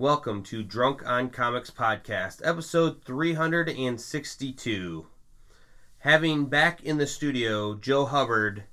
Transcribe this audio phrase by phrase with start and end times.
[0.00, 5.06] Welcome to Drunk on Comics Podcast, episode 362.
[5.98, 8.64] Having back in the studio Joe Hubbard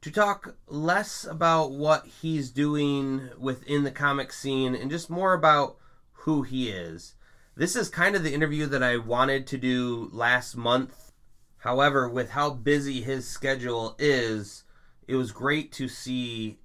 [0.00, 5.76] to talk less about what he's doing within the comic scene and just more about
[6.12, 7.14] who he is.
[7.54, 11.12] This is kind of the interview that I wanted to do last month.
[11.58, 14.64] However, with how busy his schedule is,
[15.06, 16.56] it was great to see,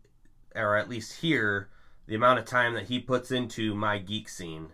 [0.55, 1.67] or at least hear,
[2.09, 4.69] the amount of time that he puts into my geek scene.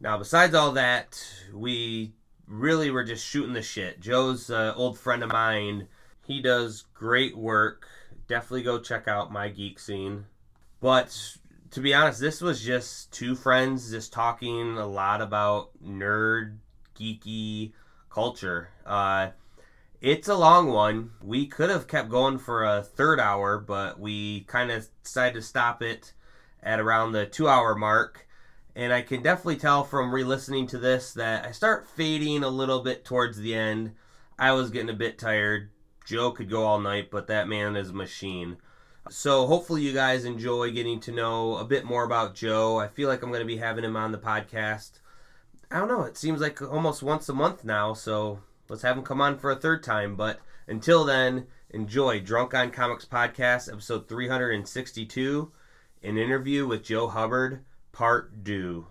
[0.00, 2.14] Now, besides all that, we
[2.48, 4.00] really were just shooting the shit.
[4.00, 5.86] Joe's old friend of mine.
[6.26, 7.86] He does great work.
[8.26, 10.26] Definitely go check out my geek scene.
[10.80, 11.16] But
[11.70, 16.56] to be honest, this was just two friends just talking a lot about nerd,
[16.98, 17.72] geeky
[18.10, 18.70] culture.
[18.84, 19.28] Uh,
[20.00, 21.12] it's a long one.
[21.22, 25.42] We could have kept going for a third hour, but we kind of decided to
[25.42, 26.12] stop it
[26.64, 28.26] at around the two hour mark.
[28.74, 32.48] And I can definitely tell from re listening to this that I start fading a
[32.48, 33.92] little bit towards the end.
[34.36, 35.70] I was getting a bit tired.
[36.04, 38.56] Joe could go all night, but that man is a machine.
[39.10, 42.78] So hopefully you guys enjoy getting to know a bit more about Joe.
[42.78, 44.92] I feel like I'm going to be having him on the podcast.
[45.70, 49.04] I don't know, it seems like almost once a month now, so let's have him
[49.04, 50.14] come on for a third time.
[50.16, 55.52] But until then, enjoy Drunk on Comics Podcast, episode 362,
[56.04, 58.86] an interview with Joe Hubbard, part two.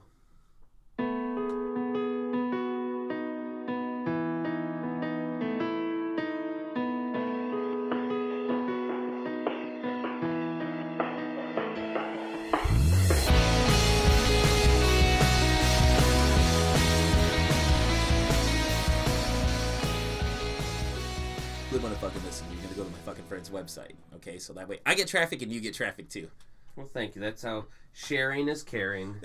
[23.51, 24.39] Website, okay?
[24.39, 26.27] So that way I get traffic and you get traffic too.
[26.75, 27.21] Well, thank you.
[27.21, 29.15] That's how sharing is caring.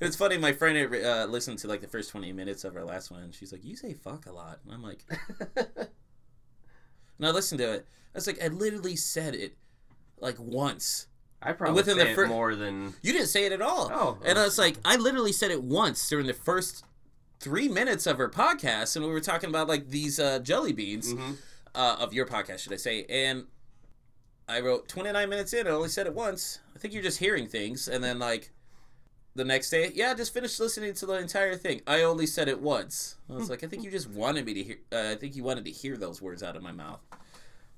[0.00, 0.36] it's funny.
[0.38, 3.34] My friend uh, listened to like the first 20 minutes of our last one, and
[3.34, 5.04] she's like, "You say fuck a lot," and I'm like,
[7.18, 9.56] "No, listen to it." I was like, "I literally said it
[10.18, 11.06] like once."
[11.42, 13.90] I probably Within the it fir- more than You didn't say it at all.
[13.92, 14.18] Oh.
[14.24, 16.84] and I was like, I literally said it once during the first
[17.38, 21.12] three minutes of our podcast, and we were talking about like these uh, jelly beans
[21.12, 21.36] Mhm.
[21.74, 23.04] uh, of your podcast, should I say?
[23.10, 23.44] And
[24.48, 25.66] I wrote 29 minutes in.
[25.66, 26.60] I only said it once.
[26.74, 28.52] I think you're just hearing things, and then like
[29.34, 31.80] the next day, yeah, I just finished listening to the entire thing.
[31.86, 33.16] I only said it once.
[33.28, 34.78] I was like, I think you just wanted me to hear.
[34.92, 37.00] Uh, I think you wanted to hear those words out of my mouth.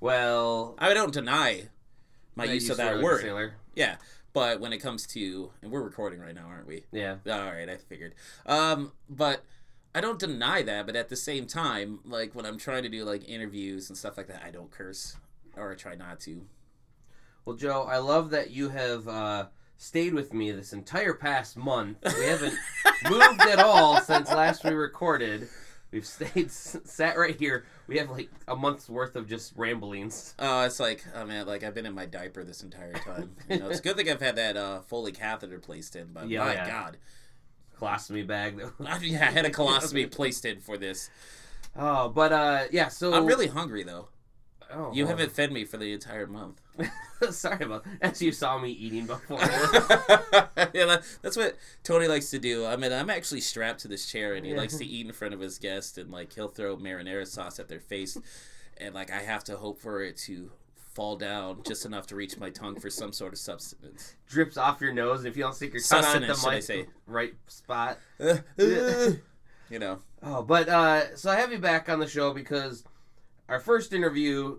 [0.01, 1.69] well, I don't deny
[2.35, 3.23] my that use of that word.
[3.23, 3.55] sailor.
[3.75, 3.97] Yeah,
[4.33, 6.85] but when it comes to, and we're recording right now, aren't we?
[6.93, 7.17] Yeah.
[7.27, 8.15] All right, I figured.
[8.45, 9.45] Um, but
[9.95, 10.85] I don't deny that.
[10.85, 14.17] But at the same time, like when I'm trying to do like interviews and stuff
[14.19, 15.17] like that, I don't curse
[15.57, 16.43] or I try not to.
[17.47, 19.47] Well, Joe, I love that you have uh,
[19.79, 21.99] stayed with me this entire past month.
[22.05, 22.55] We haven't
[23.09, 25.49] moved at all since last we recorded.
[25.93, 27.65] We've stayed s- sat right here.
[27.87, 30.35] We have like a month's worth of just ramblings.
[30.41, 33.37] Oh, it's like, I mean, like I've been in my diaper this entire time.
[33.49, 36.29] You know, it's a good thing I've had that uh, Foley catheter placed in, but
[36.29, 36.69] Yeah, my yeah.
[36.69, 36.97] God,
[37.81, 38.61] Colostomy bag.
[39.03, 41.11] Yeah, I had a colostomy placed in for this.
[41.77, 42.89] oh, but uh, yeah.
[42.89, 44.09] So I'm really hungry though.
[44.73, 46.61] Oh, You haven't fed me for the entire month.
[47.31, 49.39] Sorry about as you saw me eating before.
[49.41, 52.67] yeah, that, that's what Tony likes to do.
[52.67, 54.59] I mean, I'm actually strapped to this chair, and he Yeah.
[54.59, 57.69] likes to eat in front of his guests, and like he'll throw marinara sauce at
[57.69, 58.19] their face,
[58.79, 60.51] and like I have to hope for it to
[60.95, 64.15] fall down just enough to reach my tongue for some sort of substance.
[64.29, 66.41] Drips off your nose, and if you don't stick your tongue on at the Sustenance,
[66.43, 66.87] should I mic- say.
[67.07, 67.99] right spot.
[68.59, 72.83] you know, Oh, but uh, so I have you back on the show because
[73.49, 74.59] our first interview,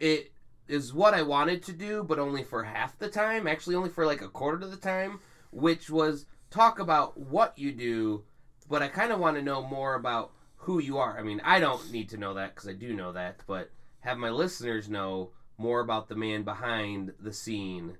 [0.00, 0.32] it
[0.68, 3.46] is what I wanted to do, but only for half the time.
[3.46, 7.72] Actually, only for like a quarter of the time, which was talk about what you
[7.72, 8.24] do.
[8.68, 11.18] But I kind of want to know more about who you are.
[11.18, 14.18] I mean, I don't need to know that because I do know that, but have
[14.18, 17.96] my listeners know more about the man behind the scene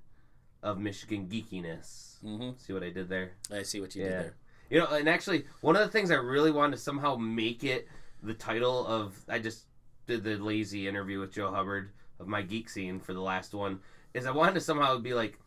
[0.63, 2.21] of Michigan geekiness.
[2.21, 3.33] hmm See what I did there?
[3.53, 4.35] I see what you did there.
[4.71, 7.89] You know, and actually, one of the things I really wanted to somehow make it
[8.23, 9.67] the title of I just
[10.07, 13.81] did the lazy interview with Joe Hubbard of my geek scene for the last one
[14.15, 15.39] is I wanted to somehow be like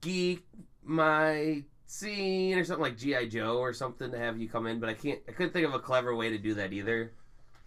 [0.00, 0.44] geek
[0.82, 4.88] my scene or something like GI Joe or something to have you come in, but
[4.88, 5.20] I can't.
[5.28, 7.12] I couldn't think of a clever way to do that either.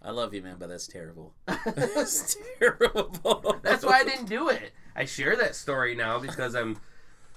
[0.04, 1.32] I love you, man, but that's terrible.
[1.46, 3.56] that's terrible.
[3.62, 4.72] That's why I didn't do it.
[4.96, 6.78] I share that story now because I'm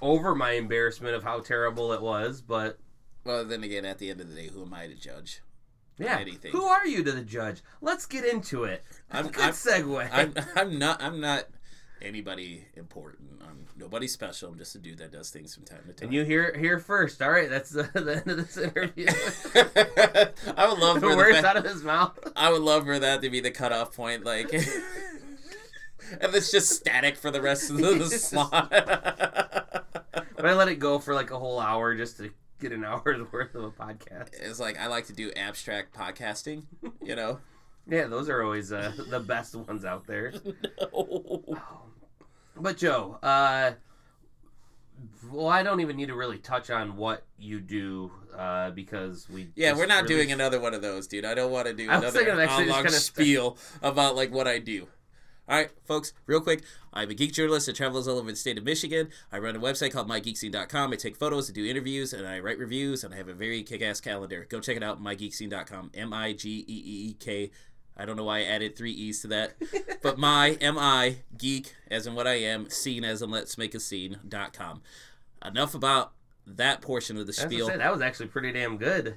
[0.02, 2.80] over my embarrassment of how terrible it was, but
[3.24, 5.42] Well, then again, at the end of the day, who am I to judge?
[5.98, 6.18] Yeah.
[6.20, 6.52] Anything.
[6.52, 7.62] Who are you to the judge?
[7.82, 8.84] Let's get into it.
[9.12, 10.10] I'm- Good I'm- segue.
[10.12, 11.02] I'm, I'm not.
[11.02, 11.46] I'm not
[12.02, 13.42] anybody important.
[13.48, 14.50] I'm nobody special.
[14.50, 16.06] I'm just a dude that does things from time to time.
[16.08, 17.22] And you hear here first.
[17.22, 19.08] All right, that's the, the end of this interview.
[20.58, 22.18] I would love the for words out of his mouth.
[22.36, 24.66] I would love for that to be the cutoff point, like, and
[26.36, 28.70] it's just static for the rest of the, the slot.
[28.72, 32.30] But I let it go for like a whole hour just to
[32.60, 34.30] get an hour's worth of a podcast.
[34.34, 36.64] it's like I like to do abstract podcasting,
[37.02, 37.40] you know.
[37.88, 40.34] Yeah, those are always uh, the best ones out there.
[40.92, 41.44] No.
[42.58, 43.74] But Joe, uh,
[45.32, 49.52] well, I don't even need to really touch on what you do uh, because we.
[49.56, 51.26] Yeah, we're not doing another one of those, dude.
[51.26, 54.48] I don't want to do another thinking of actually just long spiel about like what
[54.48, 54.88] I do.
[55.48, 56.64] All right, folks, real quick.
[56.92, 59.10] I'm a geek journalist that travels all over the state of Michigan.
[59.32, 60.92] I run a website called mygeekscene.com.
[60.92, 63.62] I take photos, I do interviews, and I write reviews, and I have a very
[63.62, 64.48] kick-ass calendar.
[64.50, 65.92] Go check it out, mygeekscene.com.
[65.94, 67.52] M-I-G-E-E-K.
[67.98, 69.54] I don't know why I added three E's to that.
[70.02, 73.80] but my, M-I, geek, as in what I am, scene as in let's make a
[73.80, 74.82] scene.com.
[75.46, 76.14] Enough about
[76.48, 79.16] that portion of the I spiel say, that was actually pretty damn good.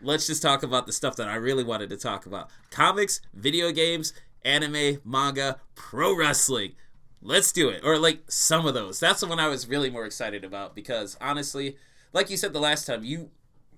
[0.00, 3.72] let's just talk about the stuff that I really wanted to talk about comics, video
[3.72, 4.12] games,
[4.44, 6.72] anime, manga, pro wrestling.
[7.20, 7.82] Let's do it.
[7.84, 9.00] Or like some of those.
[9.00, 11.76] That's the one I was really more excited about because honestly,
[12.12, 13.30] like you said the last time, you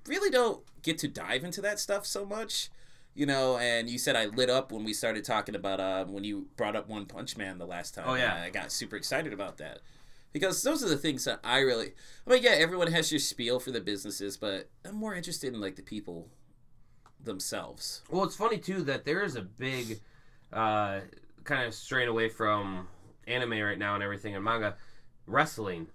[0.07, 2.71] really don't get to dive into that stuff so much.
[3.15, 6.23] You know, and you said I lit up when we started talking about uh, when
[6.23, 8.05] you brought up One Punch Man the last time.
[8.07, 8.43] Oh, yeah.
[8.45, 9.81] I got super excited about that
[10.33, 11.93] because those are the things that I really.
[12.27, 15.61] I mean, yeah, everyone has your spiel for the businesses, but I'm more interested in
[15.61, 16.29] like the people
[17.21, 18.03] themselves.
[18.11, 20.01] Well, it's funny too that there is a big
[20.53, 21.01] uh,
[21.45, 22.89] kind of straying away from
[23.27, 24.77] anime right now and everything and manga
[25.27, 25.89] wrestling.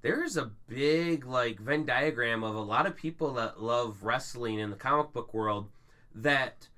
[0.00, 4.70] There's a big like Venn diagram of a lot of people that love wrestling in
[4.70, 5.68] the comic book world
[6.14, 6.68] that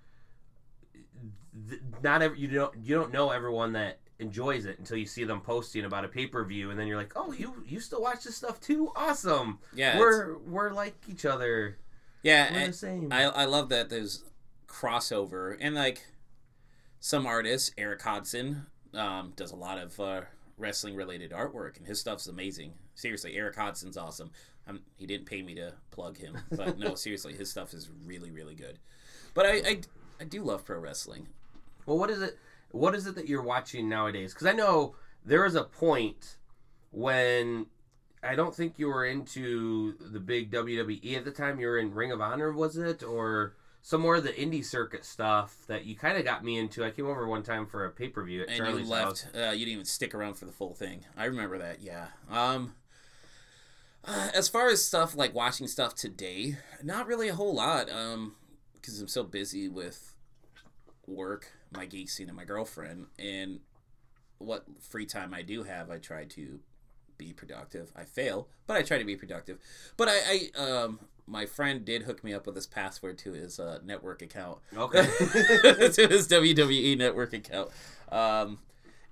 [1.68, 5.24] th- not every you don't you don't know everyone that enjoys it until you see
[5.24, 8.02] them posting about a pay per view and then you're like, oh, you you still
[8.02, 8.90] watch this stuff too?
[8.96, 9.58] Awesome.
[9.74, 11.78] Yeah, we're we're like each other.
[12.22, 13.12] yeah, We're the same.
[13.12, 14.24] I I love that there's
[14.66, 16.06] crossover and like
[17.00, 20.20] some artists, Eric Hodson, um, does a lot of uh,
[20.58, 22.74] wrestling related artwork and his stuff's amazing.
[22.94, 24.30] Seriously, Eric Hodson's awesome.
[24.68, 28.30] Um, he didn't pay me to plug him, but no, seriously, his stuff is really
[28.30, 28.78] really good.
[29.34, 29.80] But I I,
[30.20, 31.28] I do love pro wrestling.
[31.86, 32.38] Well, what is it?
[32.70, 34.32] What is it that you're watching nowadays?
[34.32, 34.94] Because I know
[35.24, 36.36] there was a point
[36.90, 37.66] when
[38.22, 41.58] I don't think you were into the big WWE at the time.
[41.58, 45.04] You were in Ring of Honor, was it, or some more of the indie circuit
[45.04, 46.84] stuff that you kind of got me into?
[46.84, 49.26] I came over one time for a pay per view at and Charlie's you house.
[49.32, 49.36] left.
[49.36, 51.04] Uh, you didn't even stick around for the full thing.
[51.16, 51.80] I remember that.
[51.82, 52.06] Yeah.
[52.30, 52.74] Um.
[54.04, 57.90] uh, as far as stuff like watching stuff today, not really a whole lot.
[57.90, 58.34] Um,
[58.74, 60.14] because I'm so busy with
[61.06, 63.60] work, my geek scene, and my girlfriend, and
[64.38, 66.60] what free time I do have, I try to
[67.18, 67.92] be productive.
[67.94, 69.58] I fail, but I try to be productive.
[69.98, 71.00] But I, I um,
[71.30, 75.02] my friend did hook me up with his password to his uh, network account Okay.
[75.18, 77.70] to his WWE network account.
[78.10, 78.58] Um,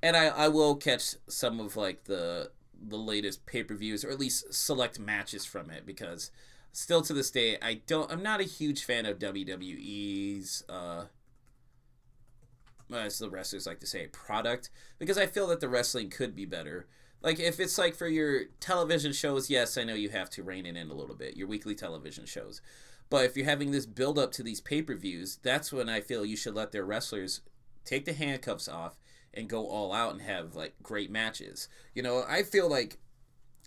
[0.02, 2.50] and I, I will catch some of like the
[2.80, 6.30] the latest pay per views or at least select matches from it because
[6.72, 11.04] still to this day I don't I'm not a huge fan of WWE's uh
[12.94, 16.46] as the wrestlers like to say product because I feel that the wrestling could be
[16.46, 16.86] better.
[17.22, 20.66] Like if it's like for your television shows, yes, I know you have to rein
[20.66, 21.36] it in a little bit.
[21.36, 22.60] Your weekly television shows.
[23.10, 26.00] But if you're having this build up to these pay per views, that's when I
[26.00, 27.40] feel you should let their wrestlers
[27.84, 28.98] take the handcuffs off
[29.32, 31.68] and go all out and have like great matches.
[31.94, 32.98] You know, I feel like,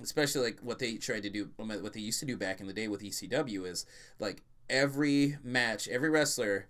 [0.02, 2.74] especially like what they tried to do, what they used to do back in the
[2.74, 3.86] day with ECW is
[4.20, 6.68] like every match, every wrestler.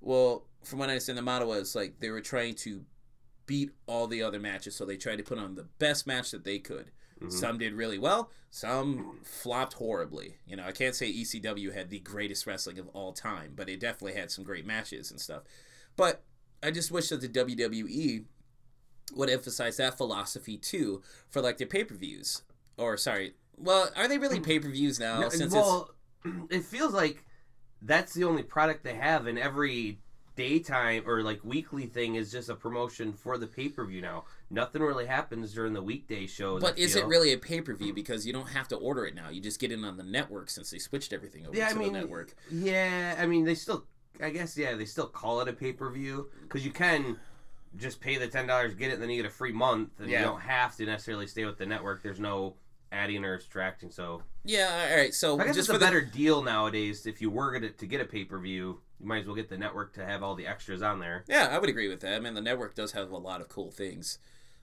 [0.00, 2.84] Well, from what I understand, the model was like they were trying to
[3.50, 6.44] beat all the other matches, so they tried to put on the best match that
[6.44, 6.92] they could.
[7.20, 7.32] Mhm.
[7.32, 10.36] Some did really well, some flopped horribly.
[10.46, 13.80] You know, I can't say ECW had the greatest wrestling of all time, but it
[13.80, 15.42] definitely had some great matches and stuff.
[15.96, 16.22] But
[16.62, 18.24] I just wish that the WWE
[19.16, 22.42] would emphasize that philosophy too for like their pay per views.
[22.76, 25.22] Or sorry, well, are they really pay per views now?
[25.22, 25.90] No, since it's well,
[26.50, 27.24] it feels like
[27.82, 29.98] that's the only product they have, and every
[30.36, 34.24] daytime or like weekly thing is just a promotion for the pay per view now.
[34.50, 36.60] Nothing really happens during the weekday shows.
[36.60, 37.92] But is it really a pay per view?
[37.92, 39.28] Because you don't have to order it now.
[39.30, 41.78] You just get it on the network since they switched everything over Yeah, to I
[41.78, 42.34] mean, the network.
[42.50, 43.84] yeah, I mean they still,
[44.22, 47.16] I guess, yeah, they still call it a pay per view because you can
[47.76, 50.08] just pay the ten dollars, get it, and then you get a free month, and
[50.10, 50.20] Yeah.
[50.20, 52.02] you don't have to necessarily stay with the network.
[52.02, 52.54] There's no
[52.92, 55.14] adding or subtracting, so Yeah, all right.
[55.14, 57.06] So I guess just it's a the, better deal nowadays.
[57.06, 59.48] If you were gonna to get a pay per view, you might as well get
[59.48, 61.24] the network to have all the extras on there.
[61.26, 62.14] Yeah, I would agree with that.
[62.14, 64.18] I mean, the network does have a lot of cool things.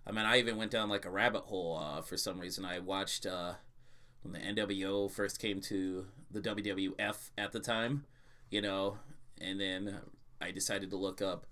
[0.05, 2.63] I mean, I even went down like a rabbit hole uh, for some reason.
[2.63, 3.53] I watched uh,
[4.21, 8.05] when the NWO first came to the WWF at the time,
[8.51, 8.99] you know,
[9.41, 9.97] and then
[10.39, 11.47] I decided to look up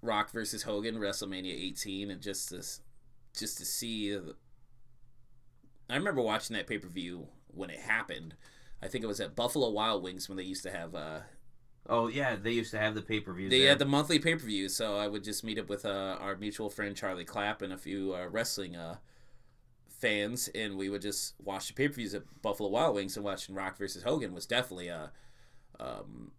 [0.00, 4.16] Rock versus Hogan WrestleMania 18 and just to just to see.
[5.90, 8.36] I remember watching that pay per view when it happened.
[8.80, 10.94] I think it was at Buffalo Wild Wings when they used to have.
[10.94, 11.20] Uh,
[11.86, 13.50] Oh yeah, they used to have the pay per views.
[13.50, 16.16] they had the monthly pay per view, so I would just meet up with uh,
[16.18, 18.96] our mutual friend Charlie Clapp and a few uh, wrestling uh,
[19.88, 23.16] fans, and we would just watch the pay per views at Buffalo Wild Wings.
[23.16, 25.12] And watching Rock versus Hogan was definitely a.
[25.78, 26.30] Um,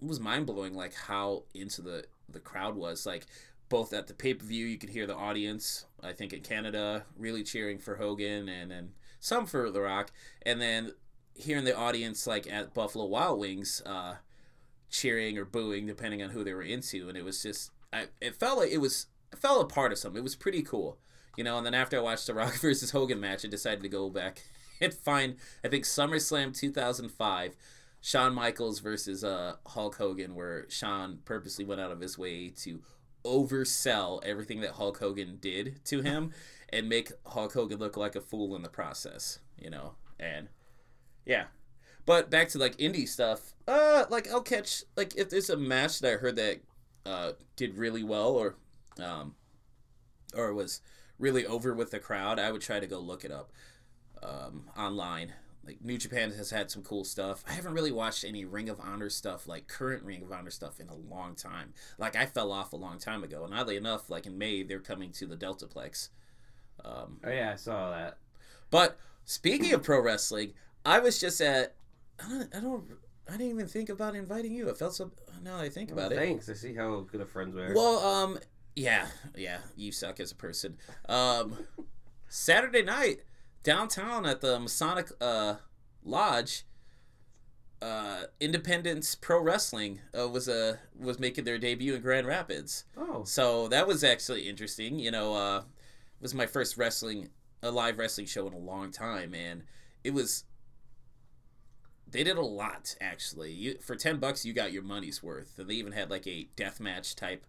[0.00, 3.04] it was mind blowing, like how into the the crowd was.
[3.04, 3.26] Like
[3.68, 5.86] both at the pay per view, you could hear the audience.
[6.02, 10.12] I think in Canada, really cheering for Hogan, and then some for The Rock,
[10.42, 10.92] and then
[11.38, 14.16] hearing the audience like at Buffalo Wild Wings uh,
[14.90, 18.34] cheering or booing depending on who they were into, and it was just I, it
[18.34, 20.18] felt like it was it felt a part of something.
[20.18, 20.98] It was pretty cool,
[21.36, 21.56] you know.
[21.56, 24.42] And then after I watched the Rock versus Hogan match, I decided to go back
[24.80, 27.56] and find I think SummerSlam 2005.
[28.00, 32.80] Shawn Michaels versus uh, Hulk Hogan, where Shawn purposely went out of his way to
[33.24, 36.32] oversell everything that Hulk Hogan did to him
[36.70, 39.94] and make Hulk Hogan look like a fool in the process, you know.
[40.18, 40.48] And
[41.28, 41.44] yeah.
[42.06, 43.54] But back to like indie stuff.
[43.68, 46.60] Uh like I'll catch like if there's a match that I heard that
[47.06, 48.56] uh did really well or
[49.00, 49.36] um
[50.34, 50.80] or was
[51.18, 53.52] really over with the crowd, I would try to go look it up
[54.22, 55.34] um online.
[55.66, 57.44] Like New Japan has had some cool stuff.
[57.46, 60.80] I haven't really watched any Ring of Honor stuff, like current Ring of Honor stuff,
[60.80, 61.74] in a long time.
[61.98, 64.80] Like I fell off a long time ago, and oddly enough, like in May, they're
[64.80, 66.08] coming to the Deltaplex.
[66.84, 68.18] Um, Oh yeah, I saw that.
[68.70, 70.54] but speaking of pro wrestling,
[70.84, 71.74] I was just at.
[72.24, 72.54] I don't.
[72.56, 72.84] I, don't,
[73.28, 74.70] I didn't even think about inviting you.
[74.70, 75.10] I felt so.
[75.42, 76.24] Now that I think about Well, it.
[76.24, 76.48] Thanks.
[76.48, 77.74] I see how good of friends we are.
[77.74, 78.38] Well, um,
[78.74, 79.06] yeah,
[79.36, 80.76] yeah, you suck as a person.
[81.08, 81.58] Um,
[82.28, 83.20] Saturday night
[83.62, 85.56] downtown at the Masonic uh,
[86.04, 86.64] Lodge,
[87.82, 92.84] uh, Independence Pro Wrestling uh, was uh, was making their debut in Grand Rapids.
[92.96, 94.98] oh, So that was actually interesting.
[94.98, 97.28] You know, uh, it was my first wrestling,
[97.62, 99.62] a live wrestling show in a long time, and
[100.02, 100.44] it was.
[102.10, 103.52] They did a lot actually.
[103.52, 106.48] You for ten bucks, you got your money's worth, and they even had like a
[106.56, 107.46] death match type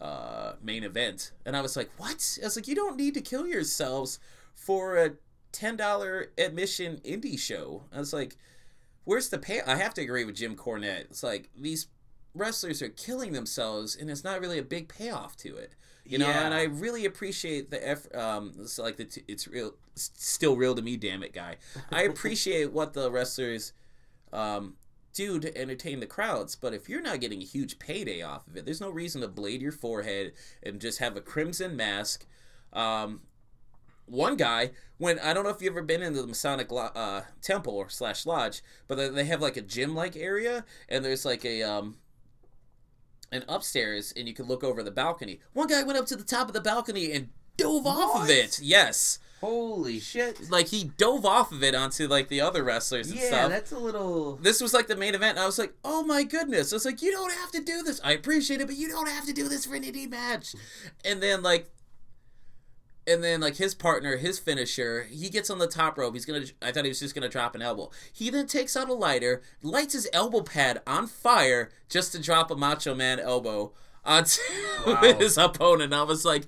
[0.00, 3.20] uh, main event, and I was like, "What?" I was like, "You don't need to
[3.20, 4.18] kill yourselves
[4.54, 5.12] for a
[5.52, 8.36] ten dollar admission indie show." I was like,
[9.04, 11.06] "Where's the pay?" I have to agree with Jim Cornette.
[11.10, 11.86] It's like these
[12.34, 15.74] wrestlers are killing themselves, and it's not really a big payoff to it.
[16.06, 16.44] You know, Yeah.
[16.44, 18.14] and I really appreciate the effort.
[18.14, 20.96] Um, it's like the t- it's real, still real to me.
[20.96, 21.56] Damn it, guy!
[21.90, 23.72] I appreciate what the wrestlers
[24.32, 24.74] um,
[25.14, 26.56] do to entertain the crowds.
[26.56, 29.28] But if you're not getting a huge payday off of it, there's no reason to
[29.28, 30.32] blade your forehead
[30.62, 32.26] and just have a crimson mask.
[32.72, 33.20] Um,
[34.06, 37.22] one guy, when I don't know if you've ever been into the Masonic lo- uh,
[37.40, 41.24] temple or slash lodge, but they- they have like a gym like area, and there's
[41.24, 41.96] like a um,
[43.34, 45.40] an upstairs, and you can look over the balcony.
[45.52, 48.58] One guy went up to the top of the balcony and dove off of it.
[48.62, 50.50] Yes, holy shit!
[50.50, 53.72] like he dove off of it onto like the other wrestlers and Yeah, stuff that's
[53.72, 54.36] a little.
[54.36, 55.36] this was like the main event.
[55.36, 56.72] And I was like, oh my goodness.
[56.72, 58.00] I was like, you don't have to do this.
[58.02, 60.54] I appreciate it, but you don't have to do this for an indie match.
[61.04, 61.70] And then like,
[63.06, 66.14] and then like his partner, his finisher, he gets on the top rope.
[66.14, 66.44] He's gonna.
[66.62, 67.90] I thought he was just gonna drop an elbow.
[68.12, 72.50] He then takes out a lighter, lights his elbow pad on fire just to drop
[72.50, 73.72] a Macho Man elbow
[74.04, 74.40] onto
[74.86, 74.96] Wow.
[75.18, 75.92] his opponent.
[75.94, 76.46] I was like,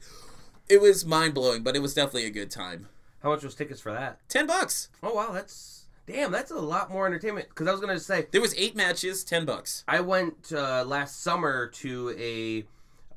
[0.69, 2.89] it was mind blowing, but it was definitely a good time.
[3.23, 4.19] How much was tickets for that?
[4.29, 4.89] Ten bucks.
[5.03, 6.31] Oh wow, that's damn.
[6.33, 7.49] That's a lot more entertainment.
[7.49, 9.85] Because I was gonna say There was eight matches, ten bucks.
[9.89, 12.65] I went uh, last summer to a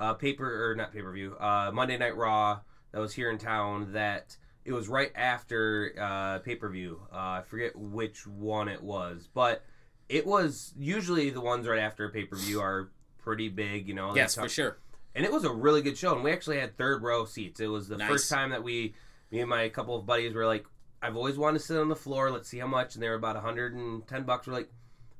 [0.01, 2.59] uh, paper or not pay per view uh, Monday Night Raw
[2.91, 3.93] that was here in town.
[3.93, 7.01] That it was right after uh, pay per view.
[7.11, 9.63] Uh, I forget which one it was, but
[10.07, 13.87] it was usually the ones right after a pay per view are pretty big.
[13.87, 14.77] You know, Yes, talk- for sure.
[15.15, 16.13] and it was a really good show.
[16.15, 17.59] And we actually had third row seats.
[17.59, 18.09] It was the Nice.
[18.09, 18.95] first time that we,
[19.31, 20.65] me and my couple of buddies, were like,
[21.01, 22.31] "I've always wanted to sit on the floor.
[22.31, 24.47] Let's see how much." And they were about 110 bucks.
[24.47, 24.71] We're like,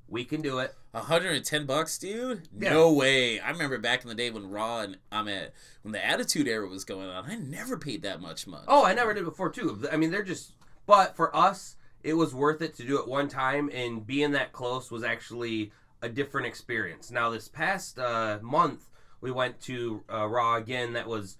[0.10, 2.48] "We can do it." 110 bucks, dude?
[2.58, 2.72] Yeah.
[2.72, 3.40] No way.
[3.40, 6.68] I remember back in the day when Raw and I'm at when the Attitude Era
[6.68, 7.30] was going on.
[7.30, 8.66] I never paid that much money.
[8.68, 9.88] Oh, I never did before too.
[9.92, 10.54] I mean, they're just.
[10.88, 14.52] But for us, it was worth it to do it one time, and being that
[14.52, 17.12] close was actually a different experience.
[17.12, 18.86] Now, this past uh, month,
[19.22, 20.94] we went to uh, Raw again.
[20.94, 21.38] That was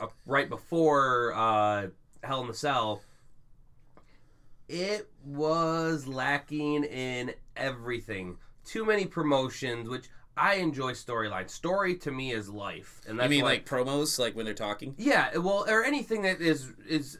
[0.00, 1.88] uh, right before uh,
[2.24, 3.02] Hell in the Cell.
[4.68, 8.38] It was lacking in everything.
[8.64, 11.48] Too many promotions, which I enjoy storyline.
[11.48, 14.54] Story to me is life, and that's I mean, why- like promos, like when they're
[14.54, 14.94] talking.
[14.98, 17.18] yeah, well, or anything that is is.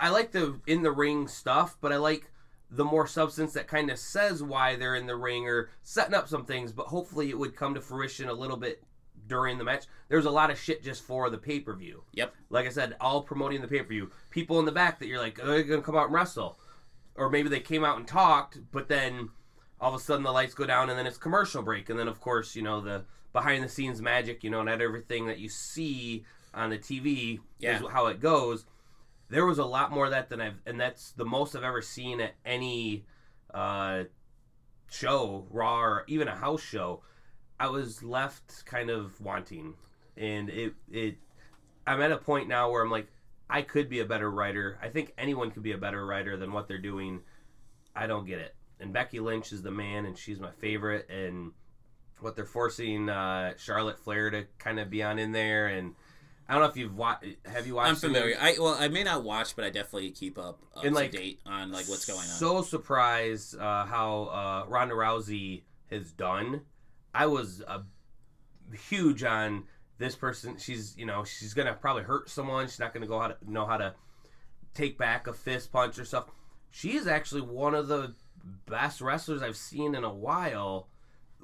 [0.00, 2.30] I like the in the ring stuff, but I like
[2.70, 6.28] the more substance that kind of says why they're in the ring or setting up
[6.28, 6.72] some things.
[6.72, 8.82] But hopefully, it would come to fruition a little bit
[9.28, 9.84] during the match.
[10.08, 12.04] There's a lot of shit just for the pay per view.
[12.14, 12.34] Yep.
[12.50, 14.10] Like I said, all promoting the pay per view.
[14.30, 16.58] People in the back that you're like, oh, they're gonna come out and wrestle,
[17.14, 19.28] or maybe they came out and talked, but then
[19.82, 22.08] all of a sudden the lights go down and then it's commercial break, and then
[22.08, 24.44] of course you know the behind the scenes magic.
[24.44, 26.24] You know, not everything that you see
[26.54, 27.76] on the TV Yeah.
[27.82, 28.64] is how it goes.
[29.28, 31.82] There was a lot more of that than I've, and that's the most I've ever
[31.82, 33.04] seen at any
[33.52, 34.04] uh,
[34.90, 37.02] show, Raw or even a house show.
[37.58, 39.74] I was left kind of wanting,
[40.16, 41.16] and it it.
[41.86, 43.08] I'm at a point now where I'm like,
[43.50, 44.78] I could be a better writer.
[44.80, 47.20] I think anyone could be a better writer than what they're doing.
[47.96, 48.54] I don't get it.
[48.82, 51.08] And Becky Lynch is the man, and she's my favorite.
[51.08, 51.52] And
[52.20, 55.94] what they're forcing uh, Charlotte Flair to kind of be on in there, and
[56.48, 57.24] I don't know if you've watched.
[57.46, 57.90] Have you watched?
[57.90, 58.36] I'm familiar.
[58.40, 61.40] I well, I may not watch, but I definitely keep up, up And, to date
[61.46, 62.24] on like what's going on.
[62.24, 66.62] So surprised uh, how uh, Ronda Rousey has done.
[67.14, 67.80] I was uh,
[68.88, 69.64] huge on
[69.98, 70.56] this person.
[70.58, 72.66] She's you know she's gonna probably hurt someone.
[72.66, 73.94] She's not gonna go how to know how to
[74.74, 76.26] take back a fist punch or stuff.
[76.70, 78.14] She is actually one of the
[78.66, 80.88] best wrestlers I've seen in a while.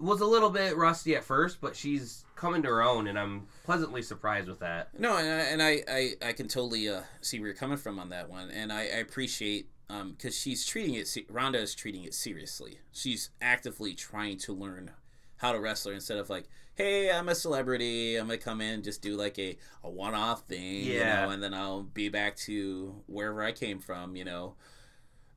[0.00, 3.48] Was a little bit rusty at first, but she's coming to her own, and I'm
[3.64, 4.96] pleasantly surprised with that.
[4.96, 7.98] No, and I and I, I, I can totally uh, see where you're coming from
[7.98, 11.08] on that one, and I, I appreciate because she's treating it.
[11.30, 12.78] Ronda is treating it seriously.
[12.92, 14.92] She's actively trying to learn
[15.38, 16.44] how to wrestle instead of like,
[16.76, 18.16] hey, I'm a celebrity.
[18.16, 21.24] I'm gonna come in and just do like a, a one off thing, you Yeah.
[21.24, 24.54] know, and then I'll be back to wherever I came from, you know.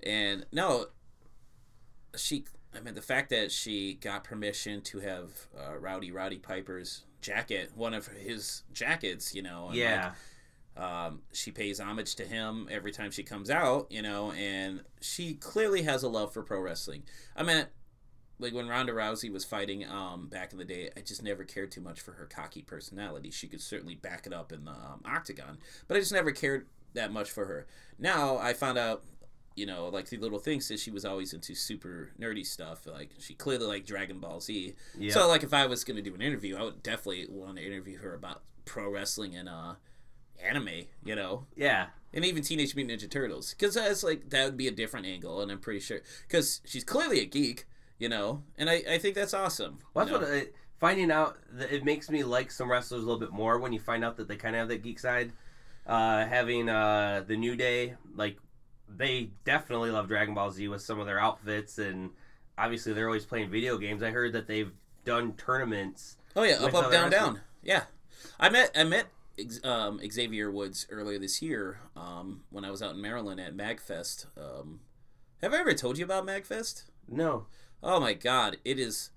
[0.03, 0.87] And no,
[2.15, 2.45] she.
[2.75, 7.71] I mean, the fact that she got permission to have uh, Rowdy Roddy Piper's jacket,
[7.75, 10.11] one of his jackets, you know, and, like, Yeah,
[10.77, 15.33] um, she pays homage to him every time she comes out, you know, and she
[15.33, 17.03] clearly has a love for pro wrestling.
[17.35, 17.65] I mean,
[18.39, 21.71] like when Ronda Rousey was fighting um, back in the day, I just never cared
[21.71, 23.31] too much for her cocky personality.
[23.31, 25.57] She could certainly back it up in the um, octagon,
[25.87, 27.67] but I just never cared that much for her.
[27.99, 29.03] Now I found out,
[29.61, 32.87] you know, like the little things that she was always into super nerdy stuff.
[32.87, 34.73] Like she clearly liked Dragon Ball Z.
[34.97, 35.13] yeah.
[35.13, 37.99] So like if I was gonna do an interview, I would definitely want to interview
[37.99, 39.75] her about pro wrestling and uh
[40.43, 41.87] anime, you know, yeah.
[42.11, 45.41] and even Teenage Mutant Ninja Turtles, because that's like that would be a different angle,
[45.41, 47.67] and I'm pretty sure because she's clearly a geek,
[47.99, 49.77] you know, and I, I think that's awesome.
[49.93, 50.27] Well, that's know?
[50.27, 50.47] what I,
[50.79, 53.79] finding out that it makes me like some wrestlers a little bit more when you
[53.79, 55.31] find out that they kind of have that geek side.
[55.85, 58.37] Uh, having uh, the New Day, like
[58.97, 62.11] they definitely love Dragon Ball Z with some of their outfits, and
[62.57, 64.03] obviously they're always playing video games.
[64.03, 64.71] I heard that they've
[65.05, 66.17] done tournaments.
[66.35, 67.41] Oh yeah, up up down down.
[67.61, 67.83] Yeah,
[68.39, 69.07] I met I met
[69.63, 74.27] um, Xavier Woods earlier this year um, when I was out in Maryland at Magfest.
[74.37, 74.81] Um,
[75.41, 76.83] have I ever told you about Magfest?
[77.07, 77.47] No,
[77.83, 79.09] Oh my god, it is.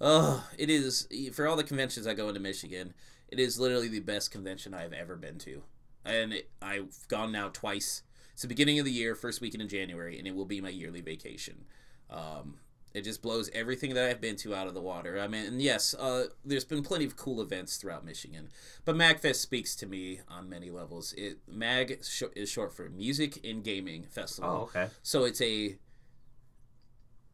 [0.00, 2.94] Oh, it is for all the conventions I go into Michigan.
[3.28, 5.62] It is literally the best convention I've ever been to,
[6.04, 8.02] and it, I've gone now twice.
[8.36, 10.68] It's the beginning of the year, first weekend in January, and it will be my
[10.68, 11.64] yearly vacation.
[12.10, 12.58] Um,
[12.92, 15.18] it just blows everything that I've been to out of the water.
[15.18, 18.50] I mean, and yes, uh, there's been plenty of cool events throughout Michigan,
[18.84, 21.14] but MagFest speaks to me on many levels.
[21.14, 24.50] It Mag sh- is short for Music and Gaming Festival.
[24.50, 25.78] oh okay, So it's a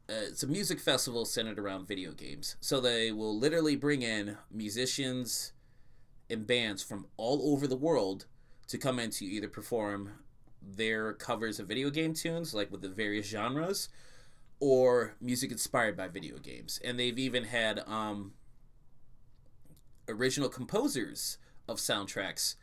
[0.08, 2.54] uh, it's a music festival centered around video games.
[2.60, 5.52] So they will literally bring in musicians
[6.30, 8.26] and bands from all over the world
[8.68, 10.12] to come in to either perform
[10.64, 13.88] their covers of video game tunes, like with the various genres,
[14.60, 16.80] or music inspired by video games.
[16.84, 18.32] And they've even had um,
[20.08, 22.56] original composers of soundtracks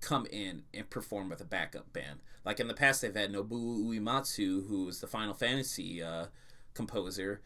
[0.00, 2.20] come in and perform with a backup band.
[2.44, 6.26] Like in the past, they've had Nobuo Uematsu, who was the Final Fantasy uh,
[6.74, 7.40] composer.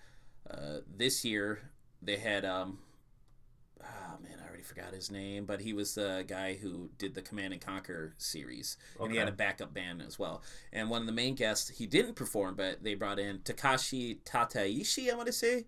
[0.49, 1.71] Uh, this year,
[2.03, 2.79] they had um,
[3.83, 7.23] oh man, I already forgot his name, but he was the guy who did the
[7.23, 10.43] Command and Conquer series, and he had a backup band as well.
[10.73, 15.11] And one of the main guests, he didn't perform, but they brought in Takashi Tateishi.
[15.11, 15.67] I want to say,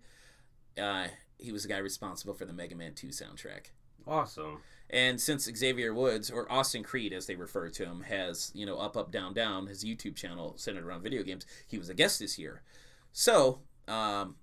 [0.79, 1.07] uh,
[1.39, 3.71] he was the guy responsible for the Mega Man Two soundtrack.
[4.07, 4.61] awesome.
[4.89, 8.77] And since Xavier Woods, or Austin Creed as they refer to him, has, you know,
[8.77, 12.19] Up Up Down Down, his YouTube channel centered around video games, he was a guest
[12.19, 12.61] this year.
[13.11, 14.35] So, um,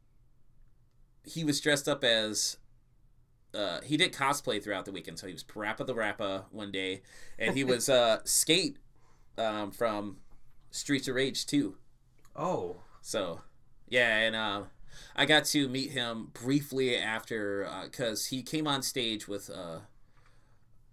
[1.24, 2.56] he was dressed up as.
[3.54, 7.02] Uh, he did cosplay throughout the weekend, so he was PaRappa the Rapper one day,
[7.38, 8.78] and he was uh, Skate
[9.36, 10.18] um, from
[10.70, 11.76] Streets of Rage 2.
[12.36, 13.40] Oh, So,
[13.88, 14.62] yeah, and uh,
[15.16, 19.80] I got to meet him briefly after because he came on stage with uh,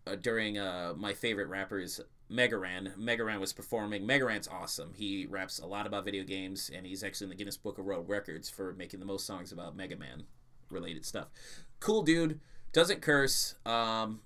[0.08, 2.94] uh, during uh, my favorite rappers Mega Ran.
[3.00, 4.06] Megaran was performing.
[4.06, 4.94] Mega Ran's awesome.
[4.96, 7.86] He raps a lot about video games, and he's actually in the Guinness Book of
[7.86, 10.24] World Records for making the most songs about Mega Man
[10.70, 11.28] related stuff.
[11.80, 12.40] Cool dude.
[12.74, 13.56] Doesn't curse.
[13.66, 14.22] Um,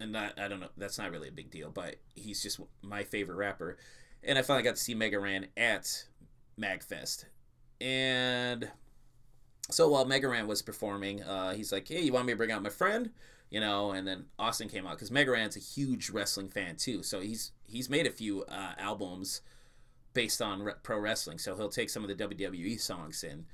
[0.00, 0.68] and that, I don't know.
[0.76, 3.78] That's not really a big deal, but he's just my favorite rapper.
[4.22, 6.04] And I finally got to see Mega Ran at
[6.60, 7.26] Magfest,
[7.80, 8.70] and
[9.70, 12.50] so while Mega Ran was performing, uh, he's like, "Hey, you want me to bring
[12.50, 13.10] out my friend?"
[13.50, 17.02] You know, and then Austin came out because Mega Ran's a huge wrestling fan too.
[17.02, 19.42] So he's he's made a few uh, albums
[20.14, 21.38] based on re- pro wrestling.
[21.38, 23.44] So he'll take some of the WWE songs and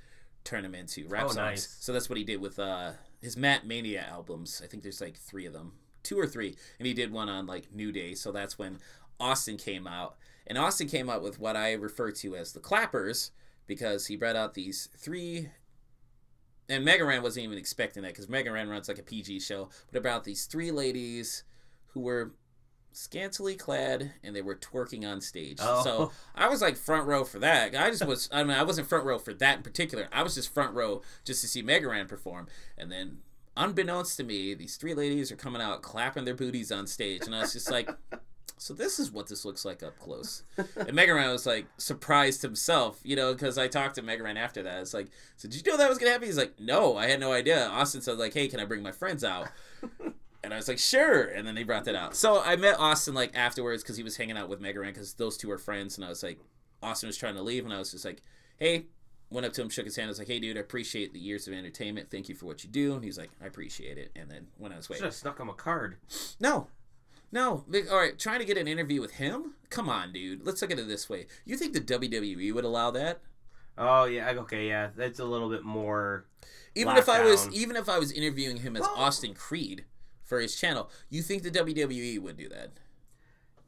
[0.45, 1.37] turn them into rap Oh, songs.
[1.37, 1.77] nice.
[1.81, 4.61] So that's what he did with uh, his Matt Mania albums.
[4.65, 7.47] I think there's like three of them, two or three, and he did one on
[7.47, 8.15] like New Day.
[8.15, 8.79] So that's when
[9.21, 13.31] Austin came out, and Austin came out with what I refer to as the clappers
[13.67, 15.49] because he brought out these three.
[16.69, 19.69] And Mega Ran wasn't even expecting that because Mega Ran runs like a PG show,
[19.91, 21.45] but about these three ladies
[21.89, 22.33] who were
[22.93, 25.59] scantily clad and they were twerking on stage.
[25.61, 25.83] Oh.
[25.83, 27.75] So I was like front row for that.
[27.75, 28.29] I just was.
[28.33, 30.09] I mean, I wasn't front row for that in particular.
[30.13, 32.49] I was just front row just to see Mega Ran perform.
[32.77, 33.19] And then,
[33.57, 37.35] unbeknownst to me, these three ladies are coming out clapping their booties on stage, and
[37.35, 37.91] I was just like.
[38.59, 40.45] So this is what this looks like up close.
[40.77, 44.37] And Mega Ran was like surprised himself, you know, because I talked to Mega Ran
[44.37, 44.83] after that.
[44.83, 46.29] It's like, so did you know that was gonna happen?
[46.29, 47.67] He's like, no, I had no idea.
[47.67, 49.49] Austin said like, hey, can I bring my friends out?
[50.45, 51.23] And I was like, sure.
[51.23, 52.17] And then they brought that out.
[52.17, 55.15] So I met Austin like afterwards because he was hanging out with Mega Ran because
[55.15, 55.97] those two are friends.
[55.97, 56.39] And I was like,
[56.83, 58.23] Austin was trying to leave, and I was just like,
[58.59, 58.87] hey.
[59.31, 60.09] Went up to him, shook his hand.
[60.09, 62.11] I was like, "Hey, dude, I appreciate the years of entertainment.
[62.11, 64.75] Thank you for what you do." And he's like, "I appreciate it." And then went
[64.75, 64.97] on his way.
[64.97, 65.97] Should have snuck him a card.
[66.39, 66.67] No.
[67.33, 67.65] No.
[67.91, 69.55] All right, trying to get an interview with him?
[69.71, 70.45] Come on, dude.
[70.45, 71.29] Let's look at it this way.
[71.47, 73.21] You think the WWE would allow that?
[73.79, 74.91] Oh yeah, okay, yeah.
[74.95, 76.27] That's a little bit more.
[76.75, 79.87] Even if I was even if I was interviewing him as Well- Austin Creed
[80.33, 82.71] for his channel, you think the WWE would do that?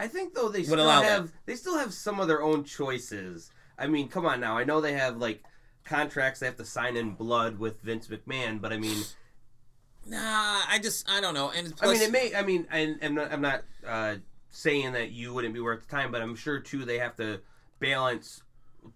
[0.00, 1.10] I think though they Would still allow that.
[1.10, 3.50] have they still have some of their own choices.
[3.78, 4.56] I mean, come on now.
[4.56, 5.42] I know they have like
[5.84, 8.96] contracts they have to sign in blood with Vince McMahon, but I mean,
[10.06, 11.50] Nah, I just I don't know.
[11.54, 12.34] And I mean, it may.
[12.34, 14.14] I mean, and I'm not, I'm not uh,
[14.48, 17.42] saying that you wouldn't be worth the time, but I'm sure too they have to
[17.78, 18.42] balance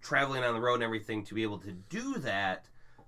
[0.01, 2.65] traveling on the road and everything to be able to do that.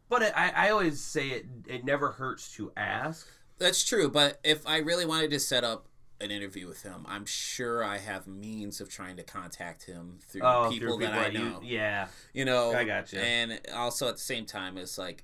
[0.07, 3.27] But I, I always say it it never hurts to ask.
[3.61, 4.09] That's true.
[4.09, 5.87] But if I really wanted to set up
[6.19, 10.41] an interview with him, I'm sure I have means of trying to contact him through
[10.43, 11.59] Oh, people, through that I you- know.
[11.63, 12.07] yeah.
[12.33, 13.19] you know I got you.
[13.19, 15.23] and also at the same time it's like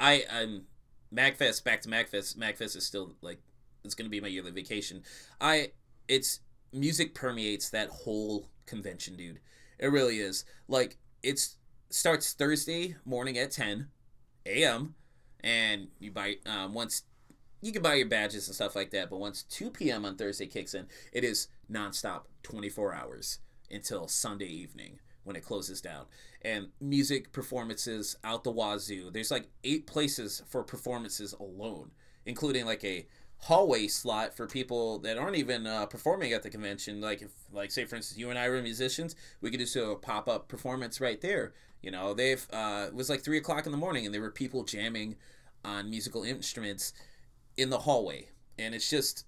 [0.00, 0.62] i i'm
[1.14, 3.38] magfest back to magfest magfest is still like
[3.84, 5.02] it's going to be my yearly vacation
[5.40, 5.70] i
[6.08, 6.40] it's
[6.72, 9.38] music permeates that whole convention dude
[9.78, 11.56] it really is like it's
[11.90, 13.88] starts thursday morning at 10
[14.46, 14.94] a.m
[15.44, 17.02] and you buy um, once
[17.62, 20.46] you can buy your badges and stuff like that but once 2 p.m on thursday
[20.46, 23.38] kicks in it is nonstop 24 hours
[23.70, 26.06] until sunday evening when it closes down.
[26.42, 31.90] And music performances out the wazoo there's like eight places for performances alone
[32.24, 33.06] including like a
[33.38, 37.00] hallway slot for people that aren't even uh, performing at the convention.
[37.00, 39.90] Like if like say for instance you and i were musicians we could just do
[39.90, 41.52] a pop-up performance right there.
[41.82, 44.30] You know they've uh, it was like three o'clock in the morning and there were
[44.30, 45.16] people jamming
[45.64, 46.92] on musical instruments
[47.56, 48.26] in the hallway
[48.58, 49.24] and it's just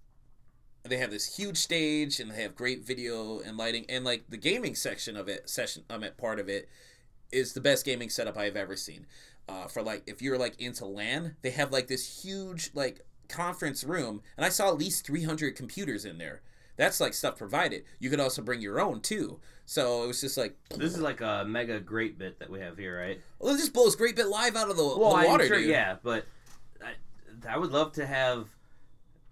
[0.84, 4.36] they have this huge stage and they have great video and lighting and like the
[4.36, 6.68] gaming section of it session um at part of it
[7.32, 9.06] is the best gaming setup I've ever seen.
[9.48, 13.82] Uh, for like if you're like into LAN, they have like this huge like conference
[13.84, 16.42] room and I saw at least 300 computers in there.
[16.76, 17.84] That's like stuff provided.
[17.98, 19.40] You could also bring your own too.
[19.66, 22.76] So it was just like This is like a mega great bit that we have
[22.78, 23.20] here, right?
[23.38, 25.68] well, it just blows great bit live out of the, Well, the water, sure, dude.
[25.68, 26.24] yeah, but
[27.46, 28.46] I, would love to have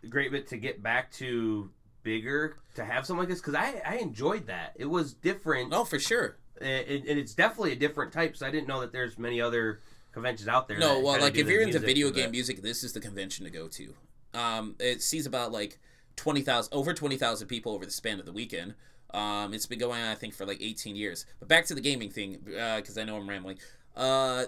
[0.09, 1.70] Great Bit to get back to
[2.03, 4.72] bigger to have something like this because I, I enjoyed that.
[4.77, 6.37] It was different, Oh, for sure.
[6.61, 8.37] and, and it's definitely a different type.
[8.37, 9.81] So I didn't know that there's many other
[10.12, 10.79] conventions out there.
[10.79, 13.68] No, well, like if you're into video game music, this is the convention to go
[13.68, 13.94] to.
[14.35, 15.79] Um, it sees about like
[16.16, 18.75] twenty thousand, over twenty thousand people over the span of the weekend.
[19.14, 21.27] Um, it's been going on, I think, for like eighteen years.
[21.38, 23.59] But back to the gaming thing, because I know I'm rambling.
[23.94, 24.46] Uh,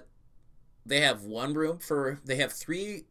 [0.86, 2.20] they have one room for.
[2.24, 3.04] They have three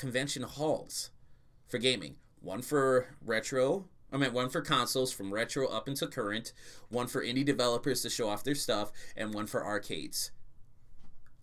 [0.00, 1.10] convention halls
[1.68, 2.16] for gaming.
[2.40, 3.84] One for retro.
[4.10, 6.52] I mean, one for consoles from retro up into current.
[6.88, 10.32] One for indie developers to show off their stuff, and one for arcades.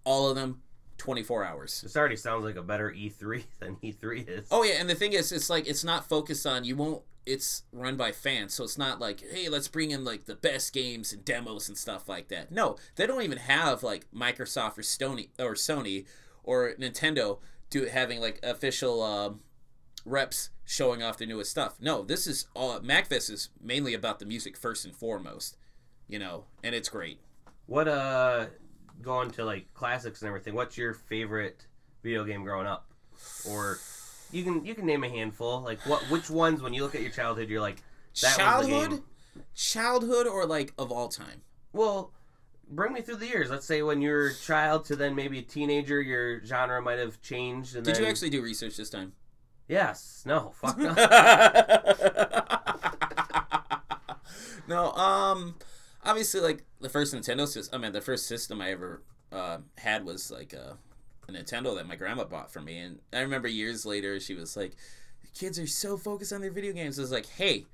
[0.04, 0.63] All of them,
[0.98, 1.82] 24 hours.
[1.82, 4.48] This already sounds like a better E3 than E3 is.
[4.50, 6.63] Oh yeah, and the thing is, it's like it's not focused on.
[6.65, 10.26] You won't it's run by fans, so it's not like, hey, let's bring in like
[10.26, 12.52] the best games and demos and stuff like that.
[12.52, 16.06] No, they don't even have like Microsoft or Sony or Sony
[16.43, 17.39] or Nintendo
[17.70, 19.42] do having like official um,
[20.06, 21.76] reps showing off their newest stuff.
[21.80, 25.58] No, this is all MagFest is mainly about the music first and foremost,
[26.08, 27.20] you know, and it's great.
[27.66, 28.48] What uh,
[29.02, 30.56] going to like classics and everything?
[30.56, 31.66] What's your favorite
[32.04, 32.90] video game growing up?
[33.48, 33.80] Or
[34.32, 35.62] you can you can name a handful.
[35.62, 36.02] Like what?
[36.10, 37.82] Which ones when you look at your childhood, you're like
[38.22, 39.04] that childhood,
[39.56, 41.42] childhood, or like of all time.
[41.74, 42.14] Well,
[42.70, 43.50] bring me through the years.
[43.50, 47.22] Let's say when you're a child to then maybe a teenager, your genre might have
[47.22, 47.76] changed.
[47.76, 49.14] And Did then, you actually do research this time?
[49.68, 50.24] Yes.
[50.26, 50.54] No.
[50.56, 50.94] Fuck no.
[54.68, 55.56] no, um,
[56.04, 57.80] obviously, like the first Nintendo system.
[57.80, 59.02] I mean, the first system I ever
[59.32, 60.78] uh, had was like a,
[61.28, 64.56] a Nintendo that my grandma bought for me, and I remember years later she was
[64.56, 64.74] like,
[65.34, 67.66] "Kids are so focused on their video games." I was like, "Hey,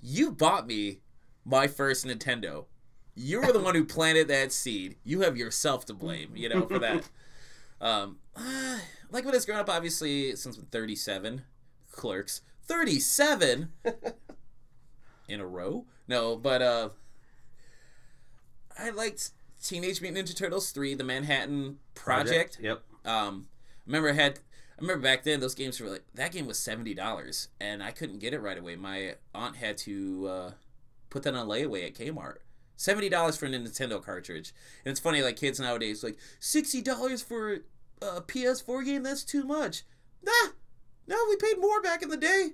[0.00, 1.00] you bought me
[1.44, 2.66] my first Nintendo.
[3.16, 4.96] You were the one who planted that seed.
[5.02, 7.08] You have yourself to blame, you know, for that."
[7.78, 8.16] Um,
[9.10, 11.42] like when I was growing up, obviously, since I'm 37,
[11.92, 13.70] clerks, 37
[15.28, 15.84] in a row.
[16.08, 16.88] No, but uh,
[18.78, 19.30] I liked
[19.62, 22.58] Teenage Mutant Ninja Turtles 3, the Manhattan Project.
[22.60, 22.82] Yep.
[23.04, 24.40] Um, I remember I had.
[24.78, 27.92] I remember back then those games were like that game was seventy dollars and I
[27.92, 28.76] couldn't get it right away.
[28.76, 30.50] My aunt had to uh,
[31.08, 32.38] put that on layaway at Kmart.
[32.76, 34.52] Seventy dollars for a Nintendo cartridge,
[34.84, 37.60] and it's funny like kids nowadays like sixty dollars for
[38.02, 39.02] a PS4 game.
[39.02, 39.82] That's too much.
[40.22, 40.50] Nah,
[41.06, 42.50] no, we paid more back in the day.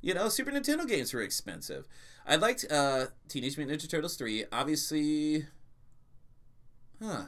[0.00, 1.86] You know, Super Nintendo games were expensive.
[2.26, 4.44] I liked uh, Teenage Mutant Ninja Turtles three.
[4.52, 5.46] Obviously,
[7.02, 7.24] huh?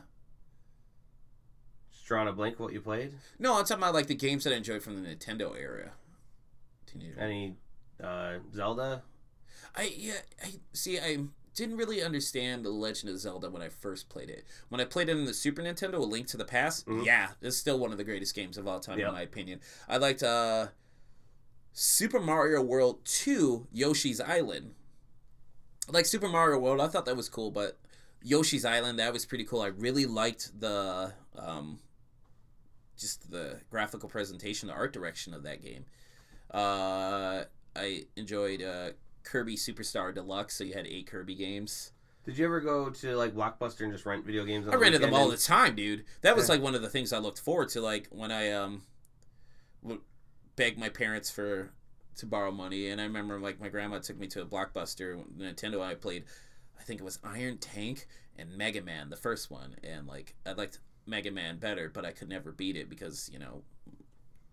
[1.92, 3.14] Just drawing a blank what you played.
[3.38, 5.92] No, I'm talking about like the games that I enjoyed from the Nintendo era.
[6.87, 7.16] Teenage.
[7.18, 7.57] Any
[8.03, 9.03] uh, Zelda?
[9.76, 10.20] I yeah.
[10.42, 10.98] I see.
[10.98, 11.18] I
[11.61, 14.44] didn't really understand the Legend of Zelda when I first played it.
[14.70, 17.05] When I played it in the Super Nintendo, A Link to the Past, Mhm.
[17.05, 19.09] yeah, it's still one of the greatest games of all time Yep.
[19.09, 19.61] in my opinion.
[19.88, 20.68] I liked uh,
[21.73, 24.75] Super Mario World Two, Yoshi's Island.
[25.88, 27.79] Like Super Mario World, I thought that was cool, but
[28.23, 29.61] Yoshi's Island that was pretty cool.
[29.61, 31.81] I really liked the um,
[32.96, 35.85] just the graphical presentation, the art direction of that game.
[36.53, 37.44] Uh,
[37.77, 38.90] I enjoyed uh,
[39.22, 41.92] Kirby Superstar Deluxe, so you had eight Kirby games.
[42.24, 44.66] Did you ever go to like Blockbuster and just rent video games?
[44.66, 46.04] on I the rented them all and- the time, dude.
[46.22, 48.83] That was like one of the things I looked forward to, like when I um
[49.83, 50.00] would
[50.56, 51.70] beg my parents for
[52.16, 55.80] to borrow money, and I remember like my grandma took me to a Blockbuster Nintendo.
[55.83, 56.24] I played,
[56.78, 58.06] I think it was Iron Tank
[58.37, 62.12] and Mega Man, the first one, and like I liked Mega Man better, but I
[62.12, 63.62] could never beat it because you know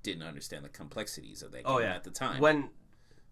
[0.04, 1.96] didn't understand the complexities of that game Oh, yeah.
[1.96, 2.40] at the time.
[2.40, 2.70] When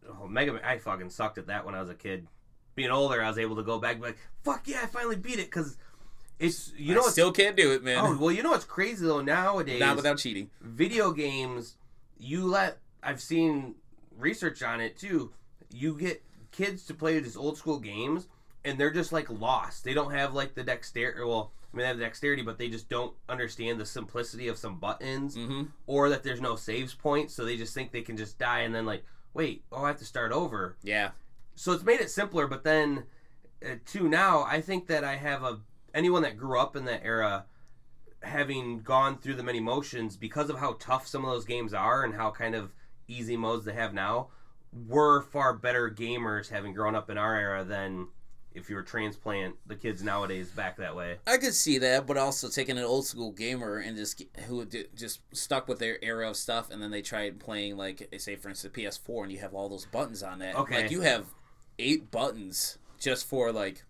[0.10, 2.28] oh, Mega Man, I fucking sucked at that when I was a kid.
[2.76, 5.16] Being older, I was able to go back and be like, "Fuck yeah, I finally
[5.16, 5.78] beat it!" Because
[6.40, 8.00] it's you know I still can't do it, man.
[8.02, 9.80] oh well, you know what's crazy though nowadays.
[9.80, 10.50] Not without cheating.
[10.62, 11.78] video games,
[12.18, 13.76] you let I've seen
[14.18, 15.32] research on it too.
[15.72, 18.28] You get kids to play these old school games,
[18.66, 19.84] and they're just like lost.
[19.86, 21.24] They don't have like the dexterity.
[21.24, 24.58] Well, I mean, they have the dexterity, but they just don't understand the simplicity of
[24.58, 27.34] some buttons, hmm or that there's no saves points.
[27.34, 30.00] So they just think they can just die, and then like, wait, oh, I have
[30.00, 30.78] to start over.
[30.82, 31.12] Yeah.
[31.54, 32.48] So it's made it simpler.
[32.48, 33.04] But then,
[33.64, 35.60] uh, to now, I think that I have a
[35.94, 37.46] anyone that grew up in that era
[38.24, 42.04] having gone through the many motions because of how tough some of those games are
[42.04, 42.74] and how kind of
[43.08, 44.30] easy modes they have now
[44.88, 48.08] were far better gamers having grown up in our era than
[48.56, 51.18] if you were transplant the kids nowadays back that way.
[51.28, 55.20] I could see that, but also taking an old school gamer and just who just
[55.34, 58.74] stuck with their era of stuff, and then they tried playing like say for instance
[58.76, 60.56] PS4, and you have all those buttons on that.
[60.56, 60.84] Okay.
[60.84, 61.26] Like you have
[61.80, 63.84] eight buttons just for like,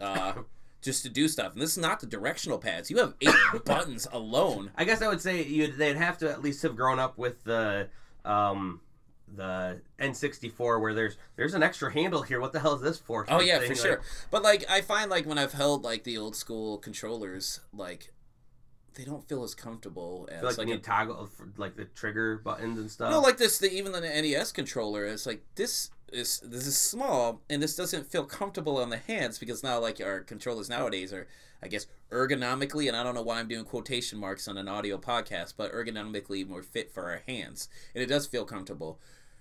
[0.00, 0.34] uh,
[0.82, 2.90] just to do stuff, and this is not the directional pads.
[2.90, 4.70] You have eight buttons alone.
[4.76, 7.44] I guess I would say you'd, they'd have to at least have grown up with
[7.44, 7.88] the
[8.24, 8.80] um,
[9.34, 12.40] the N64 where there's there's an extra handle here.
[12.40, 13.26] What the hell is this for?
[13.28, 14.00] Oh yeah, Thing, for like- sure.
[14.30, 18.12] But like I find like when I've held like the old school controllers, like
[18.98, 22.38] they don't feel as comfortable as feel like, like you a toggle like the trigger
[22.38, 23.12] buttons and stuff.
[23.12, 27.40] No, like this, the, even the NES controller is like this is this is small,
[27.48, 31.28] and this doesn't feel comfortable on the hands because now like our controllers nowadays are,
[31.62, 34.98] I guess, ergonomically, and I don't know why I'm doing quotation marks on an audio
[34.98, 38.98] podcast, but ergonomically more fit for our hands, and it does feel comfortable.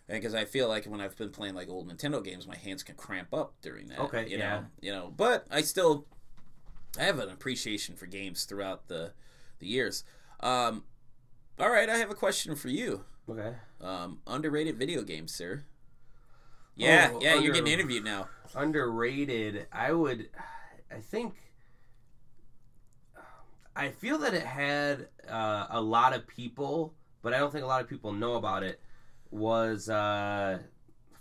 [0.08, 2.96] Because I feel like when I've been playing like old Nintendo games, my hands can
[2.96, 4.00] cramp up during that.
[4.00, 4.60] Okay, you yeah.
[4.60, 6.06] know, you know, but I still,
[6.98, 9.12] I have an appreciation for games throughout the,
[9.60, 10.06] the years.
[10.40, 10.86] Um,
[11.60, 13.04] all right, I have a question for you.
[13.30, 13.54] okay.
[13.82, 15.66] Um, underrated video games, sir.
[16.76, 18.30] Yeah, Oh, yeah, you're getting interviewed now.
[18.56, 19.68] underrated.
[19.72, 20.30] I would,
[20.92, 21.36] I think.
[23.76, 27.68] I feel that it had uh, a lot of people, but I don't think a
[27.68, 28.80] lot of people know about it.
[29.32, 30.60] Was uh,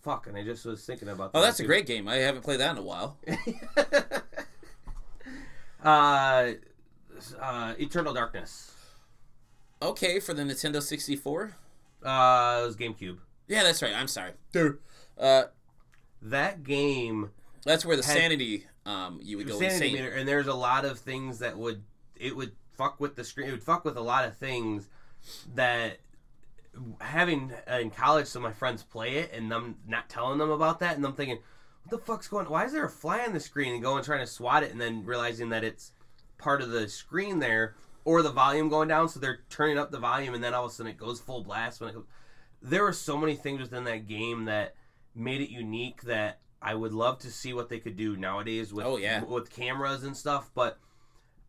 [0.02, 1.30] fuck, and I just was thinking about.
[1.34, 2.06] Oh, that that's a great game.
[2.08, 3.16] I haven't played that in a while.
[5.84, 6.52] uh,
[7.40, 8.72] uh, Eternal Darkness.
[9.82, 11.54] Okay, for the Nintendo 64.
[12.02, 13.18] Uh, it was GameCube.
[13.48, 13.94] Yeah, that's right.
[13.94, 14.32] I'm sorry.
[15.18, 15.44] Uh,
[16.22, 17.30] That game
[17.64, 19.92] that's where the Had- sanity um you would go sanity insane.
[19.94, 21.82] meter, and there's a lot of things that would
[22.14, 23.48] it would fuck with the screen.
[23.48, 24.88] It would fuck with a lot of things
[25.54, 25.98] that
[27.00, 30.50] having uh, in college some of my friends play it and them not telling them
[30.50, 31.38] about that and them thinking
[31.84, 34.20] what the fuck's going why is there a fly on the screen and going trying
[34.20, 35.92] to swat it and then realizing that it's
[36.38, 39.98] part of the screen there or the volume going down so they're turning up the
[39.98, 42.04] volume and then all of a sudden it goes full blast when it goes
[42.60, 44.74] there were so many things within that game that
[45.14, 48.84] made it unique that I would love to see what they could do nowadays with
[48.86, 49.22] Oh, yeah.
[49.24, 50.78] with cameras and stuff but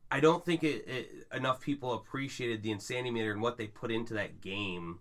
[0.09, 3.91] I don't think it, it enough people appreciated the insanity meter and what they put
[3.91, 4.99] into that game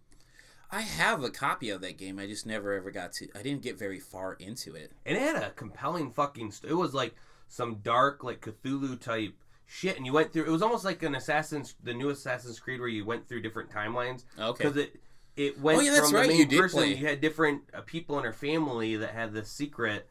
[0.70, 2.18] I have a copy of that game.
[2.18, 3.28] I just never ever got to.
[3.34, 4.92] I didn't get very far into it.
[5.04, 6.50] and it had a compelling fucking.
[6.50, 7.14] St- it was like
[7.48, 9.34] some dark, like Cthulhu type
[9.66, 10.44] shit, and you went through.
[10.44, 13.70] It was almost like an Assassin's, the new Assassin's Creed, where you went through different
[13.70, 14.64] timelines Okay.
[14.64, 15.00] because it
[15.36, 16.78] it went Oh, yeah, that's from right, the you did person.
[16.80, 16.94] play.
[16.94, 20.08] You had different uh, people in her family that had this secret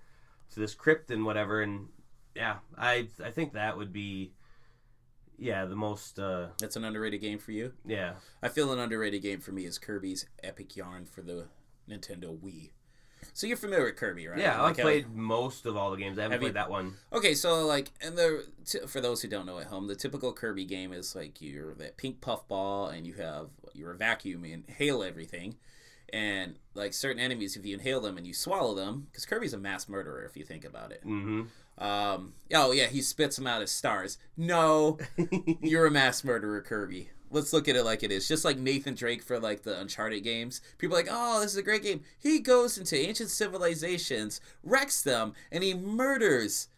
[0.53, 1.87] to this crypt and whatever, and
[2.35, 4.31] yeah, I I think that would be
[5.37, 7.73] yeah the most uh That's an underrated game for you.
[7.85, 11.47] yeah I feel an underrated game for me is Kirby's Epic Yarn for the
[11.89, 12.71] Nintendo Wii.
[13.33, 14.39] So you're familiar with Kirby, right?
[14.39, 14.61] yeah.
[14.61, 16.19] Like I've how- played most of all the games.
[16.19, 16.93] I haven't Have you- played that one.
[17.11, 20.31] Okay, so like, and the t- for those who don't know at home, the typical
[20.31, 24.45] Kirby game is like you're that pink puff ball, and you have you're a vacuum,
[24.45, 25.55] you inhale everything,
[26.13, 29.57] and like certain enemies, if you inhale them and you swallow them, because Kirby's a
[29.57, 31.01] mass murderer if you think about it.
[31.03, 31.43] hmm
[31.77, 34.17] Um, oh yeah, he spits them out as stars.
[34.37, 34.97] No,
[35.61, 37.09] you're a mass murderer, Kirby.
[37.31, 38.27] Let's look at it like it is.
[38.27, 40.61] Just like Nathan Drake for like the Uncharted games.
[40.77, 42.01] People are like, oh, this is a great game.
[42.17, 46.69] He goes into ancient civilizations, wrecks them, and he murders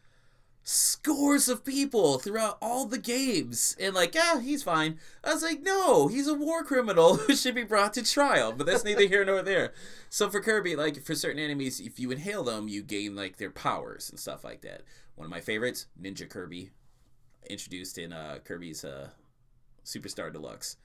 [0.69, 3.73] scores of people throughout all the games.
[3.79, 4.99] And like, yeah, he's fine.
[5.23, 8.51] I was like, no, he's a war criminal who should be brought to trial.
[8.51, 9.71] But that's neither here nor there.
[10.09, 13.49] So for Kirby, like for certain enemies, if you inhale them, you gain like their
[13.49, 14.81] powers and stuff like that.
[15.15, 16.71] One of my favorites, Ninja Kirby,
[17.49, 19.11] introduced in uh, Kirby's uh,
[19.85, 20.75] Superstar Deluxe.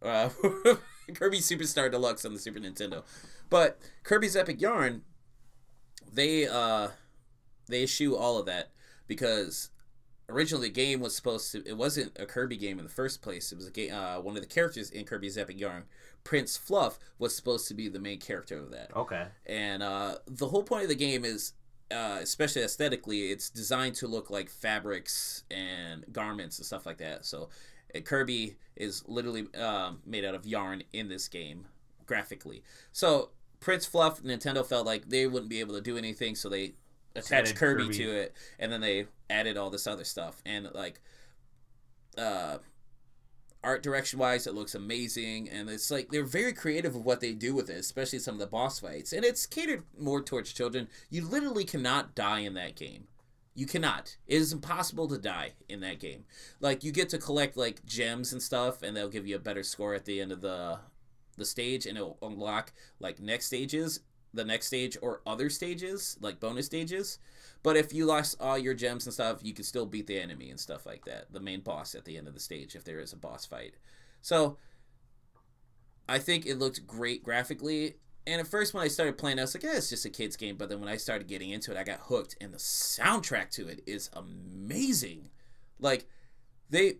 [0.00, 0.28] Uh,
[1.14, 3.02] Kirby Superstar Deluxe on the Super Nintendo.
[3.50, 5.02] But Kirby's Epic Yarn,
[6.12, 6.90] they uh,
[7.66, 8.70] they issue all of that
[9.06, 9.70] because
[10.28, 13.52] originally the game was supposed to it wasn't a Kirby game in the first place.
[13.52, 15.84] It was a game uh, one of the characters in Kirby's Epic Yarn,
[16.22, 18.90] Prince Fluff, was supposed to be the main character of that.
[18.96, 19.26] Okay.
[19.46, 21.52] And uh, the whole point of the game is,
[21.90, 27.26] uh, especially aesthetically, it's designed to look like fabrics and garments and stuff like that.
[27.26, 27.50] So
[27.94, 31.66] uh, Kirby is literally um, made out of yarn in this game
[32.06, 32.62] graphically.
[32.92, 36.74] So Prince Fluff, Nintendo felt like they wouldn't be able to do anything, so they
[37.14, 37.98] attached added Kirby, Kirby.
[37.98, 40.42] to it, and then they added all this other stuff.
[40.44, 41.00] And like,
[42.18, 42.58] uh,
[43.64, 47.32] art direction wise, it looks amazing, and it's like they're very creative with what they
[47.32, 49.12] do with it, especially some of the boss fights.
[49.12, 50.88] And it's catered more towards children.
[51.10, 53.08] You literally cannot die in that game.
[53.56, 54.16] You cannot.
[54.26, 56.24] It is impossible to die in that game.
[56.60, 59.62] Like you get to collect like gems and stuff, and they'll give you a better
[59.62, 60.80] score at the end of the
[61.36, 64.00] the stage, and it'll unlock like next stages,
[64.34, 67.18] the next stage, or other stages, like bonus stages.
[67.62, 70.50] But if you lost all your gems and stuff, you could still beat the enemy
[70.50, 71.32] and stuff like that.
[71.32, 73.74] The main boss at the end of the stage, if there is a boss fight.
[74.20, 74.58] So
[76.08, 77.94] I think it looked great graphically.
[78.26, 80.36] And at first, when I started playing, I was like, "Yeah, it's just a kids'
[80.36, 83.50] game." But then when I started getting into it, I got hooked, and the soundtrack
[83.52, 85.30] to it is amazing.
[85.78, 86.06] Like
[86.70, 86.96] they,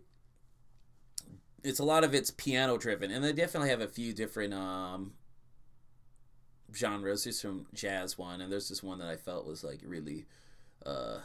[1.62, 5.14] it's a lot of it's piano driven, and they definitely have a few different um
[6.74, 7.24] genres.
[7.24, 10.26] There's some jazz one, and there's this one that I felt was like really
[10.84, 11.18] uh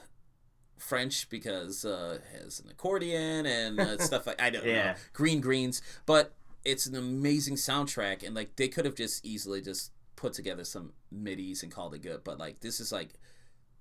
[0.78, 4.96] French because uh it has an accordion and uh, stuff like I don't know Yeah.
[5.14, 6.34] green greens, but
[6.66, 10.94] it's an amazing soundtrack, and like they could have just easily just put together some
[11.14, 13.14] midis and called it good, but like this is like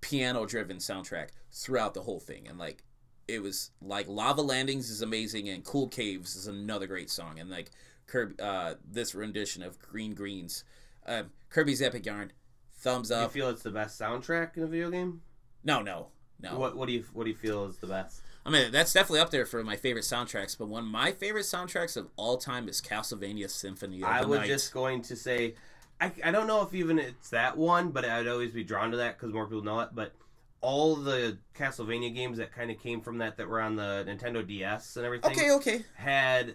[0.00, 2.82] piano driven soundtrack throughout the whole thing, and like
[3.26, 7.50] it was like lava landings is amazing, and cool caves is another great song, and
[7.50, 7.70] like
[8.06, 10.64] Kirby, uh, this rendition of Green Greens,
[11.09, 12.32] um, Kirby's Epic Yarn,
[12.76, 13.34] thumbs up.
[13.34, 15.22] You feel it's the best soundtrack in a video game?
[15.64, 16.09] No, no,
[16.40, 16.59] no.
[16.59, 18.22] What What do you What do you feel is the best?
[18.46, 20.56] I mean, that's definitely up there for my favorite soundtracks.
[20.56, 24.40] But one of my favorite soundtracks of all time is Castlevania Symphony of I was
[24.40, 24.46] Night.
[24.46, 25.54] just going to say,
[26.00, 28.96] I, I don't know if even it's that one, but I'd always be drawn to
[28.98, 29.90] that because more people know it.
[29.92, 30.12] But
[30.61, 34.46] all the Castlevania games that kind of came from that that were on the Nintendo
[34.46, 35.84] DS and everything Okay, okay.
[35.96, 36.54] had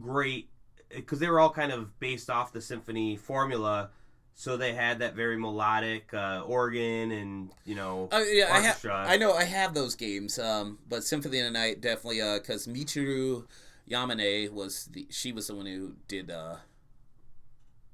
[0.00, 0.48] great
[0.94, 3.90] because they were all kind of based off the symphony formula.
[4.34, 8.64] So they had that very melodic uh, organ and you know Uh, yeah, I have.
[8.66, 8.94] orchestra.
[8.94, 10.38] I know I have those games.
[10.38, 12.20] Um, but Symphony of the Night definitely.
[12.22, 13.46] Uh, because Michiru
[13.90, 16.30] Yamane was the she was the one who did.
[16.30, 16.56] Uh,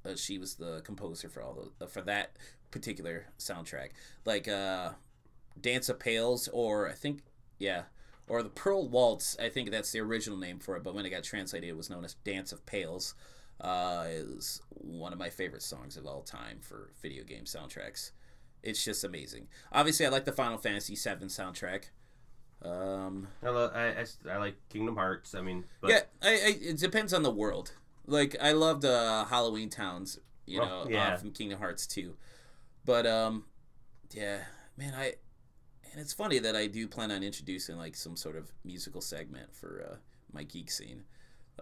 [0.05, 2.37] uh, she was the composer for all the uh, for that
[2.71, 3.91] particular soundtrack.
[4.27, 4.91] Like uh,
[5.59, 7.23] Dance of Pales or I think
[7.59, 7.85] yeah,
[8.29, 9.37] or the Pearl Waltz.
[9.39, 10.83] I think that's the original name for it.
[10.83, 13.15] But when it got translated, it was known as Dance of Pales.
[13.61, 18.11] Uh, is one of my favorite songs of all time for video game soundtracks.
[18.65, 19.47] It's just amazing.
[19.73, 21.85] Obviously, I like the Final Fantasy VII soundtrack.
[22.63, 25.35] Um, I, I I, I I like Kingdom Hearts.
[25.35, 27.73] I mean, but yeah, I, I, it depends on the world.
[28.07, 31.13] Like I loved uh, Halloween Towns, you Oh, know, yeah.
[31.13, 32.15] uh, from Kingdom Hearts 2.
[32.85, 33.45] But um,
[34.13, 34.39] yeah,
[34.77, 35.15] man, I
[35.95, 39.55] and it's funny that I do plan on introducing like some sort of musical segment
[39.55, 39.97] for uh,
[40.33, 41.05] my geek scene.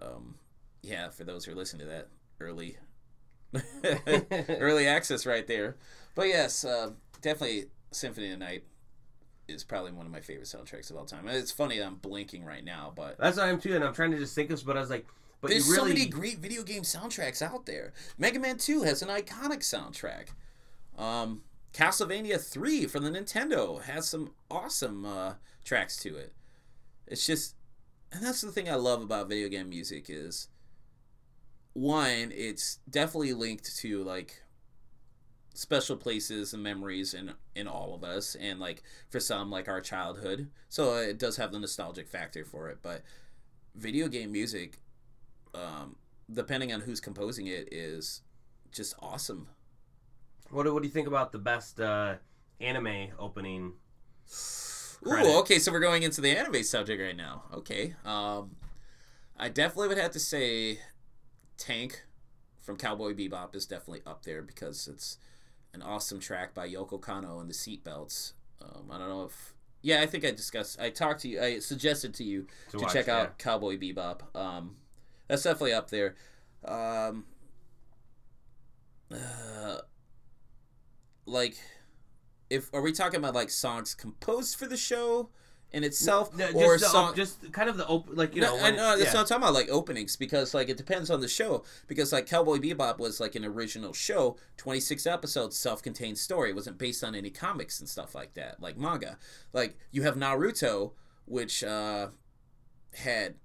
[0.01, 0.37] Um,
[0.83, 2.09] yeah, for those who are listening to that
[2.41, 2.79] early
[4.49, 5.77] early access right there.
[6.15, 8.65] But yes, uh, definitely Symphony of the Night
[9.49, 11.29] is probably one of my favorite soundtracks of all time.
[11.29, 13.75] And It's funny that I'm blinking right now, but that's what I'm too.
[13.75, 15.07] And I'm trying to just think of, but I was like,
[15.43, 17.93] but there's really, so many great video game soundtracks out there.
[18.17, 20.29] Mega Man 2 has an iconic soundtrack.
[20.97, 21.43] Um,
[21.73, 26.33] Castlevania 3 from the Nintendo has some awesome uh, tracks to it.
[27.07, 27.55] It's just,
[28.13, 30.49] and that's the thing I love about video game music is,
[31.73, 34.43] one, it's definitely linked to like
[35.55, 39.81] special places and memories in in all of us, and like for some, like our
[39.81, 40.51] childhood.
[40.69, 43.03] So it does have the nostalgic factor for it, but
[43.75, 44.81] video game music
[45.55, 45.97] um,
[46.33, 48.23] depending on who's composing it, is
[48.71, 49.49] just awesome.
[50.53, 52.15] What, do- what do you think about the best uh,
[52.61, 53.73] anime opening?
[55.03, 55.29] credit?
[55.29, 57.45] Ooh, okay, so we're going into the anime subject right now.
[57.53, 58.57] Okay, um,
[59.37, 60.79] I definitely would have to say
[61.59, 62.05] Tank
[62.61, 65.19] from Cowboy Bebop is definitely up there because it's
[65.75, 68.35] an awesome track by Yoko Kanno and the Seatbelts.
[68.61, 70.81] Um, I don't know if yeah, I think I discussed.
[70.81, 71.41] I talked to you.
[71.43, 73.19] I suggested to you To to, watch, check yeah.
[73.19, 74.35] out Cowboy Bebop.
[74.37, 74.77] Um,
[75.27, 76.15] that's definitely up there.
[76.65, 77.25] Um,
[79.13, 79.79] uh,
[81.27, 81.57] like,
[82.51, 85.31] if are we talking about like songs composed for the show
[85.73, 87.15] in itself, No, just, or the song?
[87.17, 89.07] just kind of the open, like you no, know, I when- know that's yeah.
[89.07, 91.65] what I'm not talking about, like openings, because like it depends on the show.
[91.87, 96.51] Because like Cowboy Bebop was like an original show, 26 episodes, self-contained story.
[96.51, 99.19] It wasn't based on any comics and stuff like that, like manga.
[99.55, 100.93] Like you have Naruto,
[101.25, 102.09] which uh,
[102.95, 103.37] had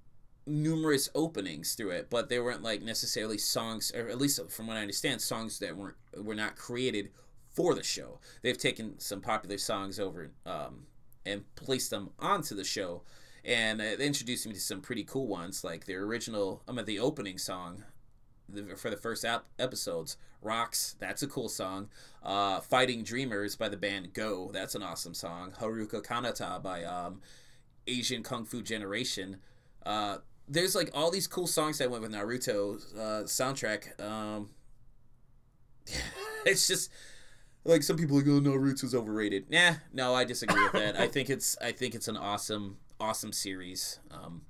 [0.45, 4.75] numerous openings through it, but they weren't like necessarily songs, or at least from what
[4.77, 7.09] I understand, songs that weren't were not created
[7.57, 8.19] for the show.
[8.43, 10.85] They've taken some popular songs over um,
[11.25, 13.01] and placed them onto the show,
[13.43, 16.85] and uh, they introduced me to some pretty cool ones, like their original, I mean,
[16.85, 17.83] the opening song.
[18.77, 21.89] For the first ap- episodes, "Rocks," that's a cool song.
[22.23, 25.51] Uh, "Fighting Dreamers" by the band Go, that's an awesome song.
[25.59, 27.21] "Haruka Kanata" by um,
[27.87, 29.41] Asian Kung Fu Generation.
[29.85, 33.99] Uh, there's like all these cool songs that went with Naruto uh, soundtrack.
[34.01, 34.51] Um,
[36.45, 36.89] it's just
[37.67, 39.49] like some people are like, oh, Naruto's overrated.
[39.49, 40.99] Nah, no, I disagree with that.
[40.99, 43.99] I think it's I think it's an awesome awesome series.
[44.11, 44.41] Um,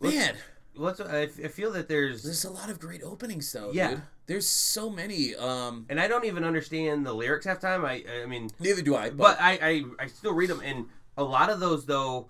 [0.00, 0.36] man,
[0.76, 3.70] What's I, I feel that there's, there's a lot of great openings though.
[3.72, 3.90] Yeah.
[3.90, 4.02] dude.
[4.26, 5.34] there's so many.
[5.34, 7.84] Um, and I don't even understand the lyrics half time.
[7.84, 9.10] I I mean, neither do I.
[9.10, 10.86] but But, I, I I still read them, and
[11.16, 12.28] a lot of those though,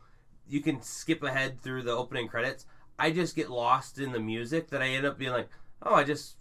[0.49, 2.67] you can skip ahead through the opening credits.
[2.99, 5.49] I just get lost in the music that I end up being like,
[5.83, 6.37] oh, I just.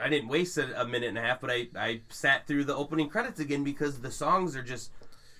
[0.00, 2.74] I didn't waste a, a minute and a half, but I, I sat through the
[2.74, 4.90] opening credits again because the songs are just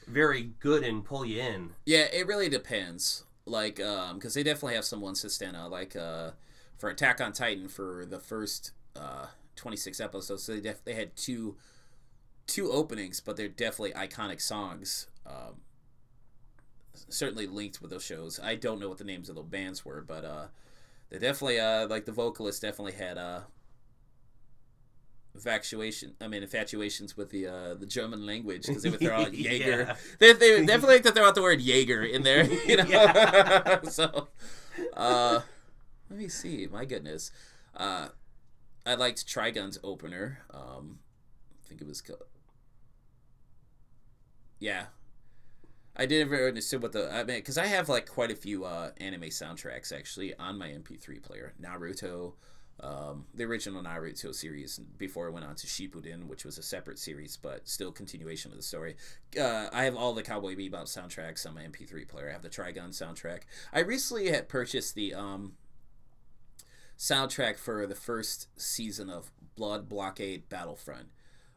[0.07, 1.71] very good and pull you in.
[1.87, 3.25] Yeah, it really depends.
[3.47, 5.71] Like, um, because they definitely have some ones that stand out.
[5.71, 6.31] Like, uh,
[6.79, 9.27] for Attack on Titan for the first uh
[9.57, 11.57] 26 episodes, so they def- they had two
[12.47, 15.07] two openings, but they're definitely iconic songs.
[15.27, 15.61] Um,
[17.09, 18.39] certainly linked with those shows.
[18.43, 20.47] I don't know what the names of the bands were, but uh,
[21.11, 23.41] they definitely uh like the vocalist definitely had uh
[25.35, 29.35] infatuation i mean infatuations with the uh the german language because they would throw out
[29.35, 29.97] jaeger Yeah.
[30.21, 34.29] they, they definitely like to throw out the word jaeger in there you know so
[34.97, 35.41] uh
[36.09, 37.33] let me see my goodness
[37.77, 38.09] uh
[38.87, 41.01] i liked trigun's opener um
[41.65, 42.23] i think it was called
[44.61, 44.87] yeah
[45.97, 48.65] I didn't really understand what the I mean because I have like quite a few
[48.65, 51.55] uh, anime soundtracks actually on my MP3 player.
[51.63, 52.33] Naruto,
[52.81, 56.99] Um, the original Naruto series before it went on to Shippuden, which was a separate
[56.99, 58.97] series, but still continuation of the story.
[59.41, 62.29] Uh, I have all the Cowboy Bebop soundtracks on my MP3 player.
[62.29, 63.43] I have the Trigun soundtrack.
[63.73, 65.53] I recently had purchased the um,
[66.99, 71.09] soundtrack for the first season of Blood Blockade Battlefront,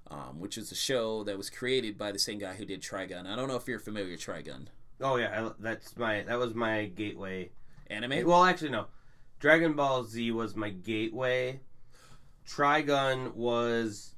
[0.09, 3.26] um, which is a show that was created by the same guy who did Trigun.
[3.26, 4.68] I don't know if you're familiar with Trigun.
[5.01, 7.51] Oh yeah, I, that's my that was my gateway.
[7.89, 8.26] Anime?
[8.26, 8.88] Well, actually no.
[9.39, 11.61] Dragon Ball Z was my gateway.
[12.47, 14.13] Trigun was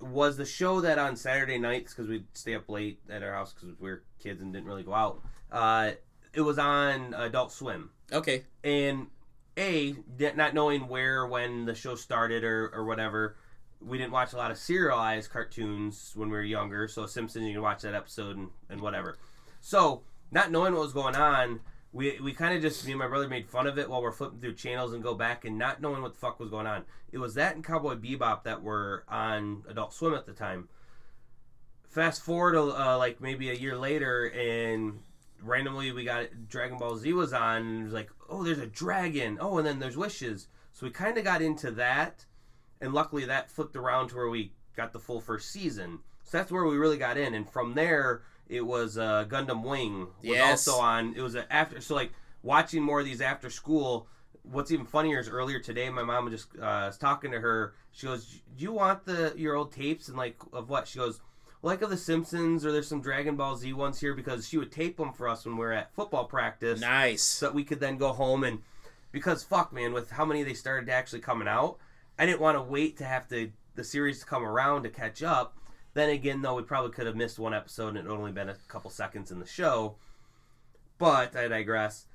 [0.00, 3.52] was the show that on Saturday nights because we'd stay up late at our house
[3.52, 5.22] because we were kids and didn't really go out.
[5.50, 5.92] Uh,
[6.34, 8.44] it was on Adult Swim, Okay.
[8.64, 9.06] and
[9.56, 13.36] a not knowing where when the show started or, or whatever,
[13.80, 16.88] we didn't watch a lot of serialized cartoons when we were younger.
[16.88, 19.16] So Simpsons, you can watch that episode and, and whatever.
[19.60, 21.60] So not knowing what was going on,
[21.94, 24.12] we we kind of just me and my brother made fun of it while we're
[24.12, 26.84] flipping through channels and go back and not knowing what the fuck was going on.
[27.12, 30.68] It was that and Cowboy Bebop that were on Adult Swim at the time.
[31.88, 34.98] Fast forward uh, like maybe a year later, and
[35.40, 38.66] randomly we got Dragon Ball Z was on, and it was like, oh, there's a
[38.66, 39.38] dragon.
[39.40, 40.48] Oh, and then there's wishes.
[40.72, 42.24] So we kind of got into that,
[42.80, 46.00] and luckily that flipped around to where we got the full first season.
[46.24, 50.00] So that's where we really got in, and from there it was uh, Gundam Wing
[50.00, 50.66] was Yes.
[50.68, 51.14] also on.
[51.16, 54.06] It was a after so like watching more of these after school.
[54.42, 57.74] What's even funnier is earlier today, my mom just uh, was talking to her.
[57.92, 58.26] She goes,
[58.56, 61.20] "Do you want the your old tapes and like of what?" She goes,
[61.62, 64.70] like of the Simpsons or there's some Dragon Ball Z ones here because she would
[64.70, 67.22] tape them for us when we were at football practice Nice.
[67.22, 68.60] so that we could then go home and
[69.12, 71.78] because fuck man with how many they started actually coming out
[72.18, 75.22] I didn't want to wait to have to the series to come around to catch
[75.22, 75.56] up
[75.94, 78.56] then again though we probably could have missed one episode and it only been a
[78.68, 79.96] couple seconds in the show
[80.98, 82.06] but I digress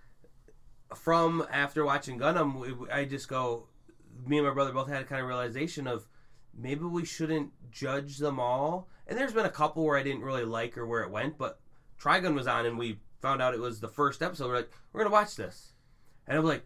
[0.95, 3.67] from after watching Gundam I just go
[4.25, 6.07] me and my brother both had a kind of realization of
[6.57, 8.87] maybe we shouldn't judge them all.
[9.07, 11.59] And there's been a couple where I didn't really like or where it went, but
[11.99, 14.47] Trigun was on and we found out it was the first episode.
[14.47, 15.73] We're like, we're gonna watch this,
[16.27, 16.65] and I'm like,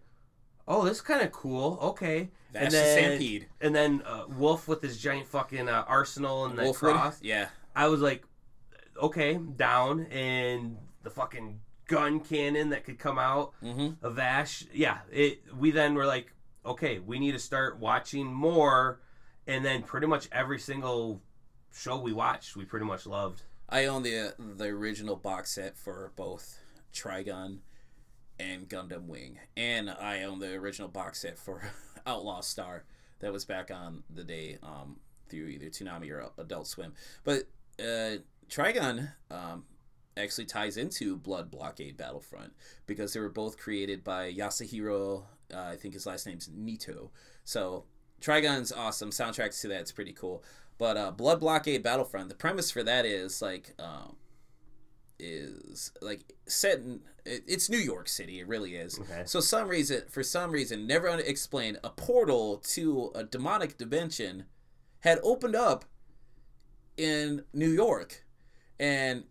[0.68, 1.78] oh, this is kind of cool.
[1.82, 3.47] Okay, That's and the then, Stampede.
[3.61, 6.93] And then uh, Wolf with his giant fucking uh, arsenal and Wolfwood?
[6.93, 7.20] cross.
[7.22, 7.47] Yeah.
[7.76, 8.24] I was like,
[9.01, 14.05] okay, down, and the fucking gun cannon that could come out Mm-hmm.
[14.05, 14.66] of Ash.
[14.74, 15.41] Yeah, it.
[15.57, 16.34] We then were like,
[16.66, 19.01] okay, we need to start watching more,
[19.47, 21.22] and then pretty much every single
[21.74, 23.41] show we watched, we pretty much loved.
[23.68, 26.59] I own the the original box set for both
[26.93, 27.59] Trigun
[28.40, 31.62] and Gundam Wing, and I own the original box set for
[32.06, 32.84] Outlaw Star
[33.20, 34.98] that was back on the day um,
[35.30, 36.94] through either Toonami or Adult Swim.
[37.24, 37.44] But
[37.80, 38.18] uh,
[38.50, 39.64] Trigun um,
[40.18, 42.54] actually ties into Blood Blockade Battlefront
[42.86, 45.24] because they were both created by Yasuhiro.
[45.54, 47.10] Uh, I think his last name's Nightow.
[47.44, 47.86] So
[48.22, 49.12] Trigun's awesome.
[49.12, 50.44] Soundtracks to that's pretty cool.
[50.78, 54.16] But uh, Blood Blockade Battlefront, the premise for that is like, um,
[55.24, 58.39] is like set in it's New York City.
[58.39, 58.99] It really is.
[58.99, 59.24] Okay.
[59.26, 64.45] So some reason, for some reason, never explained, a portal to a demonic dimension
[64.99, 65.86] had opened up
[66.97, 68.26] in New York,
[68.80, 69.24] and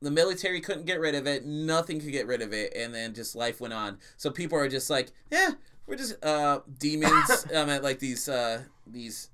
[0.00, 1.46] the military couldn't get rid of it.
[1.46, 3.98] Nothing could get rid of it, and then just life went on.
[4.16, 5.52] So people are just like, yeah,
[5.86, 7.46] we're just uh, demons.
[7.56, 9.30] I mean, like these uh, these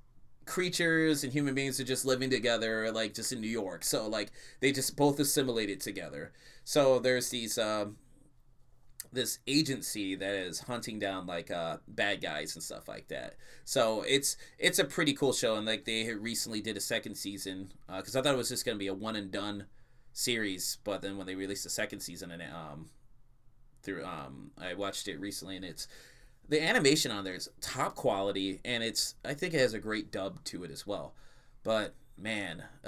[0.51, 3.85] creatures and human beings are just living together, like just in New York.
[3.85, 6.33] So like they just both assimilated together.
[6.65, 7.57] So there's these.
[7.57, 7.97] Um,
[9.13, 13.35] this agency that is hunting down like uh bad guys and stuff like that.
[13.65, 17.73] So it's it's a pretty cool show, and like they recently did a second season
[17.87, 19.65] because I thought it was just gonna be a one and done
[20.13, 22.89] series, but then when they released the second season and um
[23.83, 25.89] through um I watched it recently and it's
[26.49, 30.11] the animation on there is top quality and it's I think it has a great
[30.11, 31.13] dub to it as well.
[31.63, 32.63] But man,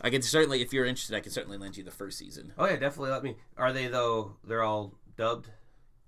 [0.00, 2.52] I can certainly if you're interested, I can certainly lend you the first season.
[2.58, 3.10] Oh yeah, definitely.
[3.10, 3.36] Let me.
[3.56, 4.36] Are they though?
[4.44, 5.48] They're all dubbed.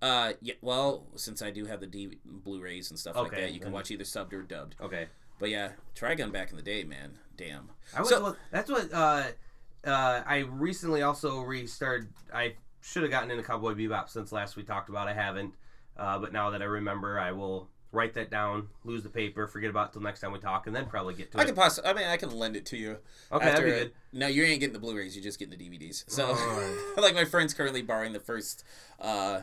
[0.03, 0.55] Uh, yeah.
[0.61, 3.91] Well, since I do have the D- Blu-rays and stuff like that, you can watch
[3.91, 4.75] either subbed or dubbed.
[4.81, 5.07] Okay.
[5.39, 7.19] But yeah, Trigun back in the day, man.
[7.37, 7.71] Damn.
[7.97, 8.11] I was.
[8.11, 8.93] So- well, that's what.
[8.93, 9.25] Uh,
[9.85, 12.09] uh, I recently also restarted.
[12.33, 12.55] I
[12.85, 15.09] should have gotten into Cowboy Bebop since last we talked about.
[15.09, 15.55] I haven't.
[15.97, 19.71] Uh, but now that I remember, I will write that down, lose the paper, forget
[19.71, 21.47] about it till next time we talk, and then probably get to I it.
[21.47, 21.89] can possibly.
[21.91, 22.99] I mean, I can lend it to you.
[23.33, 23.93] okay, that'd be good.
[24.13, 25.15] No, you ain't getting the Blu-rays.
[25.17, 26.05] You're just getting the DVDs.
[26.09, 26.95] So, Oh.
[27.01, 28.65] like, my friend's currently borrowing the first
[29.01, 29.41] uh,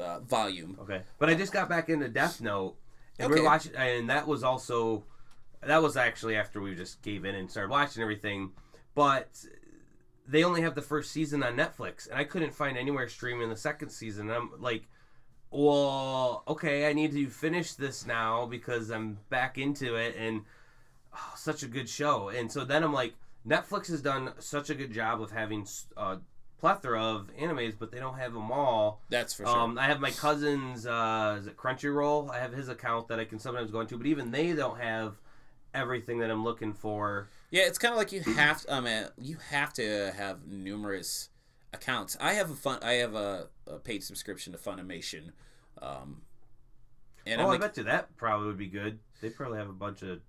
[0.00, 0.78] uh, volume.
[0.80, 2.76] Okay, but I just got back into Death Note,
[3.18, 3.40] and Okay.
[3.40, 5.04] we're watching, and that was also
[5.60, 8.52] that was actually after we just gave in and started watching everything,
[8.94, 9.28] but
[10.28, 13.56] they only have the first season on Netflix, and I couldn't find anywhere streaming the
[13.56, 14.28] second season.
[14.28, 14.84] And I'm like,
[15.50, 20.42] well, okay, I need to finish this now because I'm back into it and
[21.14, 22.28] oh, such a good show.
[22.28, 23.14] And so then I'm like,
[23.46, 25.66] Netflix has done such a good job of having
[25.96, 26.18] a
[26.60, 29.00] plethora of animes, but they don't have them all.
[29.08, 29.58] That's for sure.
[29.58, 32.30] Um, I have my cousin's, uh, is it Crunchyroll?
[32.30, 35.14] I have his account that I can sometimes go into, but even they don't have
[35.72, 37.30] everything that I'm looking for.
[37.50, 38.62] Yeah, it's kind of like you have.
[38.62, 41.30] To, I mean, you have to have numerous
[41.72, 42.16] accounts.
[42.20, 42.78] I have a fun.
[42.82, 45.30] I have a, a paid subscription to Funimation.
[45.80, 46.22] Um,
[47.26, 48.98] and oh, I'm I like, bet you that probably would be good.
[49.20, 50.20] They probably have a bunch of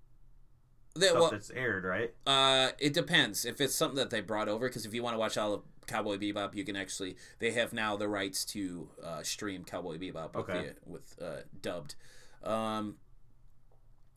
[0.95, 2.13] that, stuff well, that's aired, right?
[2.25, 4.67] Uh, it depends if it's something that they brought over.
[4.67, 7.17] Because if you want to watch all of Cowboy Bebop, you can actually.
[7.39, 10.67] They have now the rights to uh, stream Cowboy Bebop with, okay.
[10.67, 11.95] the, with uh, dubbed.
[12.43, 12.95] Um,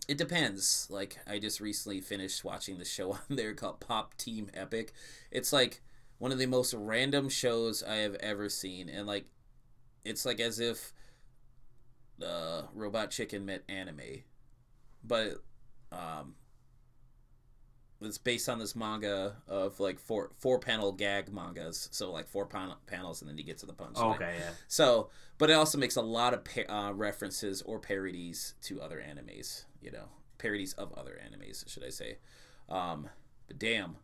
[0.09, 0.87] it depends.
[0.91, 4.93] Like I just recently finished watching the show on there called Pop Team Epic.
[5.31, 5.81] It's like
[6.19, 9.27] one of the most random shows I have ever seen, and like
[10.05, 10.93] it's like as if
[12.25, 14.23] uh, Robot Chicken met anime,
[15.05, 15.43] but
[15.91, 16.35] um,
[18.05, 21.89] it's based on this manga of like four four panel gag mangas.
[21.93, 23.99] So like four pan- panels, and then you get to the punch.
[23.99, 24.51] Okay, yeah.
[24.69, 28.99] So, but it also makes a lot of pa- uh, references or parodies to other
[28.99, 29.65] animes.
[29.81, 32.19] You know, parodies of other animes, should I say?
[32.69, 33.09] Um,
[33.47, 33.97] but damn.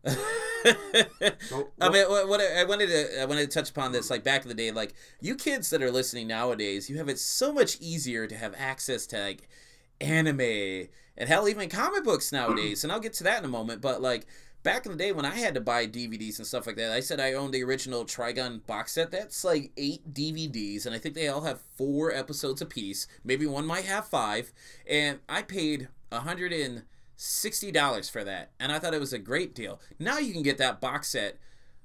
[0.06, 4.42] I mean, what I, I wanted to I wanted to touch upon this like back
[4.42, 7.78] in the day, like you kids that are listening nowadays, you have it so much
[7.80, 9.48] easier to have access to like
[10.00, 10.88] anime
[11.18, 14.00] and hell even comic books nowadays and i'll get to that in a moment but
[14.00, 14.26] like
[14.62, 17.00] back in the day when i had to buy dvds and stuff like that i
[17.00, 21.14] said i owned the original trigun box set that's like eight dvds and i think
[21.14, 24.52] they all have four episodes apiece maybe one might have five
[24.88, 26.82] and i paid a hundred and
[27.16, 29.80] sixty dollars for that and i thought it was a great deal.
[29.98, 31.38] Now you can get that box set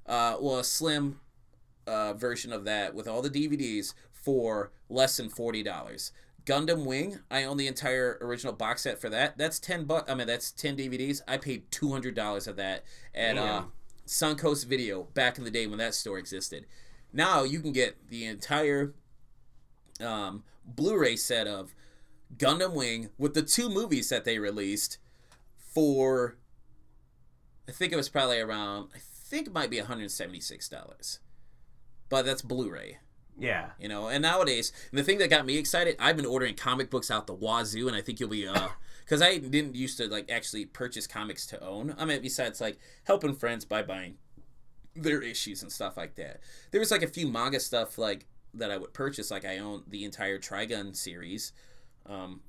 [0.06, 1.20] uh, well a slim
[1.86, 6.12] uh, version of that with all the dvds for less than forty dollars
[6.46, 9.38] Gundam Wing, I own the entire original box set for that.
[9.38, 10.10] That's ten bucks.
[10.10, 11.22] I mean, that's ten DVDs.
[11.26, 12.84] I paid two hundred dollars of that
[13.14, 13.64] at uh,
[14.06, 16.66] Suncoast Video back in the day when that store existed.
[17.12, 18.92] Now you can get the entire
[20.00, 21.74] um, Blu-ray set of
[22.36, 24.98] Gundam Wing with the two movies that they released
[25.56, 26.36] for.
[27.66, 28.90] I think it was probably around.
[28.94, 31.20] I think it might be one hundred seventy-six dollars,
[32.10, 32.98] but that's Blu-ray.
[33.38, 33.70] Yeah.
[33.78, 36.90] You know, and nowadays, and the thing that got me excited, I've been ordering comic
[36.90, 38.68] books out the wazoo, and I think you'll be, uh,
[39.04, 41.94] because I didn't used to, like, actually purchase comics to own.
[41.98, 44.16] I mean, besides, like, helping friends by buying
[44.94, 46.40] their issues and stuff like that.
[46.70, 49.30] There was, like, a few manga stuff, like, that I would purchase.
[49.30, 51.52] Like, I own the entire Trigun series.
[52.06, 52.40] Um,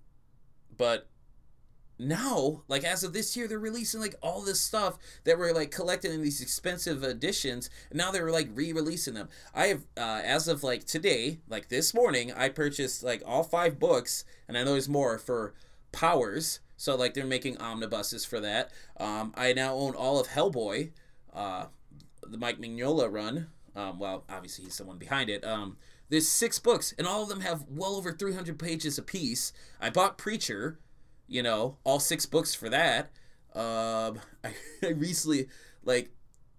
[0.77, 1.07] but
[1.97, 5.71] now, like as of this year, they're releasing like all this stuff that were like
[5.71, 7.69] collected in these expensive editions.
[7.89, 9.29] And now they're like re-releasing them.
[9.53, 13.79] I have, uh, as of like today, like this morning, I purchased like all five
[13.79, 15.53] books, and I know there's more for
[15.91, 16.59] Powers.
[16.77, 18.71] So like they're making omnibuses for that.
[18.97, 20.91] Um, I now own all of Hellboy,
[21.33, 21.67] uh,
[22.27, 23.47] the Mike Mignola run.
[23.75, 25.45] Um, well, obviously he's the one behind it.
[25.45, 25.77] Um,
[26.09, 29.51] there's six books, and all of them have well over 300 pages apiece.
[29.81, 30.77] I bought Preacher
[31.27, 33.11] you know, all six books for that.
[33.53, 34.53] Um, I,
[34.83, 35.47] I recently,
[35.83, 36.11] like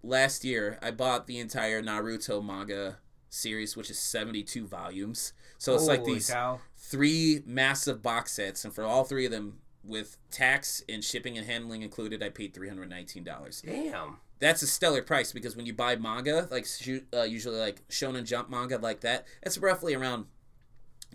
[0.02, 2.98] last year, I bought the entire Naruto manga
[3.28, 5.32] series, which is 72 volumes.
[5.58, 6.60] So it's Holy like these cow.
[6.76, 11.46] three massive box sets, and for all three of them, with tax and shipping and
[11.46, 13.62] handling included, I paid $319.
[13.62, 14.16] Damn.
[14.38, 16.66] That's a stellar price because when you buy manga, like
[17.14, 20.26] uh, usually like Shonen Jump manga like that, it's roughly around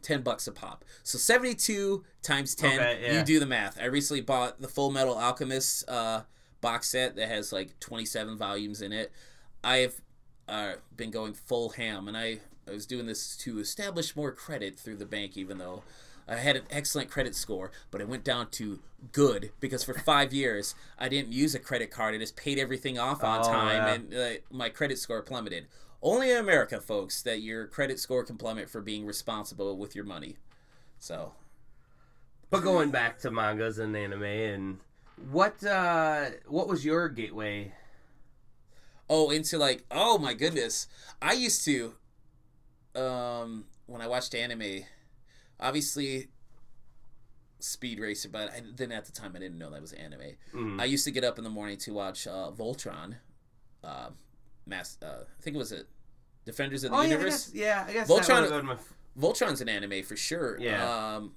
[0.02, 0.86] 10 bucks a pop.
[1.04, 3.20] So 72 times 10, okay, yeah.
[3.20, 3.80] you do the math.
[3.80, 6.22] I recently bought the Full Metal Alchemist uh,
[6.62, 9.12] box set that has like 27 volumes in it.
[9.64, 10.02] I've
[10.48, 14.78] uh, been going full ham, and I, I was doing this to establish more credit
[14.78, 15.84] through the bank, even though
[16.28, 18.80] I had an excellent credit score, but it went down to
[19.12, 22.16] good because for five years I didn't use a credit card.
[22.16, 23.94] I just paid everything off on oh, time, yeah.
[23.94, 25.68] and uh, my credit score plummeted.
[26.04, 30.06] Only in America, folks, that your credit score can plummet for being responsible with your
[30.06, 30.38] money.
[31.00, 31.34] So.
[32.50, 34.80] But going back to mangas and anime, and
[35.32, 37.74] what uh, what was your gateway?
[39.10, 40.88] Oh, into like oh my goodness,
[41.22, 41.94] I used to,
[42.94, 44.84] um, when I watched anime,
[45.62, 46.28] obviously
[47.60, 50.36] Speed Racer, but I, then at the time I didn't know that was anime.
[50.54, 50.82] Mm.
[50.82, 53.16] I used to get up in the morning to watch uh, Voltron,
[53.84, 54.10] uh,
[54.66, 54.98] mass.
[55.02, 55.84] Uh, I think it was a
[56.46, 57.52] Defenders of the oh, Universe.
[57.54, 58.64] Yeah, I guess, yeah, I guess Voltron.
[58.64, 58.78] My...
[59.20, 60.58] Voltron's an anime for sure.
[60.60, 61.16] Yeah.
[61.16, 61.34] Um,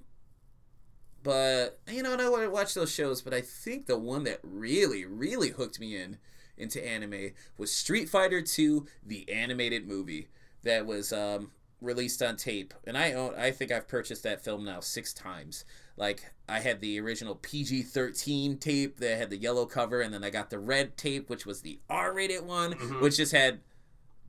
[1.21, 3.21] but you know, I want to watch those shows.
[3.21, 6.17] But I think the one that really, really hooked me in
[6.57, 10.29] into anime was Street Fighter Two, the animated movie.
[10.63, 11.51] That was um,
[11.81, 13.35] released on tape, and I own.
[13.35, 15.65] I think I've purchased that film now six times.
[15.97, 20.23] Like I had the original PG thirteen tape that had the yellow cover, and then
[20.23, 23.01] I got the red tape, which was the R rated one, Mhm.
[23.01, 23.59] which just had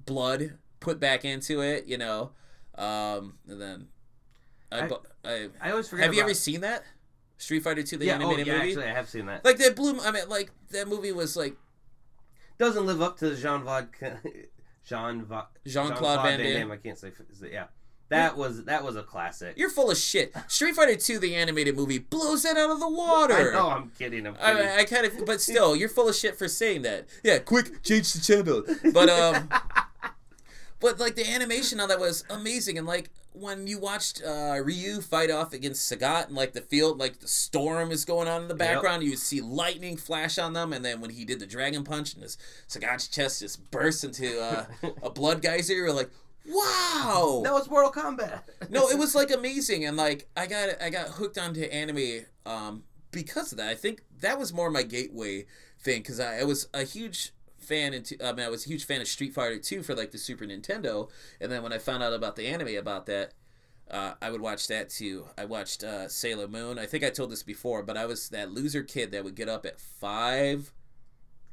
[0.05, 1.87] blood put back into it.
[1.87, 2.31] You know,
[2.77, 3.89] um, and then
[4.71, 4.91] I, I-
[5.25, 6.07] I I always forget.
[6.07, 6.85] have you ever seen that
[7.39, 8.69] Street Fighter Two, the yeah, oh, animated yeah, movie?
[8.71, 9.45] actually, I have seen that.
[9.45, 9.99] Like that blew.
[10.01, 11.57] I mean, like that movie was like
[12.59, 13.89] Doesn't live up to the Jean Claude
[14.87, 16.55] Jean Va- Jean Claude Van Damme.
[16.55, 16.73] Damme.
[16.73, 17.13] I can't say.
[17.53, 17.65] Yeah,
[18.09, 19.55] that was that was a classic.
[19.59, 20.33] You're full of shit.
[20.47, 23.35] Street Fighter Two, the animated movie, blows that out of the water.
[23.35, 23.69] I know.
[23.69, 24.27] I'm kidding.
[24.27, 24.69] I'm I, kidding.
[24.69, 27.09] I kind of, but still, you're full of shit for saying that.
[27.25, 28.63] Yeah, quick, change the channel.
[28.93, 29.49] But um,
[30.81, 35.03] but like the animation on that was amazing, and like when you watched uh, Ryu
[35.03, 38.49] fight off against Sagat and like the field, like the storm is going on in
[38.49, 38.59] the Yep.
[38.59, 41.85] background, you would see lightning flash on them, and then when he did the dragon
[41.85, 44.65] punch and his Sagat's chest just burst into uh,
[45.03, 46.11] a blood geyser, you're like,
[46.47, 47.41] wow.
[47.45, 48.41] that was Mortal Kombat.
[48.71, 52.85] no, it was like amazing, and like I got I got hooked onto anime um,
[53.11, 53.69] because of that.
[53.69, 55.47] I think that was more my gateway
[55.81, 57.33] thing because I, I was a huge
[57.67, 60.13] fan into I mean I was a huge fan of Street Fighter 2 for like
[60.13, 61.09] the Super Nintendo,
[61.41, 63.33] and then when I found out about the anime about that.
[63.89, 65.27] Uh, I would watch that too.
[65.39, 66.77] I watched uh, Sailor Moon.
[66.77, 69.49] I think I told this before, but I was that loser kid that would get
[69.49, 70.73] up at five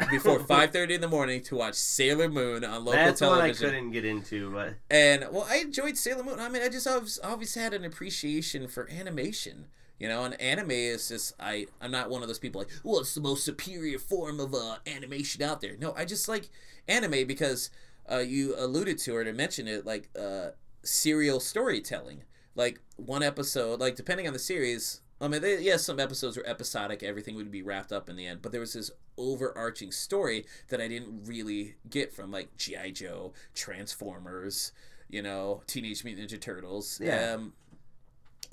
[0.09, 3.51] before five thirty in the morning to watch Sailor Moon on local That's one I
[3.51, 6.39] couldn't get into, but And well, I enjoyed Sailor Moon.
[6.39, 9.67] I mean, I just always, always had an appreciation for animation.
[10.03, 12.99] You know, and anime is just I I'm not one of those people like, well,
[12.99, 15.77] it's the most superior form of uh, animation out there.
[15.79, 16.49] No, I just like
[16.89, 17.69] anime because
[18.11, 20.49] uh, you alluded to it or mentioned it like uh,
[20.81, 22.23] serial storytelling.
[22.53, 24.99] Like one episode, like depending on the series.
[25.21, 27.01] I mean, yes, some episodes were episodic.
[27.01, 30.81] Everything would be wrapped up in the end, but there was this overarching story that
[30.81, 34.73] I didn't really get from like GI Joe, Transformers,
[35.09, 36.99] you know, Teenage Mutant Ninja Turtles.
[37.01, 37.35] Yeah.
[37.35, 37.53] Um,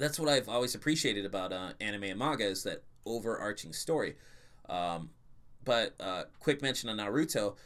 [0.01, 4.17] that's what I've always appreciated about uh, anime and manga is that overarching story.
[4.69, 5.11] Um,
[5.65, 7.57] but uh, quick mention on Naruto,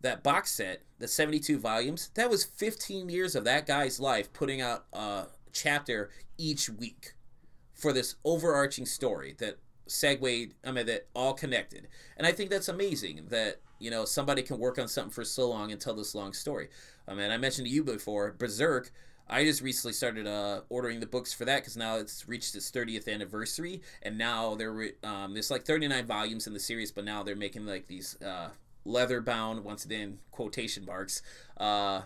[0.00, 4.60] that box set, the 72 volumes, that was 15 years of that guy's life putting
[4.60, 7.14] out a chapter each week
[7.72, 11.88] for this overarching story that segued, I mean, that all connected.
[12.16, 15.48] And I think that's amazing that, you know, somebody can work on something for so
[15.48, 16.68] long and tell this long story.
[17.06, 18.90] I mean, I mentioned to you before, Berserk,
[19.28, 22.70] I just recently started uh, ordering the books for that because now it's reached its
[22.70, 27.04] 30th anniversary, and now they're re- um, there's like 39 volumes in the series, but
[27.04, 28.50] now they're making like these uh,
[28.84, 31.22] leather bound, once again quotation marks,
[31.56, 32.02] uh,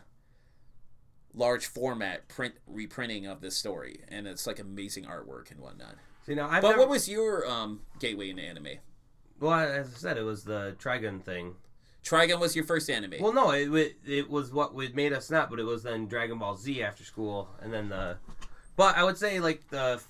[1.34, 5.94] large format print reprinting of this story, and it's like amazing artwork and whatnot.
[6.24, 8.78] see now I've but never, what was your um, gateway into anime?
[9.40, 11.56] well, as I said, it was the Trigun thing.
[12.08, 13.14] Trigun was your first anime.
[13.20, 16.06] Well, no, it it, it was what would made us not, but it was then
[16.06, 18.16] Dragon Ball Z after school, and then the.
[18.76, 20.00] But I would say like the,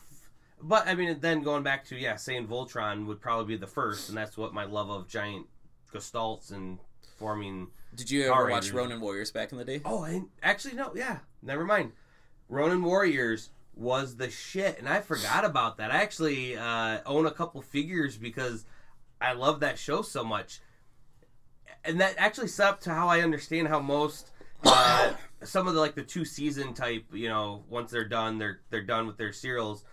[0.62, 4.08] but I mean then going back to yeah, saying Voltron would probably be the first,
[4.08, 5.46] and that's what my love of giant
[5.92, 6.78] gestalts and
[7.18, 7.68] forming.
[7.94, 9.80] Did you ever watch Ronin Warriors back in the day?
[9.84, 11.92] Oh, and actually no, yeah, never mind.
[12.48, 15.90] Ronin Warriors was the shit, and I forgot about that.
[15.90, 18.64] I actually uh, own a couple figures because
[19.20, 20.60] I love that show so much,
[21.88, 24.30] and that actually set up to how I understand how most
[24.62, 25.12] uh,
[25.42, 28.82] some of the like the two season type, you know, once they're done, they're they're
[28.82, 29.84] done with their serials.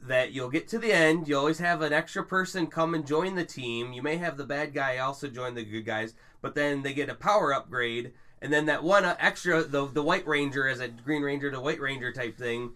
[0.00, 3.36] That you'll get to the end, you always have an extra person come and join
[3.36, 3.94] the team.
[3.94, 7.08] You may have the bad guy also join the good guys, but then they get
[7.08, 10.88] a power upgrade, and then that one uh, extra, the the White Ranger as a
[10.88, 12.72] Green Ranger to White Ranger type thing.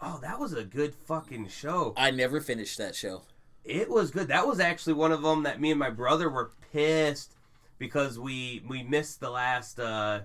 [0.00, 1.92] Oh, that was a good fucking show.
[1.94, 3.22] I never finished that show.
[3.64, 4.28] It was good.
[4.28, 7.34] That was actually one of them that me and my brother were pissed
[7.78, 10.20] because we we missed the last uh,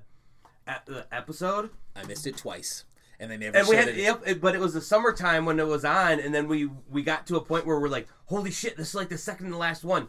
[0.68, 1.70] uh, episode.
[1.96, 2.86] I missed it twice,
[3.20, 3.98] and they never And we had, it.
[3.98, 7.28] yep, but it was the summertime when it was on, and then we we got
[7.28, 9.84] to a point where we're like, holy shit, this is like the second to last
[9.84, 10.08] one.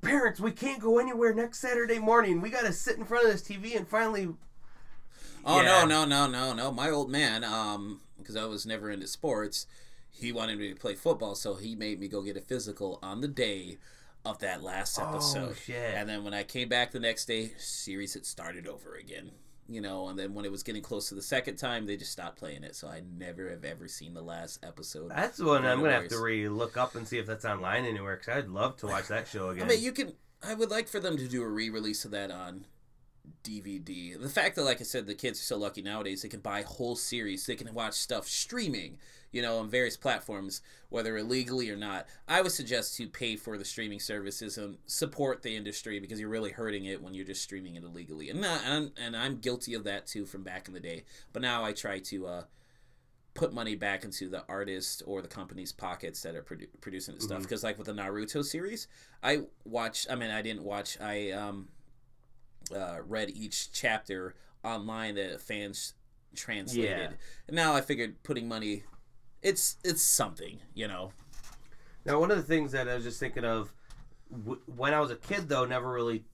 [0.00, 2.40] Parents, we can't go anywhere next Saturday morning.
[2.40, 4.28] We got to sit in front of this TV and finally.
[5.44, 5.84] Oh Yeah.
[5.84, 6.70] no, no, no, no, no!
[6.72, 9.66] My old man, um, because I was never into sports,
[10.18, 13.20] he wanted me to play football, so he made me go get a physical on
[13.20, 13.78] the day
[14.24, 15.50] of that last oh, episode.
[15.50, 15.94] Oh shit!
[15.94, 19.30] And then when I came back the next day, series had started over again.
[19.70, 22.10] You know, and then when it was getting close to the second time, they just
[22.10, 22.74] stopped playing it.
[22.74, 25.10] So I never have ever seen the last episode.
[25.10, 28.16] That's one I'm gonna have to re look up and see if that's online anywhere
[28.16, 29.64] because I'd love to watch that show again.
[29.66, 30.14] I mean, you can.
[30.42, 32.64] I would like for them to do a re-release of that on
[33.44, 34.20] DVD.
[34.20, 36.62] The fact that, like I said, the kids are so lucky nowadays, they can buy
[36.62, 38.98] whole series, they can watch stuff streaming,
[39.32, 42.06] you know, on various platforms, whether illegally or not.
[42.26, 46.28] I would suggest to pay for the streaming services and support the industry because you're
[46.28, 48.30] really hurting it when you're just streaming it illegally.
[48.30, 51.04] And, not, and, and I'm guilty of that too from back in the day.
[51.32, 52.42] But now I try to uh,
[53.38, 57.20] put money back into the artist or the company's pockets that are produ- producing the
[57.20, 57.42] stuff.
[57.42, 58.88] Because, like with the Naruto series,
[59.22, 61.68] I watched, I mean, I didn't watch, I, um,
[62.72, 65.94] uh, read each chapter online that fans
[66.34, 66.90] translated.
[66.90, 67.10] Yeah.
[67.46, 68.84] And now I figured putting money,
[69.42, 71.12] it's it's something, you know.
[72.04, 73.72] Now, one of the things that I was just thinking of
[74.30, 76.24] w- when I was a kid, though, never really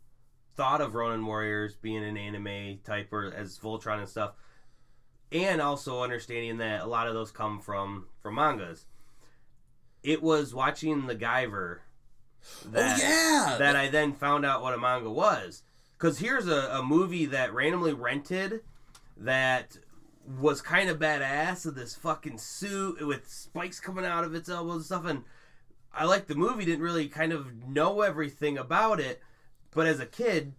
[0.57, 4.35] thought of Ronin Warriors being an anime type or as Voltron and stuff,
[5.32, 8.87] and also understanding that a lot of those come from from mangas.
[10.03, 11.78] It was watching the Guyver.
[12.66, 15.62] That, oh yeah, that I then found out what a manga was.
[15.99, 18.61] Because here's a, a movie that randomly rented
[19.16, 19.78] that
[20.40, 24.76] was kind of badass with this fucking suit with spikes coming out of its elbows
[24.76, 25.05] and stuff.
[25.07, 25.24] And
[25.92, 29.22] I liked the movie, didn't really kind of know everything about it.
[29.70, 30.55] But as a kid,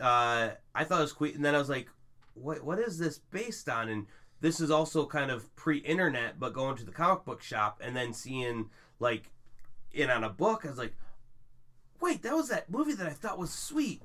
[0.00, 1.34] uh, I thought it was sweet.
[1.34, 1.88] And then I was like,
[2.34, 3.88] what, what is this based on?
[3.88, 4.06] And
[4.40, 7.94] this is also kind of pre internet, but going to the comic book shop and
[7.94, 9.30] then seeing like
[9.92, 10.94] in on a book, I was like,
[12.00, 14.02] wait, that was that movie that I thought was sweet.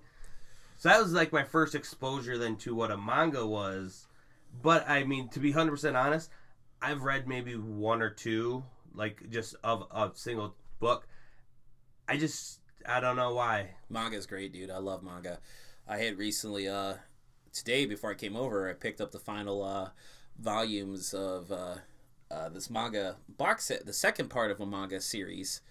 [0.78, 4.08] So that was like my first exposure then to what a manga was.
[4.62, 6.30] But I mean, to be hundred percent honest,
[6.82, 8.64] I've read maybe one or two,
[8.94, 11.08] like just of a single book.
[12.08, 13.72] I just I don't know why.
[13.90, 14.70] Manga's great, dude.
[14.70, 15.40] I love manga.
[15.88, 16.96] I had recently, uh,
[17.54, 19.90] today before I came over, I picked up the final uh,
[20.38, 21.76] volumes of uh,
[22.30, 25.62] uh, this manga box set, the second part of a manga series,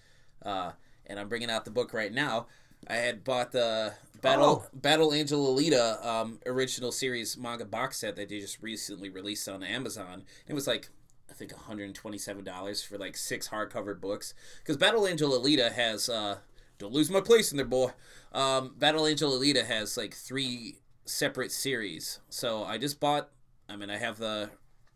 [0.43, 0.71] uh,
[1.05, 2.47] and I'm bringing out the book right now.
[2.87, 4.69] I had bought the Battle Oh.
[4.73, 9.63] Battle Angel Alita um, original series manga box set that they just recently released on
[9.63, 10.23] Amazon.
[10.47, 10.89] It was like
[11.29, 16.37] I think $127 for like six hardcover books because Battle Angel Alita has uh,
[16.79, 17.91] don't lose my place in there, boy.
[18.33, 22.19] Um, Battle Angel Alita has like three separate series.
[22.29, 23.29] So I just bought.
[23.69, 24.49] I mean, I have the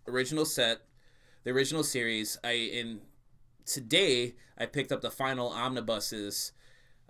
[0.07, 0.79] original set,
[1.43, 2.37] the original series.
[2.43, 3.01] I in
[3.65, 6.53] today I picked up the final omnibuses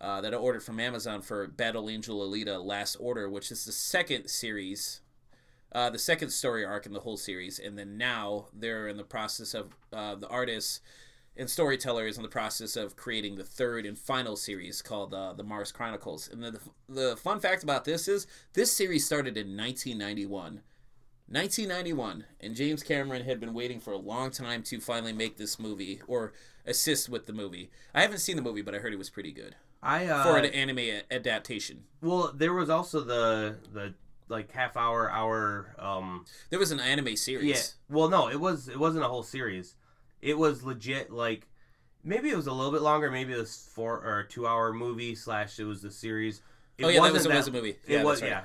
[0.01, 3.71] uh, that I ordered from Amazon for Battle Angel Alita Last Order, which is the
[3.71, 5.01] second series,
[5.71, 7.59] uh, the second story arc in the whole series.
[7.59, 10.81] And then now they're in the process of uh, the artists
[11.37, 15.33] and storyteller is in the process of creating the third and final series called uh,
[15.33, 16.27] the Mars Chronicles.
[16.27, 20.61] And the, the fun fact about this is this series started in 1991.
[21.27, 25.57] 1991, and James Cameron had been waiting for a long time to finally make this
[25.57, 26.33] movie or
[26.65, 27.71] assist with the movie.
[27.93, 30.37] I haven't seen the movie, but I heard it was pretty good I uh, for
[30.37, 31.83] an anime a- adaptation.
[32.01, 33.93] well, there was also the the
[34.27, 37.45] like half hour hour um There was an anime series.
[37.89, 37.95] yeah.
[37.95, 39.75] Well, no, it was it wasn't a whole series.
[40.21, 41.47] It was legit like
[42.03, 43.09] maybe it was a little bit longer.
[43.11, 46.41] Maybe it was four or two hour movie slash it was the series.
[46.77, 47.69] It Oh, yeah, that was- it was a movie.
[47.71, 48.43] It Yeah, was that's right.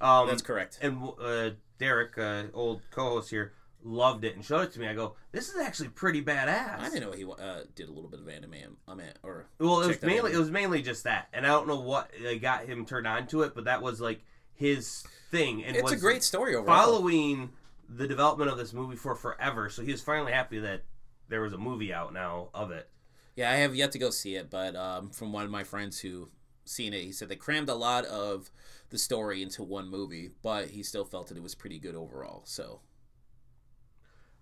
[0.00, 0.18] yeah.
[0.20, 0.78] Um, That's correct.
[0.82, 3.52] and uh, Derek, uh, old co-host here,
[3.86, 4.88] loved it and showed it to me.
[4.88, 6.80] I go, this is actually pretty badass.
[6.80, 8.76] I didn't know he uh, did a little bit of anime.
[8.88, 11.68] I mean, or Well, it was mainly it was mainly just that, and I don't
[11.68, 14.22] know what uh, got him turned on to it, but that was like
[14.54, 15.64] his thing.
[15.64, 16.76] And it's a great story overall.
[16.76, 17.50] following
[17.88, 19.70] the development of this movie for forever.
[19.70, 20.82] So he was finally happy that
[21.28, 22.88] there was a movie out now of it.
[23.36, 26.00] Yeah, I have yet to go see it, but um, from one of my friends
[26.00, 26.30] who
[26.64, 28.50] seen it, he said they crammed a lot of
[28.90, 32.42] the story into one movie, but he still felt that it was pretty good overall.
[32.44, 32.80] So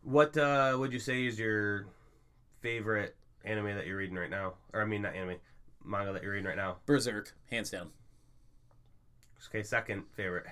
[0.04, 1.86] What uh, would you say is your
[2.60, 4.54] favorite anime that you're reading right now?
[4.72, 5.38] Or I mean, not anime,
[5.82, 6.76] manga that you're reading right now.
[6.86, 7.90] Berserk, hands down.
[9.48, 10.46] Okay, second favorite.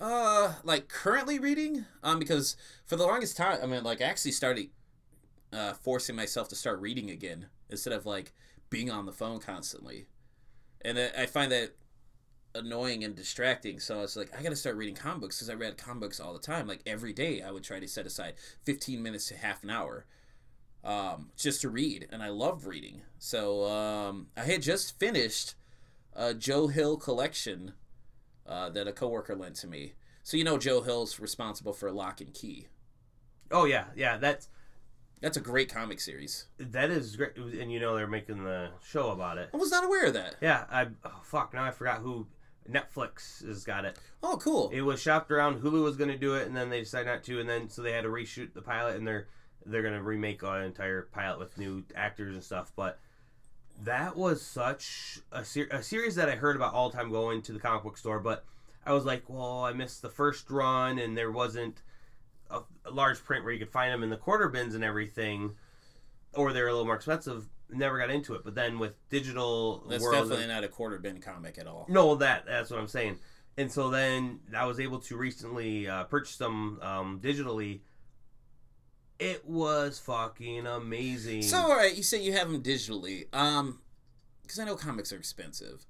[0.00, 2.56] Uh, like currently reading, um, because
[2.86, 4.68] for the longest time, I mean, like I actually started
[5.52, 8.32] uh, forcing myself to start reading again instead of like
[8.70, 10.06] being on the phone constantly,
[10.80, 11.72] and I I find that
[12.54, 13.78] annoying and distracting.
[13.80, 16.20] So I was like, I gotta start reading comic books because I read comic books
[16.20, 16.66] all the time.
[16.66, 18.34] Like every day, I would try to set aside
[18.64, 20.06] fifteen minutes to half an hour,
[20.84, 23.02] um, just to read, and I love reading.
[23.18, 25.54] So um, I had just finished
[26.14, 27.72] a Joe Hill collection
[28.46, 29.92] uh, that a coworker lent to me.
[30.22, 32.66] So you know Joe Hill's responsible for Locke & Key.
[33.50, 34.16] Oh yeah, yeah.
[34.16, 34.48] That's
[35.20, 36.46] That's a great comic series.
[36.58, 39.50] that is great, and you know they're making the show about it.
[39.52, 40.36] I was not aware of that.
[40.40, 42.26] Yeah, I oh, fuck now I forgot who
[42.68, 43.98] Netflix has got it.
[44.22, 44.70] Oh, cool.
[44.70, 45.60] It was shopped around.
[45.60, 47.82] Hulu was going to do it, and then they decided not to, and then so
[47.82, 49.28] they had to reshoot the pilot, and they're
[49.66, 52.72] they're going to remake an entire pilot with new actors and stuff.
[52.74, 52.98] But
[53.82, 57.42] that was such a, ser- a series that I heard about all the time going
[57.42, 58.44] to the comic book store, but
[58.84, 61.82] I was like, well, I missed the first run, and there wasn't
[62.50, 65.56] a, a large print where you could find them in the quarter bins and everything,
[66.34, 67.48] or they're a little more expensive.
[67.72, 71.20] Never got into it, but then with digital That's world, definitely not a quarter bin
[71.20, 71.86] comic at all.
[71.88, 73.18] no, that that's what I'm saying.
[73.56, 77.80] And so then I was able to recently uh, purchase them um, digitally.
[79.18, 81.42] It was fucking amazing.
[81.42, 83.26] So, all right, you say you have them digitally.
[83.34, 83.80] Um,
[84.42, 85.84] because I know comics are expensive,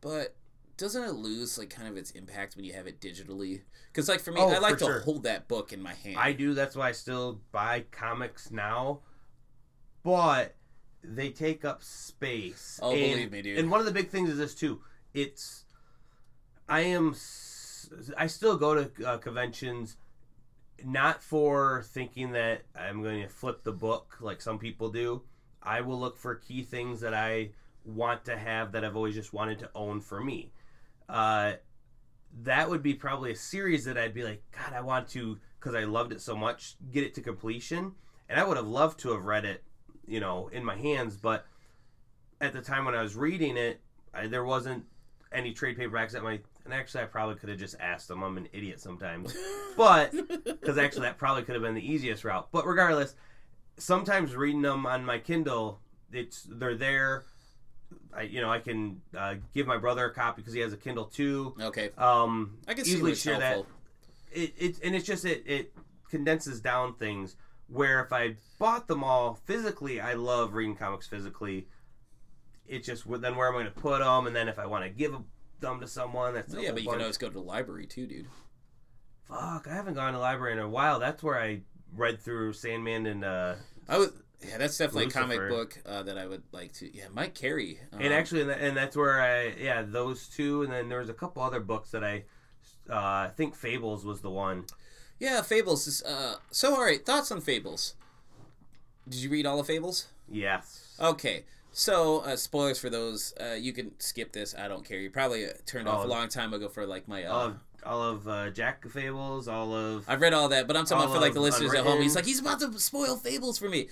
[0.00, 0.36] but
[0.76, 3.62] doesn't it lose like kind of its impact when you have it digitally?
[3.90, 5.00] Because like for me, Oh, I like to sure.
[5.00, 6.16] hold that book in my hand.
[6.18, 6.52] I do.
[6.54, 9.00] That's why I still buy comics now.
[10.04, 10.54] But
[11.02, 12.78] they take up space.
[12.82, 13.58] Oh, And- believe me, dude.
[13.58, 14.80] And one of the big things is this too.
[15.14, 15.64] It's
[16.68, 17.14] I am.
[18.16, 19.96] I still go to uh, conventions,
[20.84, 25.22] not for thinking that I'm going to flip the book like some people do.
[25.62, 27.50] I will look for key things that I
[27.84, 30.52] want to have that I've always just wanted to own for me.
[31.08, 31.54] Uh,
[32.42, 35.74] that would be probably a series that I'd be like, God, I want to because
[35.74, 37.92] I loved it so much, get it to completion,
[38.28, 39.64] and I would have loved to have read it,
[40.08, 41.16] you know, in my hands.
[41.16, 41.46] But
[42.40, 43.80] at the time when I was reading it,
[44.14, 44.84] I, there wasn't
[45.32, 46.40] any trade paperbacks at my.
[46.64, 48.22] And actually, I probably could have just asked them.
[48.22, 49.36] I'm an idiot sometimes,
[49.76, 50.12] but
[50.44, 52.48] because actually that probably could have been the easiest route.
[52.52, 53.14] But regardless,
[53.78, 55.80] sometimes reading them on my Kindle,
[56.12, 57.24] it's they're there.
[58.14, 60.76] I you know I can uh, give my brother a copy because he has a
[60.76, 61.54] Kindle too.
[61.60, 63.64] okay, Um, I can easily share that.
[64.30, 65.72] It, it and it's just it it
[66.10, 67.36] condenses down things.
[67.68, 71.68] Where if I bought them all physically, I love reading comics physically.
[72.66, 74.90] It's just then where I'm going to put them, and then if I want to
[74.90, 75.14] give
[75.60, 78.26] them to someone, that's Yeah, but you can always go to the library too, dude.
[79.28, 80.98] Fuck, I haven't gone to the library in a while.
[80.98, 81.60] That's where I
[81.94, 83.54] read through Sandman and uh
[83.88, 84.12] I would.
[84.46, 86.96] Yeah, that's definitely a comic book uh, that I would like to.
[86.96, 87.80] Yeah, Mike Carey.
[87.92, 91.08] Um, and actually and, and that's where I yeah those two and then there was
[91.08, 92.24] a couple other books that I
[92.88, 94.64] uh, I think Fables was the one.
[95.18, 96.02] Yeah, Fables is.
[96.02, 97.94] Uh, so, all right, thoughts on Fables?
[99.08, 100.06] Did you read all of Fables?
[100.30, 100.94] Yes.
[101.00, 103.32] Okay, so uh, spoilers for those.
[103.40, 104.54] Uh, you can skip this.
[104.56, 104.98] I don't care.
[104.98, 106.06] You probably uh, turned off Oh.
[106.06, 107.24] a long time ago for like my.
[107.24, 107.56] Uh, all of
[107.86, 111.04] all of uh, Jack of Fables, all of I've read all that, but I'm talking
[111.04, 112.02] about for like the of listeners at home.
[112.02, 113.88] He's like, he's about to spoil Fables for me.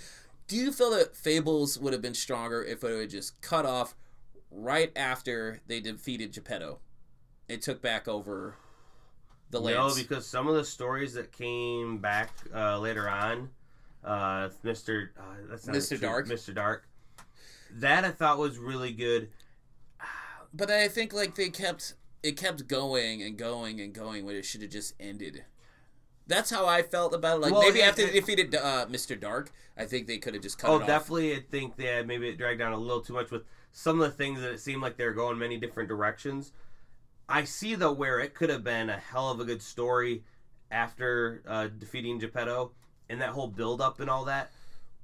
[0.49, 3.95] Do you feel that Fables would have been stronger if it would just cut off
[4.51, 6.81] right after they defeated Geppetto?
[7.49, 8.57] It took back over
[9.51, 13.51] the no because some of the stories that came back uh, later on,
[14.05, 16.01] uh, Mister uh, that's not Mr.
[16.01, 16.28] Dark?
[16.28, 16.88] Mister Dark,
[17.72, 19.28] that I thought was really good.
[20.53, 24.44] But I think like they kept it kept going and going and going when it
[24.44, 25.44] should have just ended.
[26.26, 27.40] That's how I felt about it.
[27.42, 29.18] Like Well, maybe yeah, after they defeated uh, Mr.
[29.18, 30.86] Dark, I think they could have just cut Oh, it off.
[30.88, 31.36] definitely.
[31.36, 34.11] I think they had maybe it dragged down a little too much with some of
[34.11, 36.53] the things that it seemed like they were going many different directions.
[37.29, 40.24] I see though where it could have been a hell of a good story
[40.70, 42.72] after uh, defeating Geppetto,
[43.09, 44.51] and that whole build up and all that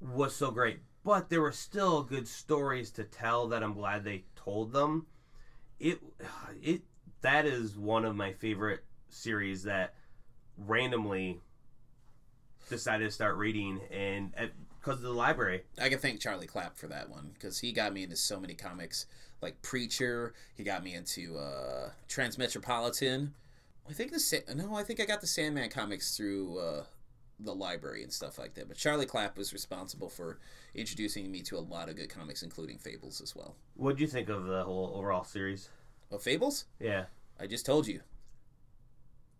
[0.00, 0.80] was so great.
[1.04, 5.06] But there were still good stories to tell that I'm glad they told them.
[5.78, 6.00] It
[6.62, 6.82] it
[7.22, 9.94] that is one of my favorite series that
[10.56, 11.40] randomly
[12.68, 14.32] decided to start reading and
[14.80, 15.62] because of the library.
[15.80, 18.54] I can thank Charlie Clapp for that one because he got me into so many
[18.54, 19.06] comics,
[19.42, 20.32] like Preacher.
[20.54, 23.30] He got me into uh, Transmetropolitan.
[23.88, 26.84] I think the Sa- no, I think I got the Sandman comics through uh,
[27.40, 28.68] the library and stuff like that.
[28.68, 30.38] But Charlie Clapp was responsible for
[30.74, 33.56] introducing me to a lot of good comics, including Fables as well.
[33.74, 35.68] What do you think of the whole overall series?
[36.10, 36.66] Of Fables?
[36.78, 37.06] Yeah.
[37.40, 38.00] I just told you.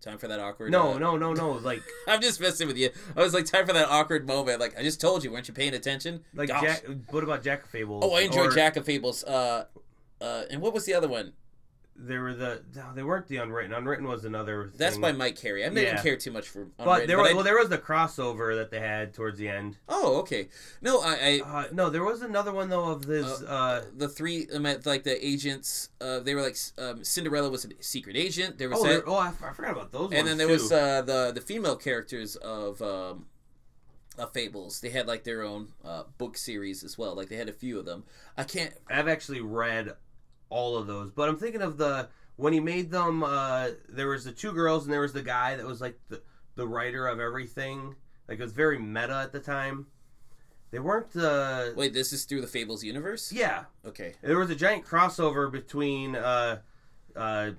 [0.01, 0.73] Time for that awkward.
[0.73, 1.53] No, uh, no, no, no.
[1.53, 2.91] Like, I'm just messing with you.
[3.17, 4.59] I was like, time for that awkward moment.
[4.59, 6.25] Like, I just told you, weren't you paying attention?
[6.35, 6.63] like Gosh.
[6.63, 6.85] Jack.
[7.11, 8.03] What about Jack of Fables?
[8.05, 9.23] Oh, I enjoyed Or Jack of Fables.
[9.23, 9.67] Uh,
[10.23, 11.33] uh, and what was the other one?
[11.95, 12.63] There were the.
[12.75, 13.75] No, they weren't the unwritten.
[13.75, 14.71] Unwritten was another.
[14.75, 15.63] That's by Mike Carey.
[15.63, 16.03] I didn't Yeah.
[16.03, 16.65] care too much for.
[16.65, 19.49] But Unwritten, there was I- well, there was the crossover that they had towards the
[19.49, 19.77] end.
[19.91, 20.49] oh, okay.
[20.81, 23.43] No, I, I Uh, no, there was another one though of this.
[23.43, 25.91] Uh, the three like the agents.
[26.01, 28.57] Uh, they were like um, Cinderella was a secret agent.
[28.57, 30.13] There was oh, that, oh, I, I forgot about those.
[30.13, 30.55] and then there too.
[30.55, 33.27] was uh, the the female characters of um,
[34.17, 34.81] of Fables.
[34.81, 37.15] They had like their own uh, book series as well.
[37.15, 38.05] Like they had a few of them.
[38.37, 38.73] I can't.
[38.89, 39.95] I've actually read
[40.53, 43.23] all of those, but I'm thinking of the when he made them.
[43.25, 46.21] Uh, there was the two girls, and there was the guy that was like the
[46.55, 47.95] the writer of everything.
[48.29, 49.87] Like it was very meta at the time.
[50.71, 51.15] They weren't.
[51.17, 53.33] Uh, Wait, this is through the Fables universe.
[53.33, 54.15] yeah, Okay.
[54.23, 56.61] there was a giant crossover between uh,
[57.17, 57.51] uh,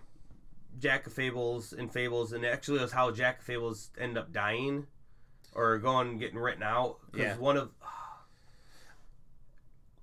[0.80, 4.32] Jack of Fables and Fables, and actually it was how Jack of Fables end up
[4.34, 4.88] dying
[5.54, 6.98] or going getting written out.
[7.12, 7.38] 'Cause Yeah.
[7.38, 7.70] one of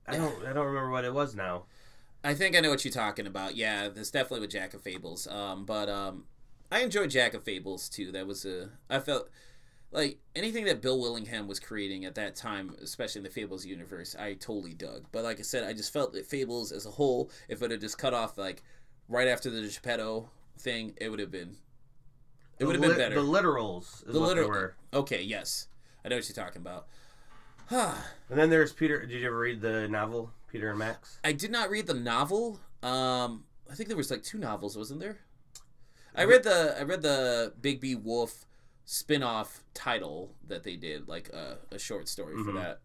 [0.07, 1.65] I don't I don't remember what it was now.
[2.23, 3.57] I think I know what you're talking about.
[3.57, 5.27] Yeah, that's definitely with Jack of Fables.
[5.27, 6.25] Um, but um,
[6.71, 8.13] I enjoyed Jack of Fables too.
[8.13, 9.29] That was a I felt
[9.91, 14.15] like anything that Bill Willingham was creating at that time, especially in the Fables universe,
[14.19, 15.07] I totally dug.
[15.13, 17.81] But like I said, I just felt that Fables as a whole, if it had
[17.81, 18.63] just cut off like
[19.09, 21.57] right after the Geppetto thing, it would have been
[22.59, 23.15] it would have been better.
[23.15, 25.69] The literals The literal- Okay, yes,
[26.05, 26.87] I know what you're talking about.
[27.67, 27.95] Huh.
[28.29, 29.01] And then there's Peter.
[29.07, 31.19] Did you ever read the novel Peter and Max?
[31.25, 32.61] I did not read the novel.
[32.83, 35.19] Um, I think there was like two novels, wasn't there?
[36.15, 38.45] I read the I read the Bigby Wolf
[38.85, 42.77] spin-off title that they did, like uh, a short story for Mhm.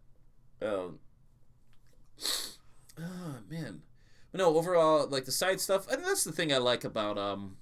[0.60, 0.66] that.
[0.68, 1.00] Um,
[3.00, 3.82] oh man,
[4.32, 5.86] but no, overall, like the side stuff.
[5.88, 7.56] I think that's the thing I like about um,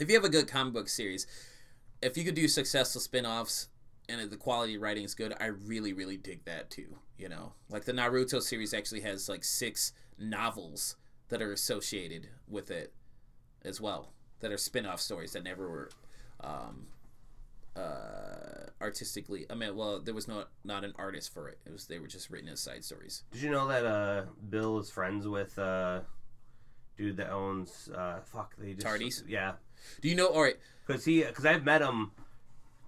[0.00, 1.26] if you have a good comic book series,
[2.02, 3.68] if you could do successful spin-offs
[4.10, 6.98] and the quality of writing is good, I really, really dig that too.
[7.16, 10.96] You know, like the Naruto series actually has like six novels
[11.28, 12.92] that are associated with it
[13.64, 15.90] as well, that are spin-off stories that never were
[16.40, 16.86] um,
[17.76, 19.46] uh, artistically.
[19.50, 21.58] I mean, well, there was not not an artist for it.
[21.66, 23.22] It was they were just written as side stories.
[23.32, 26.00] Did you know that uh, Bill is friends with uh,
[26.96, 29.22] dude that owns uh, fuck they just Tardies?
[29.28, 29.52] Yeah,
[30.00, 30.28] Do you know?
[30.28, 32.12] All right, because he because I've met him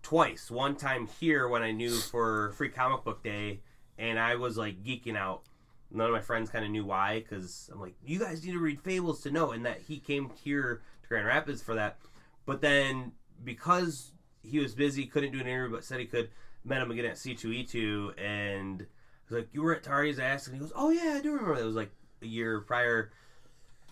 [0.02, 0.50] twice.
[0.50, 3.60] One time here when I knew for Free Comic Book Day,
[3.98, 5.42] and I was like geeking out.
[5.90, 8.58] None of my friends kind of knew why, because I'm like, you guys need to
[8.58, 11.98] read Fables to know, and that he came here to Grand Rapids for that.
[12.46, 13.12] But then
[13.44, 16.30] because he was busy, couldn't do an interview, but said he could,
[16.64, 20.54] met him again at C2E2, and I was like, you were at Tari's ass, and
[20.56, 21.56] he goes, oh yeah, I do remember.
[21.56, 21.90] That was like
[22.22, 23.10] a year prior.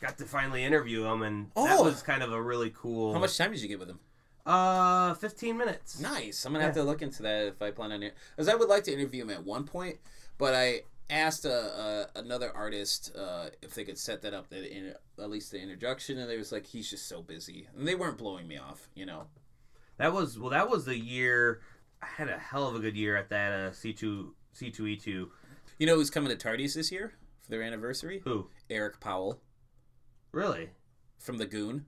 [0.00, 1.84] Got to finally interview him, and that Oh.
[1.84, 3.12] was kind of a really cool.
[3.12, 4.00] how much time did you get with him?
[4.46, 6.00] Uh, 15 minutes.
[6.00, 6.44] Nice.
[6.44, 8.68] I'm gonna have to look into that if I plan on it, because I would
[8.68, 9.98] like to interview him at one point,
[10.38, 14.64] but I asked a, a another artist uh, if they could set that up, that
[14.64, 17.94] in, at least the introduction, and they was like, he's just so busy, and they
[17.94, 19.24] weren't blowing me off, you know.
[19.98, 20.50] That was well.
[20.50, 21.60] That was the year.
[22.02, 24.86] I had a hell of a good year at that uh, C two C two
[24.86, 25.30] E two.
[25.78, 27.12] You know who's coming to Tardies this year
[27.42, 28.22] for their anniversary?
[28.24, 29.40] Who Eric Powell
[30.32, 30.70] really?
[31.18, 31.84] from the Goon.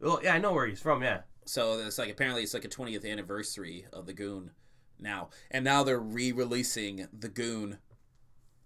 [0.00, 1.02] Well, yeah, I know where he's from.
[1.02, 4.50] Yeah, So it's like apparently it's like a 20th anniversary of the Goon
[4.98, 7.78] now, and now they're re-releasing the Goon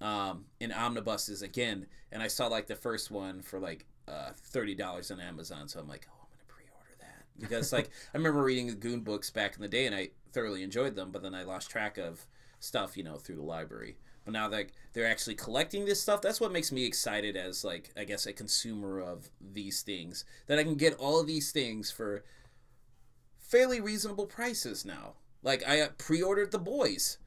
[0.00, 1.86] um, in omnibuses again.
[2.10, 5.78] And I saw like the first one for like uh, thirty dollars on Amazon, so
[5.78, 7.24] I'm like, oh, I'm gonna pre-order that.
[7.38, 10.62] Because like I remember reading the Goon books back in the day, and I thoroughly
[10.62, 12.26] enjoyed them, but then I lost track of
[12.60, 13.96] stuff, you know, through the library.
[14.24, 17.90] But now that they're actually collecting this stuff, that's what makes me excited as like
[17.96, 20.24] I guess a consumer of these things.
[20.46, 22.24] That I can get all of these things for
[23.50, 25.14] fairly reasonable prices now.
[25.42, 27.18] Like I uh, pre-ordered The Boys.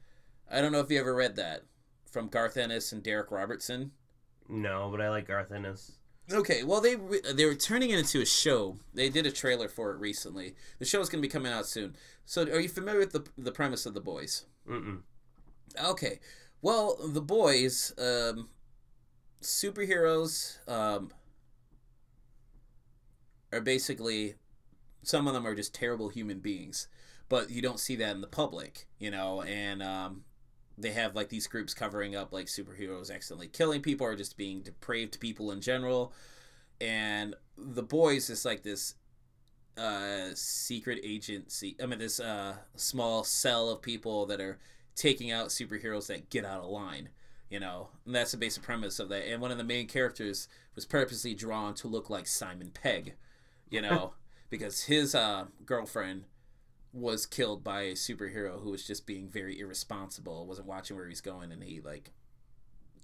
[0.50, 1.62] I don't know if you ever read that
[2.10, 3.92] from Garth Ennis and Darick Robertson.
[4.48, 5.92] no, but I like Garth Ennis.
[6.32, 8.76] Okay, well they re- they were turning it into a show.
[8.94, 10.54] They did a trailer for it recently.
[10.78, 11.96] The show is going to be coming out soon.
[12.24, 14.46] So, are you familiar with the the premise of The Boys?
[14.66, 15.00] Mm-mm.
[15.84, 16.20] Okay.
[16.62, 18.48] Well, The Boys, um,
[19.42, 21.10] superheroes um,
[23.52, 24.36] are basically
[25.04, 26.88] some of them are just terrible human beings,
[27.28, 30.24] but you don't see that in the public, you know, and um,
[30.76, 34.62] they have like these groups covering up like superheroes accidentally killing people or just being
[34.62, 36.12] depraved people in general.
[36.80, 38.94] And The Boys is like this
[39.76, 44.60] uh secret agency i mean this uh small cell of people that are
[44.94, 47.08] taking out superheroes that get out of line
[47.50, 47.88] you know?
[48.04, 49.28] And that's the basic premise of that.
[49.28, 53.14] And one of the main characters was purposely drawn to look like simon pegg
[53.70, 54.14] you know
[54.50, 56.24] because his uh girlfriend
[56.92, 61.20] was killed by a superhero who was just being very irresponsible wasn't watching where he's
[61.20, 62.12] going and he like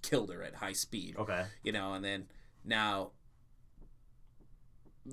[0.01, 1.45] killed her at high speed Okay.
[1.63, 2.25] you know, and then
[2.63, 3.11] now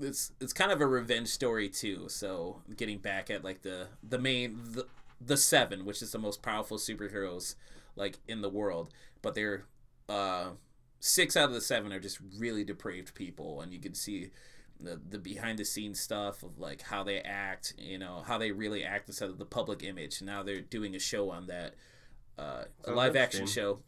[0.01, 2.09] it's it's kind of a revenge story too.
[2.09, 4.87] So getting back at like the the main the,
[5.21, 7.55] the seven, which is the most powerful superheroes
[7.97, 8.93] like in the world,
[9.23, 9.65] but they're
[10.09, 10.51] uh
[11.01, 14.31] six out of the seven are just really depraved people, and you can see.
[14.81, 18.53] The, the behind the scenes stuff of like how they act you know how they
[18.53, 21.75] really act instead of the public image now they're doing a show on that
[22.39, 23.81] uh, a live action show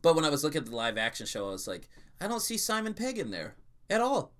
[0.00, 1.88] but when I was looking at the live action show, I was like,
[2.20, 3.56] I don't see Simon Pegg in there
[3.90, 4.32] at all.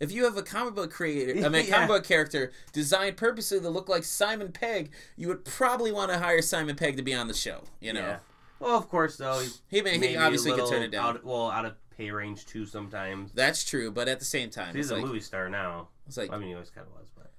[0.00, 1.74] If you have a comic book creator, I mean, a Yeah.
[1.74, 6.18] comic book character designed purposely to look like Simon Pegg, you would probably want to
[6.18, 7.62] hire Simon Pegg to be on the show.
[7.80, 8.18] You know, Yeah.
[8.58, 9.40] Well, of course, though.
[9.68, 11.16] He, he, may, he obviously could turn it down.
[11.16, 13.32] Out, well, out of pay range too sometimes.
[13.32, 15.88] That's true, but at the same time, He's a like, movie star now.
[16.06, 17.30] it's like I mean, he always kind of was, but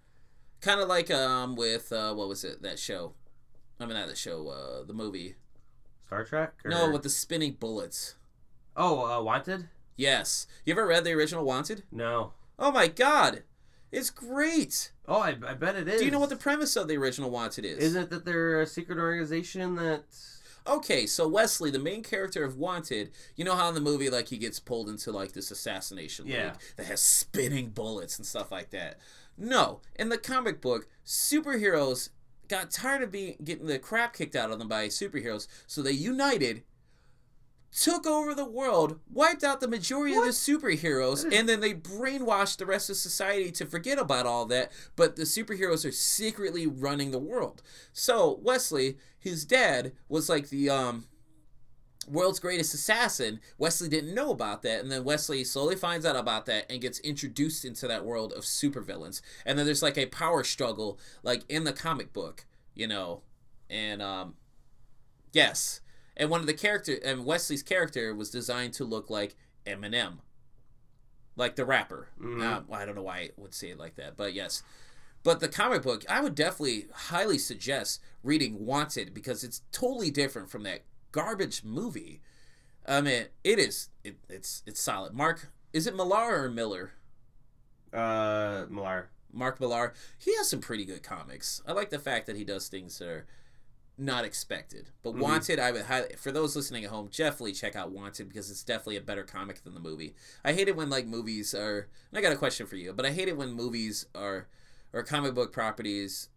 [0.62, 3.14] kind of like um with uh, what was it that show?
[3.80, 5.36] I mean, not the show, uh, the movie.
[6.06, 6.54] Star Trek.
[6.66, 6.72] Or...
[6.72, 8.16] No, with the spinning bullets.
[8.76, 9.70] Oh, uh, Wanted.
[9.96, 10.48] Yes.
[10.66, 11.84] You ever read the original Wanted?
[11.92, 12.34] No.
[12.58, 13.44] Oh my god.
[13.92, 14.92] It's great.
[15.08, 16.00] Oh, I, I bet it is.
[16.00, 17.78] Do you know what the premise of the original Wanted is?
[17.80, 20.04] Isn't it that they're a secret organization that?
[20.68, 24.28] Okay, so Wesley, the main character of Wanted, you know how in the movie like
[24.28, 28.72] he gets pulled into like this assassination league that has spinning bullets and stuff like
[28.72, 28.98] that.
[29.38, 32.10] No, in the comic book, superheroes
[32.48, 35.92] got tired of being getting the crap kicked out of them by superheroes, so they
[35.92, 36.64] united,
[37.72, 42.58] took over the world, wiped out the majority of the superheroes, and then they brainwashed
[42.58, 44.72] the rest of society to forget about all that.
[44.96, 47.62] But the superheroes are secretly running the world.
[47.94, 51.06] So Wesley, his dad, was like the um
[52.08, 53.40] world's greatest assassin.
[53.58, 57.00] Wesley didn't know about that, and then Wesley slowly finds out about that and gets
[57.00, 59.22] introduced into that world of supervillains.
[59.46, 63.22] And then there's like a power struggle, like in the comic book, you know,
[63.70, 64.36] and um,
[65.34, 65.82] yes,
[66.18, 69.36] and one of the character and Wesley's character was designed to look like
[69.66, 70.18] Eminem,
[71.36, 72.10] like the rapper.
[72.20, 72.42] Mhm.
[72.42, 74.64] Uh, well, I don't know why I would say it like that, but yes.
[75.24, 80.50] But the comic book, I would definitely highly suggest reading Wanted because it's totally different
[80.50, 82.22] from that garbage movie.
[82.86, 83.90] I mean, it is.
[84.04, 85.14] It, it's it's solid.
[85.14, 86.94] Mark, is it Millar or Miller?
[87.94, 89.10] Uh, Millar.
[89.34, 89.94] Mark Millar.
[90.18, 91.62] He has some pretty good comics.
[91.68, 93.28] I like the fact that he does things that are
[93.98, 94.92] not expected.
[95.02, 95.20] But Mhm.
[95.20, 98.64] Wanted, I would highly for those listening at home, definitely check out Wanted because it's
[98.64, 100.16] definitely a better comic than the movie.
[100.44, 101.88] I hate it when like movies are.
[102.12, 104.48] And I got a question for you, but I hate it when movies are
[104.94, 106.30] or comic book properties.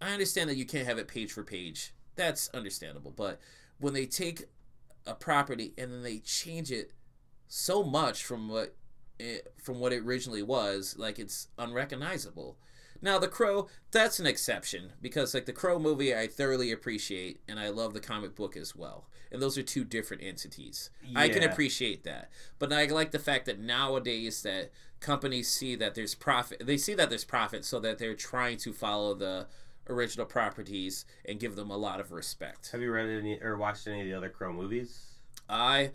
[0.00, 1.94] I understand that you can't have it page for page.
[2.16, 3.40] That's understandable, but
[3.78, 4.46] when they take
[5.06, 6.92] a property and then they change it
[7.46, 8.74] so much from what
[9.18, 12.58] it, from what it originally was, like it's unrecognizable.
[13.06, 17.60] Now, The Crow, that's an exception because, like, the Crow movie, I thoroughly appreciate, and
[17.60, 19.08] I love the comic book as well.
[19.30, 20.90] And those are two different entities.
[21.14, 25.94] I can appreciate that, but I like the fact that nowadays that companies see that
[25.94, 26.66] there's profit.
[26.66, 29.46] They see that there's profit, so that they're trying to follow the
[29.88, 32.70] original properties and give them a lot of respect.
[32.72, 35.12] Have you read any or watched any of the other Crow movies?
[35.48, 35.92] I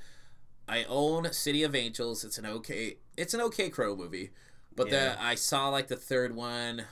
[0.65, 2.23] I own City of Angels.
[2.23, 4.31] It's an okay it's an okay crow movie.
[4.73, 5.15] But Yeah.
[5.15, 6.85] the I saw like the third one.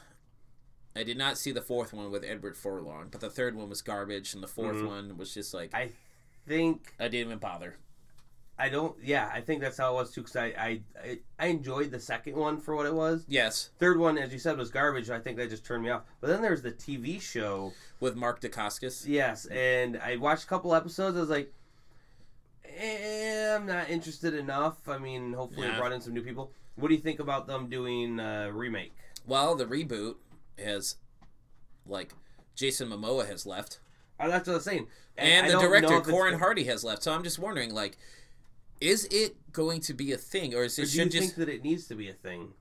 [0.95, 3.82] I did not see the fourth one with Edward Furlong, but the third one was
[3.82, 4.88] garbage and the 4th Mhm.
[4.88, 5.91] one was just like I
[6.48, 7.78] think I didn't even bother.
[8.61, 9.02] I don't.
[9.02, 10.20] Yeah, I think that's how it was too.
[10.22, 13.24] Because I, I I enjoyed the second one for what it was.
[13.30, 15.10] Yes, Third one, as you said, was garbage.
[15.10, 16.02] I think that just turned me off.
[16.20, 17.72] But then there's the TV show.
[18.02, 19.06] with Mark Dacascos.
[19.07, 21.16] Yes, and I watched a couple episodes.
[21.16, 21.53] I was like,
[22.66, 24.88] eh, I'm not interested enough.
[24.90, 26.52] I mean, hopefully, it brought in some new people.
[26.76, 28.94] What do you think about them doing a remake?
[29.26, 30.16] Well, the reboot
[30.61, 30.95] has
[31.86, 32.14] like
[32.56, 33.80] Jason Momoa has left.
[34.19, 34.88] Oh, that's what I was saying.
[35.18, 37.03] And I the director Corin Hardy has left.
[37.03, 37.98] So I'm just wondering like
[38.81, 41.36] is it going to be a thing or is Or it do you should think
[41.36, 42.53] that it needs to be a thing?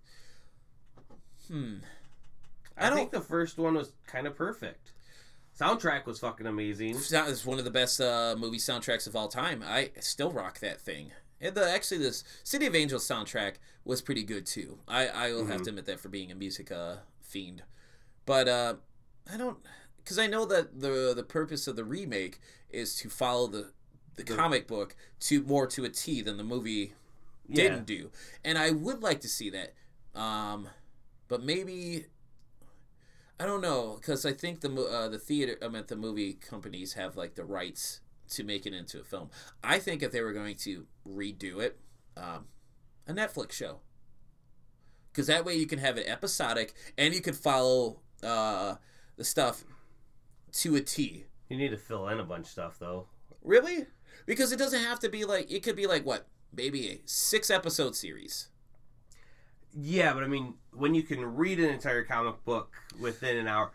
[1.49, 1.77] hmm
[2.77, 4.93] I, I think the first one was kind of perfect.
[5.59, 6.97] Soundtrack was fucking amazing.
[6.97, 9.65] It's one of the best uh, movie soundtracks of all time.
[9.67, 11.11] I still rock that thing.
[11.41, 13.55] And the actually this City of Angels soundtrack
[13.85, 14.79] was pretty good too.
[14.87, 15.65] I I will have Mhm.
[15.65, 17.63] to admit that for being a music uh, fiend,
[18.29, 18.75] but uh,
[19.33, 19.57] I don't
[19.97, 23.73] because I know that the the purpose of the remake is to follow the
[24.17, 26.93] the comic book to more to a T than the movie
[27.47, 27.63] Yeah.
[27.63, 28.11] didn't do,
[28.45, 29.73] and I would like to see that.
[30.15, 30.69] Um,
[31.29, 32.05] but maybe
[33.41, 36.93] I don't know because I think the uh, the theater I meant the movie companies
[36.95, 38.01] have like the rights
[38.35, 39.31] to make it into a film.
[39.65, 41.79] I think if they were going to redo it,
[42.15, 42.49] um,
[43.07, 43.81] a Netflix show,
[45.11, 48.77] because that way you can have it episodic and you could follow uh,
[49.17, 49.65] the stuff
[50.53, 51.25] to a T.
[51.49, 53.07] You need to fill in a bunch of stuff though.
[53.43, 53.87] Really?
[54.27, 57.51] Because it doesn't have to be like it could be like what maybe a six
[57.51, 58.49] episode series.
[59.75, 63.71] Yeah, but I mean, when you can read an entire comic book within an hour,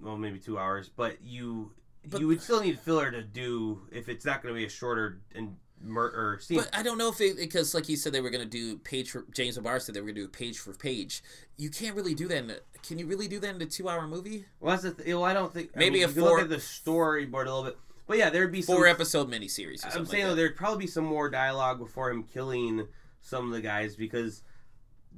[0.00, 1.72] well, maybe two hours, but you
[2.04, 4.68] But- you would still need filler to do if it's not going to be a
[4.68, 6.58] shorter and mur- or scene.
[6.58, 8.78] But I don't know if it because, like he said, they were going to do
[8.78, 11.22] page for James O'Barr said they were going to do page for page.
[11.56, 12.38] You can't really do that.
[12.38, 14.46] In a, can you really do that in a two-hour movie?
[14.60, 16.48] well, that's the th- well, I don't think I Maybe mean, a you look at
[16.48, 17.78] the storyboard a little bit.
[18.06, 18.76] But yeah, there'd be some.
[18.76, 19.84] Four episode miniseries.
[19.96, 22.86] I'm saying though, like there'd probably be some more dialogue before him killing
[23.20, 24.42] some of the guys because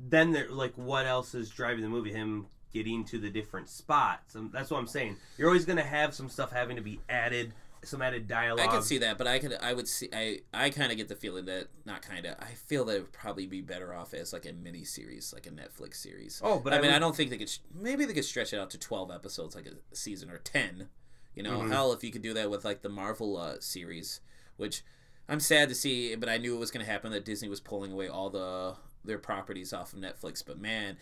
[0.09, 2.12] then they're like, what else is driving the movie?
[2.12, 4.35] Him getting to the different spots.
[4.35, 5.16] And that's what I'm saying.
[5.39, 7.53] You're always going to have some stuff having to be added,
[7.85, 8.66] some added dialogue.
[8.69, 11.09] I can see that, but I could, I would see, I, I kind of get
[11.09, 12.36] the feeling that not kind of.
[12.40, 15.47] I feel that it would probably be better off as like a mini series, like
[15.47, 16.40] a Netflix series.
[16.44, 17.51] Oh, but I, I mean, would- I don't think they could.
[17.74, 20.89] Maybe they could stretch it out to twelve episodes, like a season or ten.
[21.35, 21.70] You know, Mhm.
[21.70, 24.20] hell, if you could do that with like the Marvel uh, series,
[24.56, 24.82] which
[25.28, 27.61] I'm sad to see, but I knew it was going to happen that Disney was
[27.61, 30.44] pulling away all the their properties off of Netflix.
[30.47, 30.97] But man,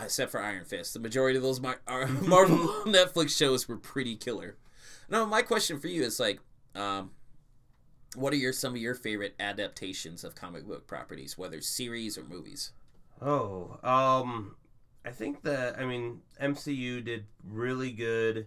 [0.00, 1.80] except for Iron Fist, the majority of those Mar-
[2.22, 4.56] Marvel Netflix shows were pretty killer.
[5.08, 6.40] Now, my question for you is like,
[6.74, 7.12] um,
[8.14, 12.24] what are your some of your favorite adaptations of comic book properties, whether series or
[12.24, 12.72] movies?
[13.20, 14.56] Oh, um,
[15.04, 18.46] I think that I mean MCU did really good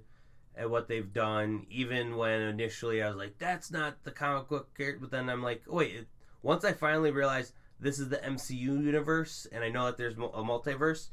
[0.55, 1.65] at what they've done.
[1.69, 5.43] Even when initially I was like, "That's not the comic book character," but then I'm
[5.43, 6.07] like, oh, "Wait." It,
[6.43, 10.17] once I finally realized this is the MCU universe, and I know that there's a
[10.17, 11.09] multiverse.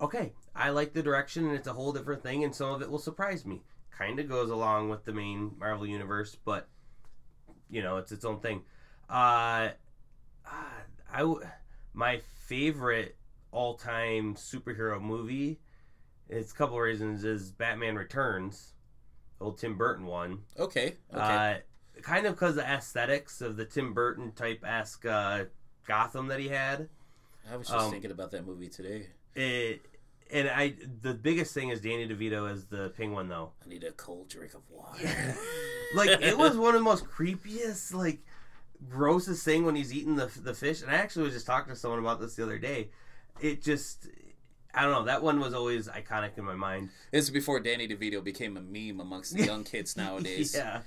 [0.00, 2.90] Okay, I like the direction, and it's a whole different thing, and some of it
[2.90, 3.62] will surprise me.
[3.96, 6.68] Kind of goes along with the main Marvel universe, but
[7.70, 8.62] you know, it's its own thing.
[9.08, 9.70] Uh,
[11.12, 11.34] I
[11.92, 13.16] my favorite
[13.50, 15.60] all time superhero movie.
[16.28, 17.24] It's a couple of reasons.
[17.24, 18.74] Is Batman Returns,
[19.40, 20.40] old Tim Burton one.
[20.58, 20.96] Okay.
[21.12, 21.20] Okay.
[21.20, 21.54] Uh,
[22.00, 25.44] kind of because the aesthetics of the Tim Burton type esque uh,
[25.86, 26.88] Gotham that he had.
[27.50, 29.08] I was just um, thinking about that movie today.
[29.34, 29.84] It
[30.32, 33.52] and I the biggest thing is Danny DeVito as the penguin though.
[33.64, 35.36] I need a cold drink of water.
[35.94, 38.20] like it was one of the most creepiest, like
[38.88, 40.82] grossest thing when he's eating the the fish.
[40.82, 42.88] And I actually was just talking to someone about this the other day.
[43.40, 44.08] It just
[44.74, 45.04] I don't know.
[45.04, 46.88] That one was always iconic in my mind.
[47.10, 50.54] This is before Danny DeVito became a meme amongst the young kids nowadays.
[50.56, 50.80] yeah.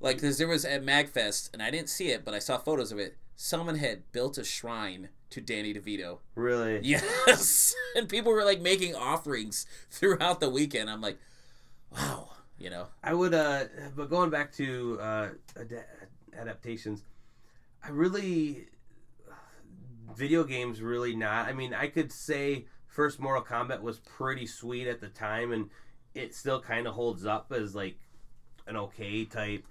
[0.00, 2.90] Like, cause there was at MagFest, and I didn't see it, but I saw photos
[2.90, 3.18] of it.
[3.36, 6.18] Someone had built a shrine to Danny DeVito.
[6.34, 6.80] Really?
[6.82, 7.74] Yes.
[7.96, 10.90] and people were like making offerings throughout the weekend.
[10.90, 11.18] I'm like,
[11.92, 12.86] wow, you know.
[13.02, 13.64] I would, uh,
[13.96, 15.28] but going back to uh,
[15.58, 15.84] ad-
[16.36, 17.04] adaptations,
[17.82, 18.66] I really,
[20.14, 21.48] video games really not.
[21.48, 25.70] I mean, I could say first Mortal Kombat was pretty sweet at the time, and
[26.14, 27.96] it still kind of holds up as like
[28.66, 29.64] an okay type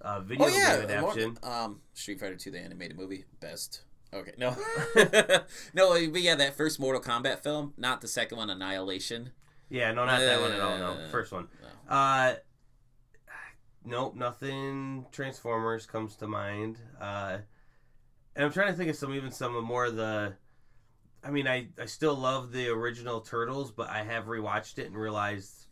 [0.00, 1.36] uh, video Oh yeah, game adaptation.
[1.42, 3.82] More- um, Street Fighter 2, the animated movie, best.
[4.12, 4.56] Okay, no,
[5.74, 9.30] no, but yeah, that first Mortal Kombat film, not the second one, Annihilation.
[9.68, 10.78] Yeah, no, not that one at all.
[10.78, 11.46] No, Uh, first one.
[11.88, 11.94] no.
[11.94, 12.34] Uh,
[13.84, 15.06] nope, nothing.
[15.12, 16.78] Transformers comes to mind.
[17.00, 17.38] Uh,
[18.34, 20.34] and I'm trying to think of some, even some of more of the.
[21.22, 24.96] I mean, I I still love the original Turtles, but I have rewatched it and
[24.96, 25.66] realized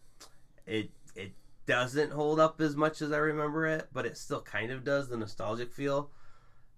[0.67, 1.33] it it
[1.67, 5.09] doesn't hold up as much as I remember it, but it still kind of does
[5.09, 6.11] the nostalgic feel.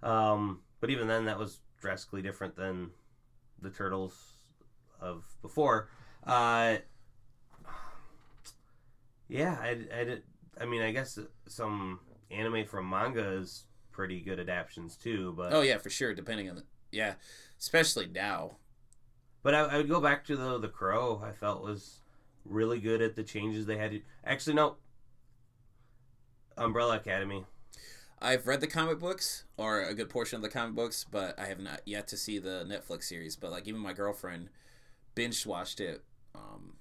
[0.03, 2.90] Um, but even then, that was drastically different than
[3.62, 4.32] the Turtles
[5.01, 5.89] of before.
[6.27, 6.77] Uh,
[9.28, 10.23] yeah, I, I, did-
[10.61, 12.01] I mean, I guess some
[12.31, 16.15] anime from manga is pretty good adaptations too, but Oh yeah, for sure.
[16.15, 17.15] Depending on the yeah,
[17.59, 18.57] especially now.
[19.43, 21.23] but I, I would go back to the the Crow.
[21.24, 22.01] I felt was
[22.44, 23.93] really good at the changes they had.
[23.93, 24.77] To, actually, no.
[26.57, 27.44] Umbrella Academy.
[28.22, 31.47] I've read the comic books or a good portion of the comic books, but I
[31.47, 33.34] have not yet to see the Netflix series.
[33.34, 34.51] But like even my girlfriend
[35.14, 36.74] binge watched it um,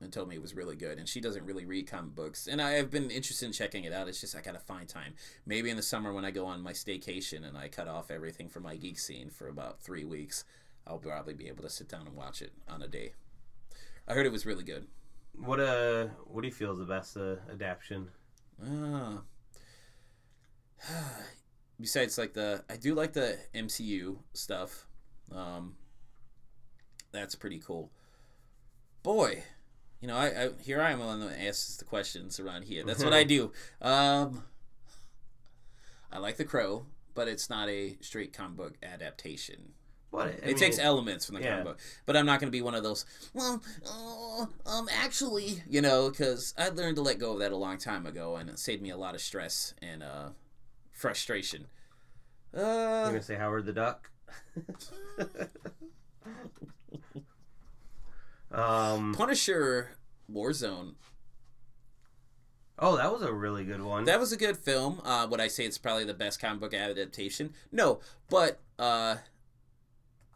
[0.00, 0.98] and told me it was really good.
[0.98, 3.92] And she doesn't really read comic books, and I have been interested in checking it
[3.92, 4.08] out.
[4.08, 5.14] It's just I gotta find time.
[5.46, 8.48] Maybe in the summer when I go on my staycation and I cut off everything
[8.48, 10.44] from my geek scene for about three weeks,
[10.88, 13.12] I'll probably be able to sit down and watch it on a day.
[14.08, 14.88] I heard it was really good.
[15.38, 18.08] What uh, what do you feel is the best uh, adaptation?
[18.60, 19.20] Ah.
[21.80, 24.86] Besides, like the, I do like the MCU stuff.
[25.34, 25.76] Um,
[27.12, 27.90] that's pretty cool.
[29.02, 29.44] Boy,
[30.00, 32.84] you know, I, I here I am on the asks the questions around here.
[32.84, 33.52] That's what I do.
[33.80, 34.44] Um,
[36.12, 39.72] I like the Crow, but it's not a straight comic book adaptation.
[40.10, 41.50] What I it mean, takes elements from the yeah.
[41.50, 43.04] comic book, but I'm not going to be one of those.
[43.32, 47.56] Well, uh, um, actually, you know, because I learned to let go of that a
[47.56, 50.30] long time ago, and it saved me a lot of stress and uh,
[51.00, 51.66] frustration.
[52.54, 54.10] You're Uh, gonna say Howard the Duck.
[58.50, 59.14] um.
[59.14, 59.90] Punisher
[60.32, 60.94] Warzone.
[62.78, 64.04] Oh, that was a really good one.
[64.04, 65.00] That was a good film.
[65.04, 67.52] Uh, would I say it's probably the best comic book adaptation?
[67.70, 68.00] No,
[68.30, 69.16] but uh,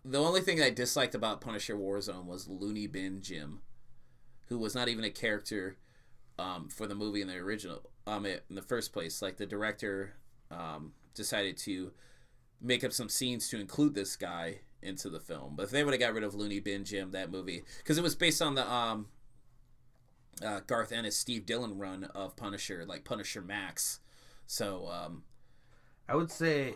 [0.05, 3.61] the only thing I disliked about Punisher Warzone was Looney Bin Jim,
[4.49, 5.79] who was not even a character
[6.39, 9.23] um, for the movie in the original um, in the first place.
[9.23, 10.17] Like the director
[10.55, 11.93] um, decided to
[12.61, 15.55] make up some scenes to include this guy into the film.
[15.57, 18.03] But if they would have got rid of Looney Bin Jim, that movie, because it
[18.03, 19.09] was based on the um,
[20.45, 24.01] uh, Garth Ennis, Steve Dillon run of Punisher, like Punisher Max.
[24.47, 25.23] So um,
[26.09, 26.75] I would say,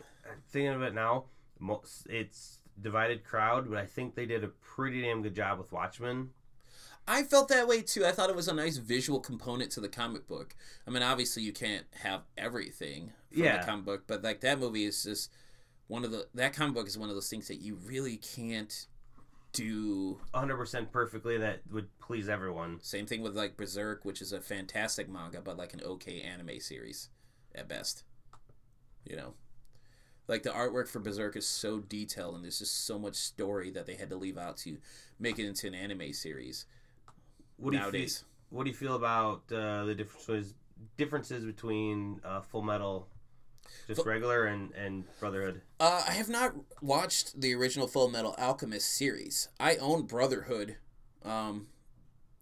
[0.50, 1.24] thinking of it now,
[2.08, 6.30] it's divided crowd, but I think they did a pretty damn good job with Watchmen.
[7.08, 8.04] I felt that way too.
[8.04, 10.54] I thought it was a nice visual component to the comic book.
[10.86, 13.58] I mean, obviously you can't have everything from Yeah.
[13.58, 15.32] the comic book, but like that movie is just
[15.86, 18.86] one of the that comic book is one of those things that you really can't
[19.52, 20.20] do.
[20.34, 22.78] 100% perfectly that would please everyone.
[22.82, 26.60] Same thing with like Berserk, which is a fantastic manga, but like an okay anime
[26.60, 27.08] series
[27.54, 28.04] at best.
[29.06, 29.34] You know,
[30.26, 33.86] like the artwork for Berserk is so detailed, and there's just so much story that
[33.86, 34.76] they had to leave out to
[35.18, 36.66] make it into an anime series.
[37.58, 38.08] What do you feel,
[38.50, 40.54] What do you feel about uh, the differences
[40.96, 43.08] differences between uh, Full Metal,
[43.86, 45.60] just regular, and and Brotherhood?
[45.80, 49.48] Uh, I have not watched the original Full Metal Alchemist series.
[49.58, 50.76] I own Brotherhood.
[51.24, 51.66] Um,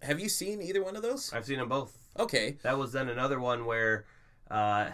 [0.03, 1.33] have you seen either one of those?
[1.33, 1.97] I've seen them both.
[2.19, 2.57] Okay.
[2.63, 4.05] That was then another one where
[4.51, 4.91] uh,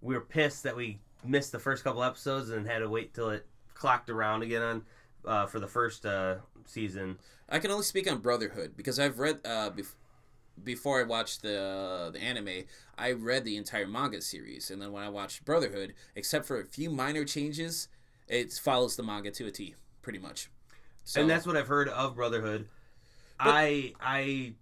[0.00, 3.30] we were pissed that we missed the first couple episodes and had to wait till
[3.30, 4.82] it clocked around again on
[5.24, 6.36] uh, for the first uh,
[6.66, 7.18] season.
[7.48, 9.94] I can only speak on Brotherhood because I've read uh, bef-
[10.62, 12.64] before I watched the the anime.
[12.96, 16.64] I read the entire manga series, and then when I watched Brotherhood, except for a
[16.64, 17.88] few minor changes,
[18.28, 20.50] it follows the manga to a T, pretty much.
[21.04, 22.68] So, and that's what I've heard of Brotherhood.
[23.38, 24.54] I I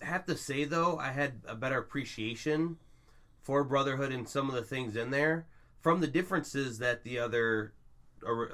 [0.00, 2.76] have to say though, I had a better appreciation
[3.42, 5.46] for Brotherhood and some of the things in there
[5.80, 7.72] from the differences that the other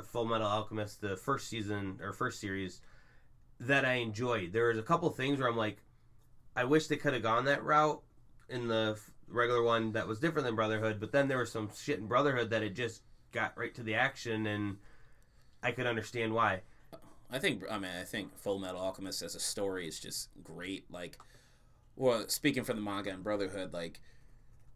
[0.05, 2.81] Full Metal Alchemist, the first season or first series,
[3.61, 4.53] that I enjoyed.
[4.53, 5.79] There was a couple things where I'm like,
[6.57, 8.03] I wish they could have gone that route
[8.49, 11.99] in the regular one that was different than Brotherhood, but then there was some shit
[11.99, 14.77] in Brotherhood that it just got right to the action and
[15.63, 16.63] I could understand why.
[17.31, 20.91] I think I mean I think Full Metal Alchemist as a story is just great.
[20.91, 21.19] Like,
[21.95, 24.01] well, speaking from the manga and Brotherhood, like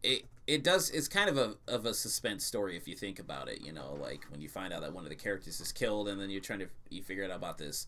[0.03, 3.47] it it does it's kind of a of a suspense story if you think about
[3.47, 3.61] it.
[3.61, 6.19] You know, like when you find out that one of the characters is killed, and
[6.19, 7.87] then you're trying to you figure out about this,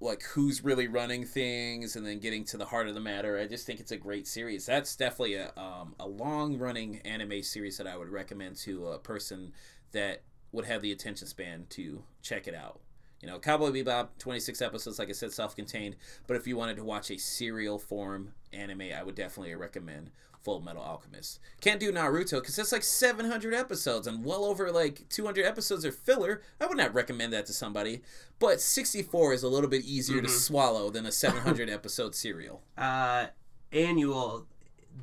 [0.00, 3.38] like who's really running things, and then getting to the heart of the matter.
[3.38, 4.66] I just think it's a great series.
[4.66, 8.98] That's definitely a um, a long running anime series that I would recommend to a
[8.98, 9.52] person
[9.92, 10.22] that
[10.52, 12.80] would have the attention span to check it out.
[13.20, 15.96] You know, Cowboy Bebop, 26 episodes, like I said, self contained.
[16.26, 20.10] But if you wanted to watch a serial form anime, I would definitely recommend
[20.42, 21.38] Full Metal Alchemist.
[21.60, 25.92] Can't do Naruto because that's like 700 episodes and well over like 200 episodes are
[25.92, 26.40] filler.
[26.58, 28.00] I would not recommend that to somebody.
[28.38, 32.62] But 64 is a little bit easier to swallow than a 700 episode serial.
[32.78, 33.26] uh,
[33.72, 34.46] annual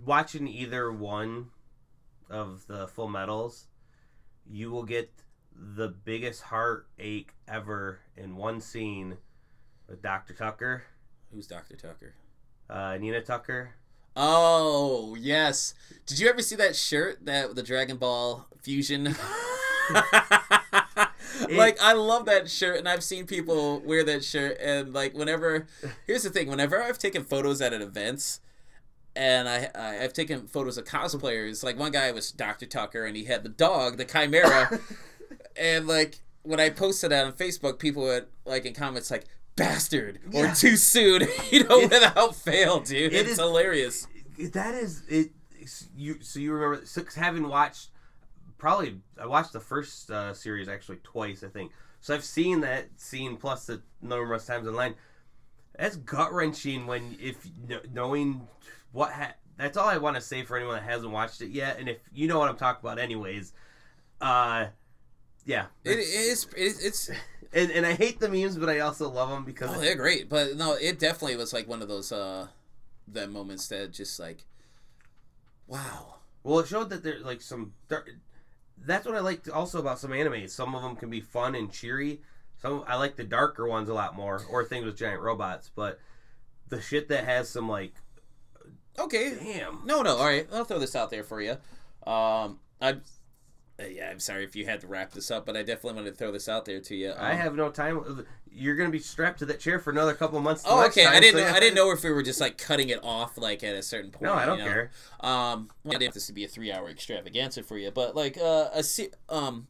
[0.06, 1.48] watching either one
[2.30, 3.68] of the full metals
[4.50, 5.10] you will get
[5.60, 9.18] the biggest heartache ever in one scene
[9.88, 10.84] with dr tucker
[11.34, 11.76] Who's Dr.
[11.76, 12.14] Tucker?
[12.70, 13.72] uh, nina tucker
[14.20, 15.76] Oh, yes.
[16.08, 19.04] Did you ever see that shirt that the Dragon Ball Fusion?
[21.52, 25.68] like I love that shirt and I've seen people wear that shirt and like whenever
[26.08, 28.40] here's the thing, whenever I've taken photos at events
[29.16, 32.66] and I, I I've taken photos of cosplayers, like one guy was Dr.
[32.66, 34.80] Tucker and he had the dog, the Chimera,
[35.60, 39.26] and like when I posted that on Facebook, people would like in comments like
[39.56, 40.54] bastard or Yeah.
[40.54, 43.14] too soon, you know, without fail, dude.
[43.14, 44.08] It it's is- hilarious.
[44.54, 45.32] that is it
[45.98, 47.90] you so you remember so having watched
[48.58, 52.86] probably i watched the first uh, series actually twice i think so i've seen that
[52.96, 54.94] scene plus the numerous times online
[55.78, 57.46] that's gut wrenching when if
[57.92, 58.48] knowing
[58.94, 61.80] what ha- that's all i want to say for anyone that hasn't watched it yet
[61.80, 63.52] and if you know what i'm talking about anyways
[64.22, 64.68] uh
[65.48, 66.44] yeah It is.
[66.56, 67.10] It, it's.
[67.54, 70.30] and, and i hate the memes but i also love them because Oh, they're great,
[70.30, 72.48] but no, it definitely was like one of those uh,
[73.08, 74.44] that moments that just like,
[75.66, 76.16] wow.
[76.44, 77.74] Well, it showed that there's like some.
[78.86, 80.48] That's what I liked also about some anime.
[80.48, 82.22] Some of them can be fun and cheery.
[82.62, 85.70] Some I like the darker ones a lot more, or things with giant robots.
[85.76, 86.00] But
[86.70, 87.94] the shit that has some like,
[89.00, 89.36] Okay.
[89.42, 90.18] damn, No, no.
[90.18, 91.52] All right, I'll throw this out there for you.
[92.06, 92.98] Um, I.
[93.80, 96.12] Uh, yeah, I'm sorry if you had to wrap this up, but I definitely wanted
[96.12, 97.12] to throw this out there to you.
[97.12, 98.26] Um, I have no time.
[98.52, 100.64] You're gonna be strapped to that chair for another couple of months.
[100.66, 101.06] Oh, okay.
[101.06, 101.40] I didn't.
[101.40, 101.56] so know.
[101.56, 104.10] I didn't know if we were just like cutting it off, like at a certain
[104.10, 104.24] point.
[104.24, 104.72] No, I don't you know?
[104.72, 104.92] care.
[105.20, 108.70] Um, I didn't want this to be a three-hour extravaganza for you, but like uh,
[108.74, 108.84] a
[109.30, 109.68] um,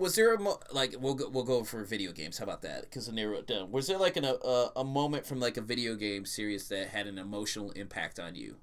[0.00, 2.38] was there a mo- like we'll go, we'll go for video games?
[2.38, 2.82] How about that?
[2.82, 3.70] Because I narrow it down.
[3.70, 7.06] Was there like an, a a moment from like a video game series that had
[7.06, 8.56] an emotional impact on you?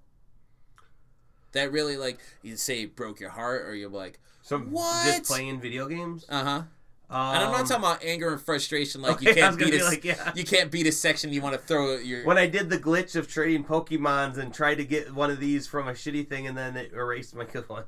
[1.53, 5.06] That really like you say broke your heart, or you're like, Some What?
[5.06, 6.26] just playing video games.
[6.30, 6.61] uh huh.
[7.10, 9.02] Um, And I'm not talking about anger and frustration.
[9.02, 10.32] Like you okay, was can't beat be a like, yeah.
[10.36, 11.32] you can't beat a section.
[11.32, 14.76] You want to throw your When I did the glitch of trading Pokemons and tried
[14.76, 17.68] to get one of these from a shitty thing and then it erased my good
[17.69, 17.84] one,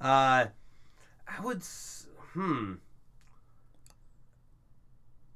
[0.00, 0.46] uh,
[1.28, 1.62] I would.
[2.32, 2.74] Hmm.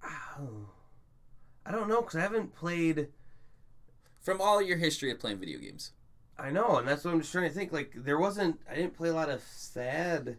[0.03, 0.69] Oh.
[1.65, 3.09] I don't know because I haven't played.
[4.23, 5.93] From all your history of playing video games.
[6.39, 7.73] I know, and that's what I'm just trying to think.
[7.73, 8.61] Like there wasn't.
[8.71, 10.37] I didn't play a lot of sad.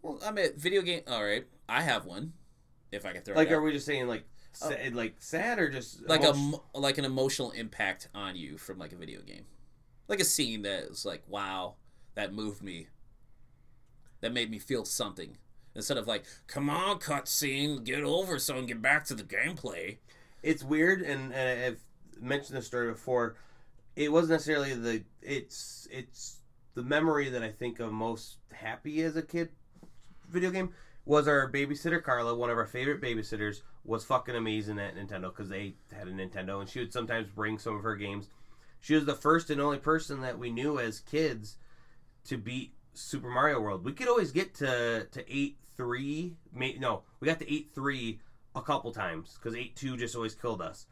[0.00, 1.02] Well, I mean, video game.
[1.06, 2.32] All right, I have one.
[2.90, 3.56] If I can throw Like, it out.
[3.56, 4.24] are we just saying like,
[4.62, 4.68] oh.
[4.70, 6.34] sad, like sad or just like a
[6.74, 9.44] like an emotional impact on you from like a video game,
[10.08, 11.76] like a scene that was like, wow,
[12.14, 12.88] that moved me.
[14.20, 15.36] That made me feel something.
[15.74, 19.98] Instead of like, come on, cutscene, get over so can get back to the gameplay.
[20.42, 21.80] it's weird and, and I've
[22.20, 23.36] mentioned this story before.
[23.94, 26.40] It wasn't necessarily the it's it's
[26.74, 29.50] the memory that I think of most happy as a kid
[30.28, 30.70] video game
[31.04, 35.48] was our babysitter Carla, one of our favorite babysitters, was fucking amazing at Nintendo because
[35.48, 38.28] they had a Nintendo and she would sometimes bring some of her games.
[38.80, 41.56] She was the first and only person that we knew as kids
[42.24, 43.84] to beat Super Mario World.
[43.84, 46.36] We could always get to to eight three.
[46.54, 48.20] No, we got to eight three
[48.54, 50.86] a couple times because eight two just always killed us.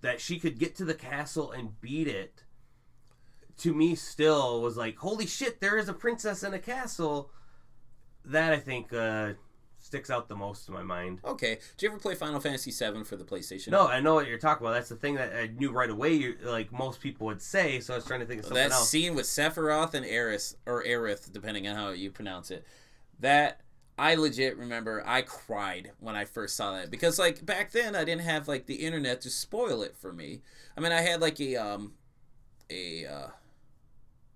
[0.00, 2.44] That she could get to the castle and beat it.
[3.58, 5.60] To me, still was like, holy shit!
[5.60, 7.30] There is a princess in a castle.
[8.24, 9.32] That I think uh,
[9.80, 11.20] sticks out the most in my mind.
[11.24, 13.68] Okay, do you ever play Final Fantasy VII for the PlayStation?
[13.68, 14.74] No, I know what you're talking about.
[14.74, 16.12] That's the thing that I knew right away.
[16.12, 17.80] You like most people would say.
[17.80, 18.88] So I was trying to think of something that else.
[18.88, 22.64] scene with Sephiroth and Aeris or Aerith, depending on how you pronounce it.
[23.20, 23.60] That
[23.98, 28.04] I legit remember I cried when I first saw that because like back then I
[28.04, 30.42] didn't have like the internet to spoil it for me.
[30.76, 31.94] I mean I had like a um
[32.70, 33.26] a uh,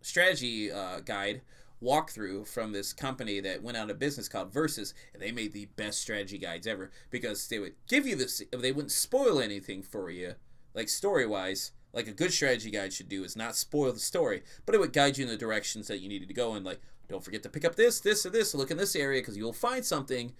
[0.00, 1.42] strategy uh, guide
[1.82, 5.66] walkthrough from this company that went out of business called Versus, and they made the
[5.76, 8.42] best strategy guides ever because they would give you this.
[8.52, 10.34] They wouldn't spoil anything for you,
[10.74, 11.72] like story wise.
[11.92, 14.94] Like a good strategy guide should do is not spoil the story, but it would
[14.94, 16.54] guide you in the directions that you needed to go.
[16.54, 16.64] in.
[16.64, 16.80] like,
[17.12, 18.54] don't forget to pick up this, this, or this.
[18.54, 20.32] Look in this area because you'll find something.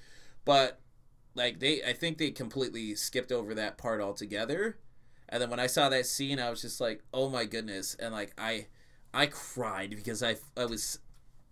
[0.45, 0.81] But
[1.35, 4.79] like they, I think they completely skipped over that part altogether.
[5.29, 8.13] And then when I saw that scene, I was just like, oh my goodness, and
[8.13, 8.67] like I,
[9.15, 10.99] I cried because I, I was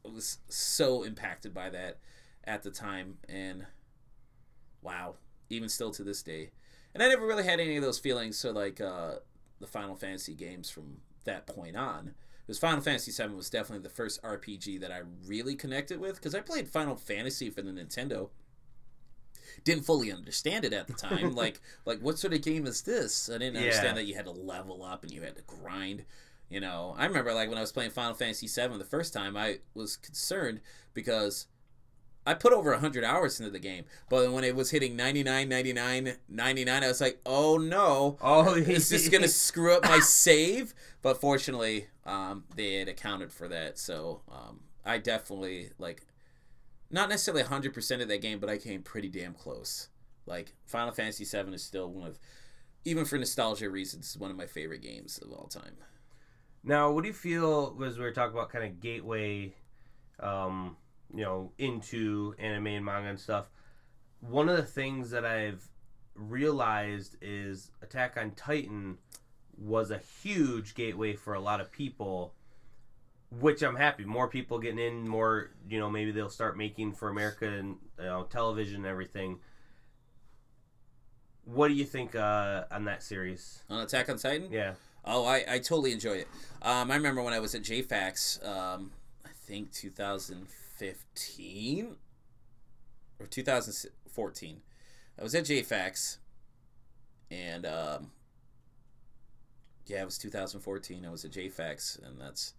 [0.05, 1.99] I was so impacted by that
[2.45, 3.67] at the time and
[4.83, 5.15] wow
[5.51, 6.51] even still to this day
[6.95, 9.17] and i never really had any of those feelings So like uh,
[9.61, 12.15] the final fantasy games from that point on
[12.51, 16.35] because final fantasy 7 was definitely the first rpg that i really connected with because
[16.35, 18.31] i played final fantasy for the nintendo.
[19.63, 23.29] Didn't fully understand it at the time like like what sort of game is this?
[23.29, 23.95] I didn't understand Yeah.
[23.95, 26.05] that you had to level up and you had to grind
[26.49, 29.37] you know, I remember like when I was playing Final Fantasy VII the first time,
[29.37, 30.61] I was concerned
[30.95, 31.47] because
[32.27, 33.85] I put over 100 hours into the game.
[34.09, 38.19] But when it was hitting 99, 99, 99, I was like, oh no.
[38.21, 40.75] Oh, Is this going to screw up my save?
[41.03, 43.79] But fortunately, um, they had accounted for that.
[43.79, 46.07] So um, I definitely, like,
[46.91, 49.89] not necessarily 100% of that game, but I came pretty damn close.
[50.27, 52.19] Like, Final Fantasy VII is still one of,
[52.85, 55.77] even for nostalgia reasons, one of my favorite games of all time.
[56.63, 59.55] Now, what do you feel as we were talking about kind of gateway,
[60.19, 60.77] um,
[61.15, 63.47] you know, into anime and manga and stuff?
[64.21, 65.67] One of the things that I've
[66.15, 68.99] realized is Attack on Titan
[69.57, 72.35] was a huge gateway for a lot of people,
[73.31, 74.05] which I'm happy.
[74.05, 78.05] More people getting in, more, you know, maybe they'll start making for America and you
[78.05, 79.39] know, television and everything.
[81.45, 83.65] What do you think uh, on that series?
[83.69, 84.51] On Attack on Titan?
[84.51, 84.75] Yeah.
[85.05, 86.29] Oh, I, I totally enjoy it.
[86.63, 88.93] Um, I remember when I was at JAFAX, um,
[89.25, 89.73] I think
[90.81, 91.97] 2015
[93.19, 94.61] or 2014.
[95.19, 96.17] I was at JAFAX,
[97.31, 98.11] and um,
[99.87, 101.05] yeah, it was 2014.
[101.05, 102.55] I was at JAFAX, and that's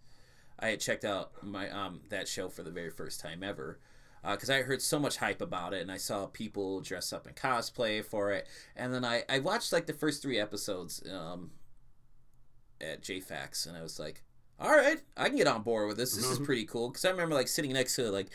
[0.58, 3.80] I had checked out my um that show for the very first time ever
[4.30, 7.34] because I heard so much hype about it, and I saw people dress up in
[7.34, 8.46] cosplay for it,
[8.76, 11.50] and then I I watched like the first three episodes um
[12.80, 14.22] at JAFAX, and I was like,
[14.62, 16.14] all right, I can get on board with this.
[16.14, 16.44] This is Mhm.
[16.44, 18.28] pretty cool because I remember like sitting next to like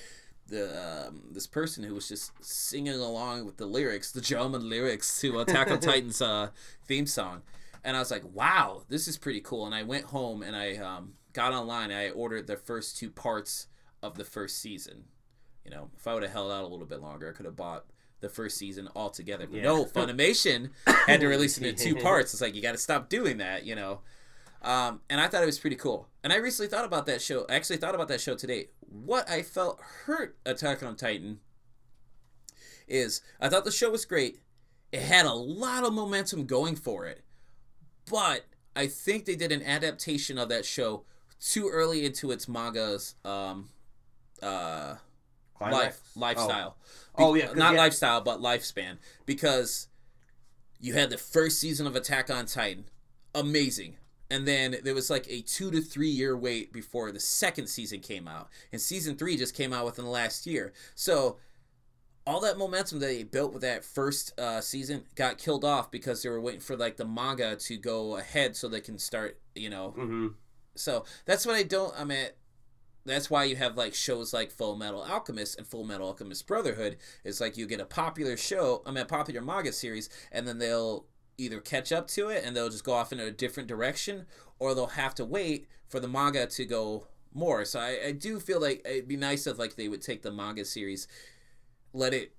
[0.48, 5.20] the um, this person who was just singing along with the lyrics, the German lyrics
[5.22, 6.50] to Attack on Titan's uh,
[6.86, 7.42] theme song,
[7.84, 9.66] and I was like, wow, this is pretty cool.
[9.66, 11.92] And I went home and I um, got online.
[11.92, 13.68] And I ordered the first two parts
[14.04, 15.06] of the first season.
[15.66, 17.56] You know, if I would have held out a little bit longer, I could have
[17.58, 17.86] bought
[18.22, 19.48] the first season altogether.
[19.48, 19.64] But Yeah.
[19.64, 22.34] no, Funimation had to release it in two parts.
[22.34, 24.00] It's like you got to stop doing that, you know.
[24.62, 26.08] Um, and I thought it was pretty cool.
[26.24, 27.46] And I recently thought about that show.
[27.50, 28.68] I actually thought about that show today.
[28.82, 31.40] What I felt hurt Attack on Titan
[32.88, 34.40] is I thought the show was great.
[34.92, 37.24] It had a lot of momentum going for it.
[38.10, 41.04] But I think they did an adaptation of that show
[41.40, 43.70] too early into its manga's um,
[44.42, 44.96] uh,
[45.60, 46.78] life lifestyle.
[47.16, 47.80] Oh, yeah, not yeah.
[47.80, 49.88] lifestyle, but lifespan because
[50.80, 52.86] you had the first season of Attack on Titan,
[53.34, 53.98] amazing.
[54.30, 58.00] And then there was like a two to three year wait before the second season
[58.02, 58.50] came out.
[58.72, 60.74] And season three just came out within the last year.
[60.96, 61.38] So
[62.26, 66.22] all that momentum that they built with that first uh, season got killed off because
[66.22, 69.70] they were waiting for like the manga to go ahead so they can start, you
[69.70, 69.96] know.
[69.98, 70.28] Mm-hmm.
[70.76, 71.98] So that's what I don't.
[71.98, 72.28] I mean,
[73.06, 76.98] that's why you have like shows like Full Metal Alchemist and Full Metal Alchemist Brotherhood.
[77.24, 80.60] It's like you get a popular show, I mean, a popular manga series, and then
[80.60, 81.06] they'll
[81.38, 84.26] either catch up to it and they'll just go off in a different direction,
[84.60, 87.64] or they'll have to wait for the manga to go more.
[87.66, 90.32] So I, I do feel like it'd be nice if like they would take the
[90.32, 91.08] manga series,
[91.94, 92.34] let it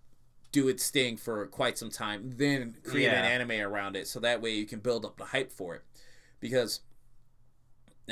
[0.51, 3.23] do its thing for quite some time, then create Yeah.
[3.25, 5.83] an anime around it, so that way you can build up the hype for it.
[6.41, 6.81] Because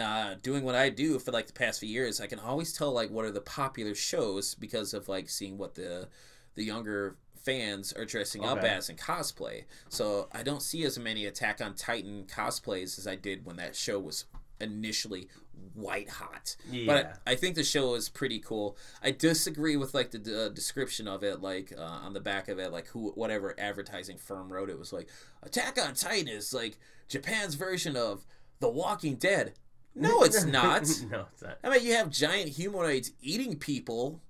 [0.00, 2.92] uh, doing what I do for like the past few years, I can always tell
[2.92, 6.08] like what are the popular shows because of like seeing what the
[6.54, 7.16] the younger
[7.46, 9.64] fans are dressing up as in cosplay.
[9.88, 13.76] So I don't see as many Attack on Titan cosplays as I did when that
[13.76, 14.24] show was
[14.60, 15.28] initially
[15.74, 16.56] white hot.
[16.70, 16.86] Yeah.
[16.86, 18.76] But I, I think the show is pretty cool.
[19.00, 22.58] I disagree with like the uh, description of it, like uh, on the back of
[22.58, 25.08] it, like who whatever advertising firm wrote it was like
[25.44, 26.78] Attack on Titan is like
[27.08, 28.26] Japan's version of
[28.58, 29.54] The Walking Dead.
[29.94, 30.82] No, it's not.
[31.10, 31.58] no, it's not.
[31.62, 34.20] I mean, you have giant humanoids eating people,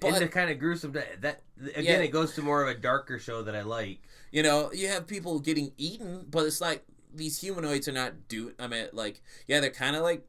[0.00, 1.42] but the kind of gruesome that, that
[1.74, 1.98] again, Yeah.
[1.98, 4.00] it goes to more of a darker show that I like.
[4.32, 8.52] you know, you have people getting eaten, but it's like these humanoids are not do.
[8.58, 10.24] I mean, like, yeah, they're kind of like.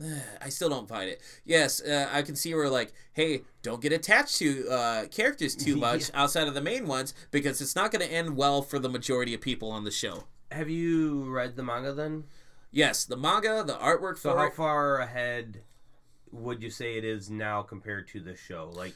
[0.40, 1.20] I still don't find it.
[1.44, 5.76] Yes, uh, I can see where like, hey, don't get attached to uh, characters too
[5.88, 8.88] much outside of the main ones because it's not going to end well for the
[8.88, 10.24] majority of people on the show.
[10.50, 12.24] Have you read the manga then?
[12.70, 15.60] Yes, the manga, the artwork So for how it, far ahead
[16.32, 18.70] would you say it is now compared to the show?
[18.74, 18.94] Like,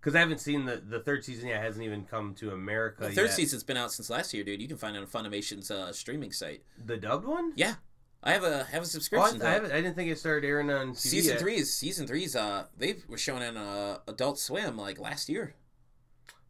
[0.00, 1.62] because I haven't seen the the third season yet.
[1.62, 3.32] Hasn't even come to America the third yet.
[3.34, 4.60] season's been out since last year, dude.
[4.62, 6.62] You can find it on Funimation's uh, streaming site.
[6.84, 7.52] The dubbed one?
[7.56, 7.74] Yeah,
[8.22, 9.42] I have a have a Oh, I, subscription.
[9.42, 11.40] I, I didn't think it started airing on TV season yet.
[11.40, 15.54] three is season three's uh they were showing in uh Adult Swim like last year.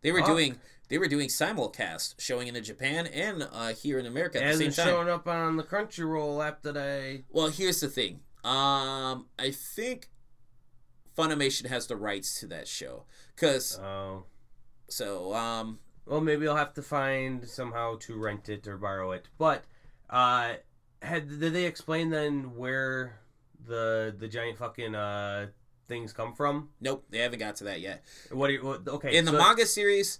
[0.02, 0.26] They were Oh.
[0.26, 0.58] doing
[0.88, 4.58] they were doing simulcast showing it in Japan and uh here in America at the
[4.58, 4.86] same time.
[4.86, 7.22] shown up on the Crunchyroll app that I.
[7.30, 8.20] Well, here's the thing.
[8.44, 10.10] Um, I think
[11.16, 14.24] Funimation has the rights to that show because Oh.
[14.88, 19.28] so um Well, maybe I'll have to find somehow to rent it or borrow it.
[19.38, 19.64] But
[20.10, 20.54] uh,
[21.02, 23.18] had did they explain then where
[23.66, 25.48] the the giant fucking uh
[25.88, 26.68] things come from?
[26.80, 28.04] nope they haven't got to that yet.
[28.30, 28.50] What?
[28.50, 29.16] Are you, what okay.
[29.16, 30.18] In the so- manga series,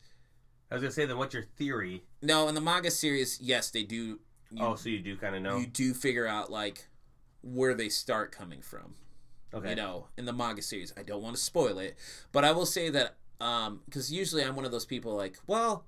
[0.71, 1.19] I was gonna say then.
[1.19, 2.05] What's your theory?
[2.23, 4.19] no, in the manga series, yes, they do.
[4.51, 5.59] You, oh, so you do kind of know.
[5.59, 6.87] you do figure out like
[7.43, 8.95] where they start coming from.
[9.55, 9.71] Okay.
[9.71, 10.93] you know, in the manga series.
[10.97, 11.97] I don't want to spoil it,
[12.33, 15.85] but I will say that um because usually I'm one of those people like, well,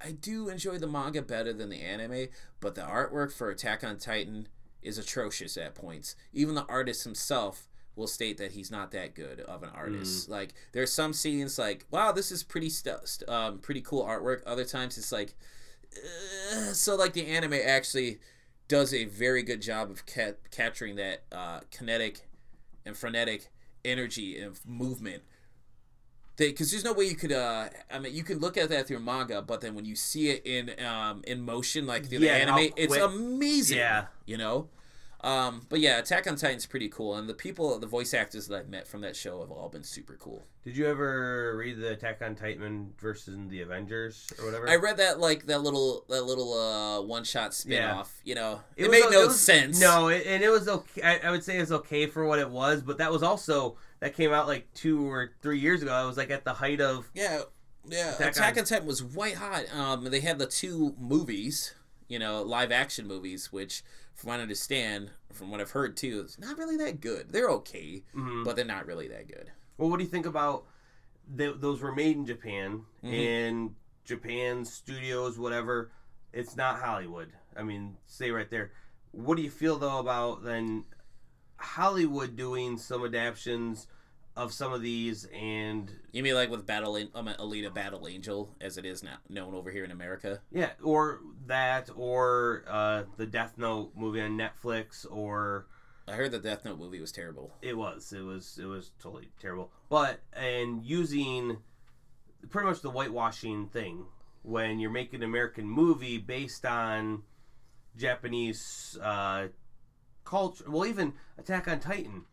[0.00, 2.28] I do enjoy the manga better than the anime,
[2.60, 4.48] but the artwork for Attack on Titan
[4.82, 6.14] is atrocious at points.
[6.32, 10.28] Even the artist himself will state that he's not that good of an artist.
[10.28, 14.42] Like there's some scenes like, wow, this is pretty stu- st- um pretty cool artwork.
[14.46, 15.34] Other times it's like
[16.72, 18.18] so like the anime actually
[18.68, 22.28] does a very good job of ca- capturing that uh, kinetic
[22.86, 23.50] and frenetic
[23.84, 25.22] energy and movement.
[26.36, 27.32] Because there's no way you could.
[27.32, 30.28] Uh, I mean, you can look at that through manga, but then when you see
[30.28, 33.78] it in um, in motion, like through Yeah, the anime, it's amazing.
[33.78, 34.06] Yeah.
[34.26, 34.68] you know.
[35.26, 38.56] Um, but yeah, Attack on Titan's pretty cool, and the people, the voice actors that
[38.56, 40.44] I've met from that show have all been super cool.
[40.62, 44.68] Did you ever read the Attack on Titan versus the Avengers or whatever?
[44.70, 47.96] I read that like that little that little uh, one shot spin Yeah.
[47.96, 48.20] off.
[48.24, 49.80] You know, it, was- made no was- sense.
[49.80, 51.02] No, it, and it was okay.
[51.02, 54.14] I, I would say it's okay for what it was, but that was also that
[54.14, 55.92] came out like two or three years ago.
[55.92, 57.40] I was like at the height of Yeah,
[57.88, 58.14] yeah.
[58.14, 59.64] Attack Attack, on- on Titan was white hot.
[59.76, 61.74] Um, they had the two movies,
[62.06, 63.82] you know, live action movies, which,
[64.16, 67.30] from what I understand, from what I've heard too, it's not really that good.
[67.32, 68.44] They're okay, Mhm.
[68.44, 69.52] but they're not really that good.
[69.76, 70.66] Well, what do you think about
[71.36, 73.12] th those were made in Japan Mhm.
[73.12, 73.74] and
[74.04, 75.92] Japan studios, whatever?
[76.32, 77.32] It's not Hollywood.
[77.54, 78.72] I mean, say right there.
[79.12, 80.84] What do you feel though about then
[81.58, 83.86] Hollywood doing some adaptations
[84.36, 88.54] of some of these and You mean like with Battle, An- um, Alita Battle Angel,
[88.60, 90.40] as it is now known over here in America?
[90.50, 95.66] yeah, or that or uh, the Death Note movie on Netflix or
[96.08, 97.52] I heard the Death Note movie was terrible.
[97.62, 98.12] It was.
[98.12, 98.58] It was.
[98.62, 99.72] It was totally terrible.
[99.88, 101.56] But and using
[102.50, 104.04] pretty much the whitewashing thing
[104.42, 107.22] when you're making an American movie based on
[107.96, 109.48] Japanese uh,
[110.24, 110.64] culture.
[110.68, 112.24] Well, even Attack on Titan,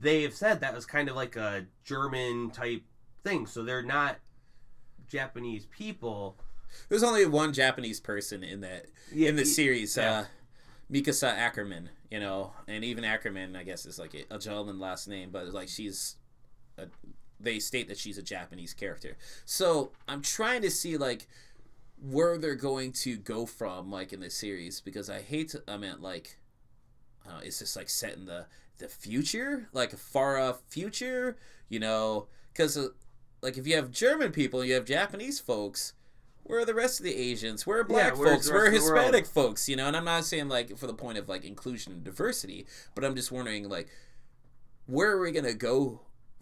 [0.00, 2.82] they have said that was kind of like a German type
[3.24, 3.46] thing.
[3.46, 4.18] So they're not
[5.08, 6.36] Japanese people,
[6.88, 9.96] There's only one Japanese person in that Yeah, in the series.
[9.96, 10.12] yeah.
[10.20, 10.24] Uh,
[10.92, 15.08] Mikasa Ackerman, you know, and even Ackerman, I guess, is like a, a German last
[15.08, 16.16] name, but like she's,
[16.78, 16.86] a,
[17.40, 19.16] they state that she's a Japanese character.
[19.44, 21.26] So I'm trying to see like
[22.00, 25.50] where they're going to go from, like in this series, because I hate.
[25.50, 26.38] To, I meant like,
[27.26, 28.46] uh, is this like set in the
[28.78, 31.36] the future, like a far off future,
[31.68, 32.26] you know?
[32.52, 32.88] Because uh,
[33.42, 35.94] like if you have German people, you have Japanese folks.
[36.44, 37.66] Where are the rest of the Asians?
[37.66, 38.50] Where are black where's folks?
[38.50, 39.04] Where are rest of the world?
[39.04, 39.68] Hispanic folks?
[39.68, 42.66] You know, and I'm not saying like for the point of like inclusion and diversity,
[42.94, 43.88] but I'm just wondering like
[44.86, 46.00] where are we gonna go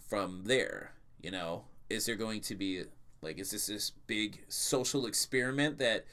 [0.09, 0.93] from there?
[1.21, 2.85] You know, is there going to be
[3.21, 6.05] like is this this big social experiment that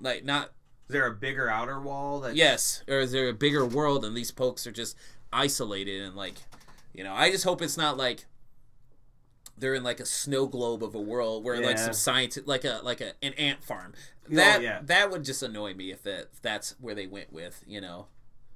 [0.00, 0.52] like not
[0.88, 2.36] Is there a bigger outer wall that?
[2.36, 4.96] yes or is there a bigger world and these folks are just
[5.36, 6.34] isolated and like
[6.94, 8.24] you know i just hope it's not like
[9.58, 12.80] they're in like a snow globe of a world where like some science like a
[12.82, 13.92] like a an ant farm
[14.28, 14.80] Oh, that yeah.
[14.82, 18.06] that would just annoy me if that if that's where they went with you know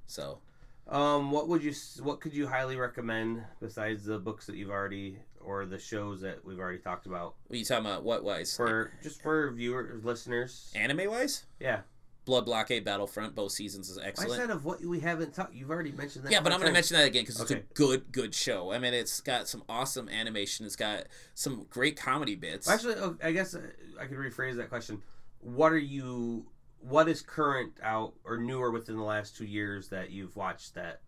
[0.05, 0.39] so
[0.87, 1.73] Um, what would you?
[2.03, 6.43] What could you highly recommend besides the books that you've already or the shows that
[6.43, 10.03] we've already talked about what are you talking about what wise for just for viewers,
[10.03, 10.73] listeners?
[10.75, 11.81] anime wise Yeah.
[12.25, 15.53] Blood blockade battlefront both seasons is I excellent said of what we haven't talked.
[15.53, 16.31] You've already mentioned that.
[16.31, 18.71] Yeah, but I'm going to mention that again because it's a good, good show.
[18.71, 20.65] I mean, it's got some awesome animation.
[20.65, 22.69] It's got some great comedy bits.
[22.69, 23.61] Actually, oh, I guess uh,
[23.99, 25.01] I could rephrase that question.
[25.39, 26.45] What are you?
[26.79, 31.01] What is current out or newer within the last two years that you've watched that?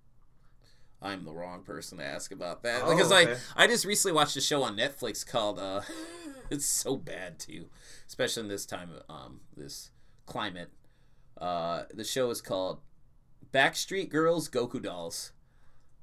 [1.01, 3.39] I'm the wrong person to ask about that Oh, because like okay.
[3.57, 5.81] I just recently watched a show on Netflix called uh
[6.49, 7.65] it's so bad too,
[8.07, 9.91] especially in this time um this
[10.25, 10.71] climate.
[11.37, 12.79] Uh the show is called
[13.53, 15.31] Backstreet Girls Goku Dolls.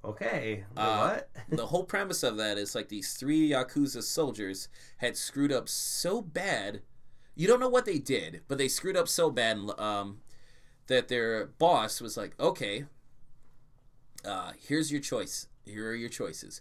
[0.04, 0.64] Okay.
[0.76, 1.30] Uh, what?
[1.56, 6.22] the whole premise of that is like these three yakuza soldiers had screwed up so
[6.22, 6.80] bad
[7.34, 10.18] you don't know what they did but they screwed up so bad um,
[10.86, 12.84] that their boss was like okay
[14.24, 16.60] uh, here's your choice here are your choices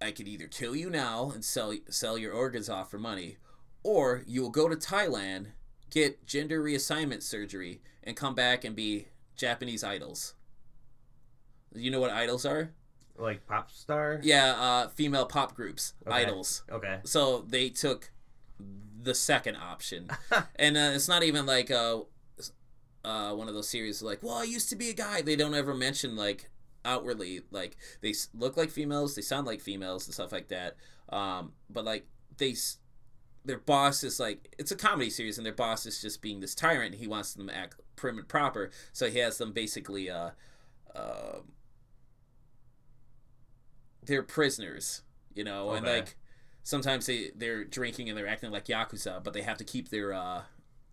[0.00, 3.38] i could either kill you now and sell sell your organs off for money
[3.82, 5.46] or you will go to thailand
[5.92, 9.06] get gender reassignment surgery and come back and be
[9.36, 10.34] japanese idols
[11.74, 12.70] you know what idols are
[13.18, 14.20] like pop star?
[14.22, 16.16] yeah, uh, female pop groups, Okay.
[16.22, 16.64] idols.
[16.70, 16.98] Okay.
[17.04, 18.10] So they took
[19.02, 20.08] the second option,
[20.56, 22.00] and uh, it's not even like uh,
[23.04, 25.20] uh, one of those series like, well, I used to be a guy.
[25.20, 26.48] They don't ever mention like
[26.86, 30.76] outwardly like they look like females, they sound like females and stuff like that.
[31.10, 32.06] Um, but like
[32.38, 32.54] they.
[33.44, 36.54] Their boss is like it's a comedy series, and their boss is just being this
[36.54, 36.96] tyrant.
[36.96, 40.30] He wants them to act prim and proper, so he has them basically uh,
[40.94, 41.40] uh,
[44.04, 45.02] they're prisoners,
[45.34, 46.16] you know, and like
[46.62, 50.12] sometimes they they're drinking and they're acting like yakuza, but they have to keep their
[50.12, 50.42] uh,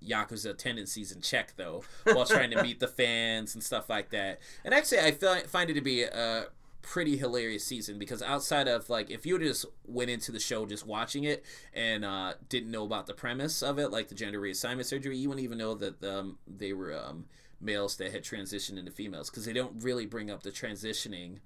[0.04, 4.40] yakuza tendencies in check though, while trying to meet the fans and stuff like that.
[4.64, 6.48] And actually, I fi- find it to be a
[6.82, 10.86] pretty hilarious season because outside of like if you just went into the show just
[10.88, 11.44] watching it
[11.74, 15.30] and uh, didn't know about the premise of it, like the gender reassignment surgery, you
[15.30, 17.26] wouldn't even know that um, they were um,
[17.62, 21.38] males that had transitioned into females because they don't really bring up the transitioning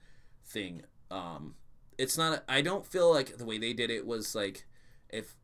[0.46, 0.84] thing.
[1.10, 1.56] Um,
[1.98, 2.44] it's not.
[2.48, 4.66] I don't feel like the way they did it was like
[5.10, 5.36] if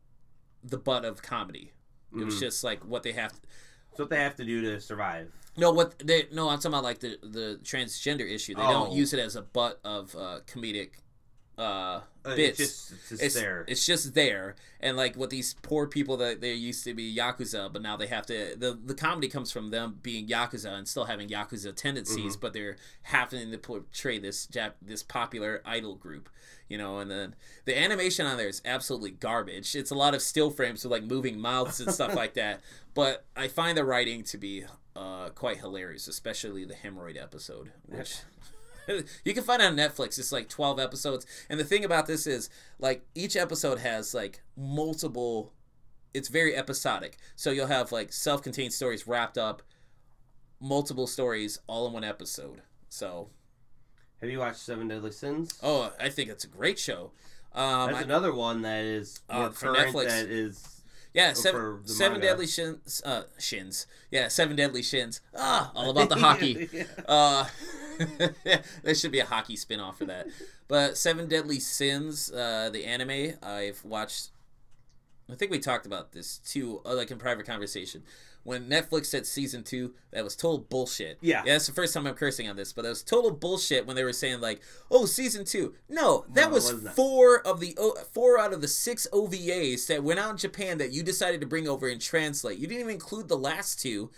[0.62, 1.72] the butt of comedy.
[2.12, 2.40] It was Mhm.
[2.40, 3.32] just like what they have.
[3.32, 3.38] To,
[3.90, 5.32] It's what they have to do to survive.
[5.60, 6.48] No, what they no.
[6.48, 8.54] I'm talking about like the the transgender issue.
[8.54, 8.94] They don't Oh.
[8.96, 10.90] use it as a butt of uh, comedic
[11.58, 12.58] uh, Uh, bits.
[12.60, 13.64] It's just, it's just it's there.
[13.68, 17.70] It's just there, and like what these poor people that they used to be yakuza,
[17.72, 18.54] but now they have to.
[18.56, 22.40] the The comedy comes from them being yakuza and still having yakuza tendencies, Mm-hmm.
[22.40, 26.30] but they're having to portray this Jap- this popular idol group,
[26.68, 26.98] you know.
[26.98, 27.34] And then
[27.66, 29.76] the animation on there is absolutely garbage.
[29.76, 32.60] It's a lot of still frames with like moving mouths and stuff like that.
[32.94, 34.64] But I find the writing to be
[34.96, 38.16] uh, quite hilarious, especially the hemorrhoid episode, which.
[39.24, 40.18] you can find it on Netflix.
[40.18, 41.24] It's like 12 episodes.
[41.48, 45.52] And the thing about this is, like, each episode has, like, multiple.
[46.12, 47.16] It's very episodic.
[47.36, 49.62] So you'll have, like, self contained stories wrapped up,
[50.60, 52.62] multiple stories all in one episode.
[52.88, 53.30] So,
[54.20, 55.56] Have you watched Seven Deadly Sins?
[55.62, 57.12] oh, I think it's a great show.
[57.54, 59.94] Um, That's I- another one that is Uh, current.
[59.94, 60.06] Netflix.
[60.08, 60.79] That is
[61.14, 63.02] yeah, seven, seven deadly shins.
[63.04, 63.86] Uh, shins.
[64.10, 65.20] Yeah, seven deadly shins.
[65.36, 66.68] Ah, all about the hockey.
[67.08, 67.46] Uh,
[68.82, 70.26] there should be a hockey spin-off for that.
[70.68, 74.30] But Seven Deadly Sins, uh, the anime, I've watched
[75.30, 78.02] I think we talked about this too, uh, like in private conversation.
[78.42, 81.18] When Netflix said season two, that was total bullshit.
[81.20, 81.42] Yeah.
[81.44, 83.96] yeah, that's the first time I'm cursing on this, but that was total bullshit when
[83.96, 85.74] they were saying like, "Oh, season two.
[85.88, 90.02] No, that No, was four of the oh, four out of the six OVAs that
[90.02, 92.58] went out in Japan that you decided to bring over and translate.
[92.58, 94.10] You didn't even include the last two.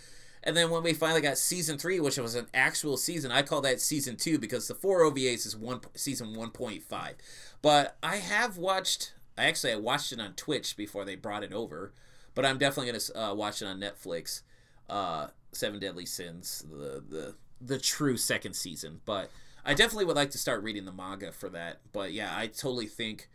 [0.45, 3.61] And then when we finally got season three, which was an actual season, I call
[3.61, 7.15] that season two because the four OVAs is one season one point five.
[7.61, 9.13] But I have watched.
[9.37, 11.93] I actually I watched it on Twitch before they brought it over,
[12.35, 14.41] but I'm definitely gonna uh, watch it on Netflix.
[14.89, 19.01] Uh, Seven Deadly Sins, the the the true second season.
[19.05, 19.29] But
[19.65, 21.79] I definitely would like to start reading the manga for that.
[21.91, 23.29] But yeah, I totally think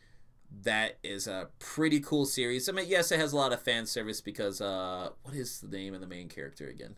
[0.62, 2.68] that is a pretty cool series.
[2.68, 5.76] I mean, yes, it has a lot of fan service because uh, what is the
[5.76, 6.96] name of the main character again?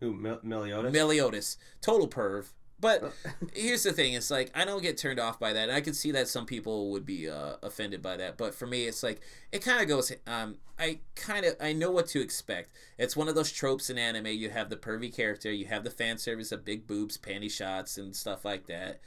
[0.00, 0.92] Who Mel- Meliodas?
[0.92, 2.52] Meliodas, total perv.
[2.78, 3.12] But
[3.54, 5.94] here's the thing: it's like I don't get turned off by that, and I can
[5.94, 8.36] see that some people would be uh, offended by that.
[8.36, 9.20] But for me, it's like
[9.52, 10.12] it kind of goes.
[10.26, 12.70] Um, I kind of I know what to expect.
[12.98, 14.26] It's one of those tropes in anime.
[14.26, 17.96] You have the pervy character, you have the fan service of big boobs, panty shots,
[17.96, 19.00] and stuff like that.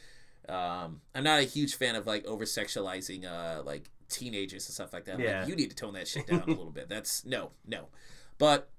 [0.47, 4.93] Um, I'm not a huge fan of like over sexualizing uh like teenagers and stuff
[4.93, 5.15] like that.
[5.15, 5.41] I'm Yeah.
[5.41, 6.89] Like, you need to tone that shit down a little bit.
[6.89, 7.89] That's no, no.
[8.39, 8.69] But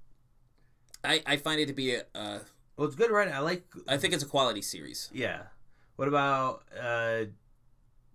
[1.04, 2.04] I I find it to be a.
[2.14, 2.40] a
[2.80, 3.28] Well, it's good, right?
[3.28, 3.66] I like.
[3.86, 5.10] I think it's a quality series.
[5.12, 5.42] Yeah.
[5.96, 7.24] What about uh,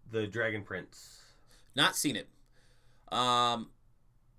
[0.09, 1.21] the Dragon Prince?
[1.75, 2.27] Not seen it.
[3.11, 3.69] Um,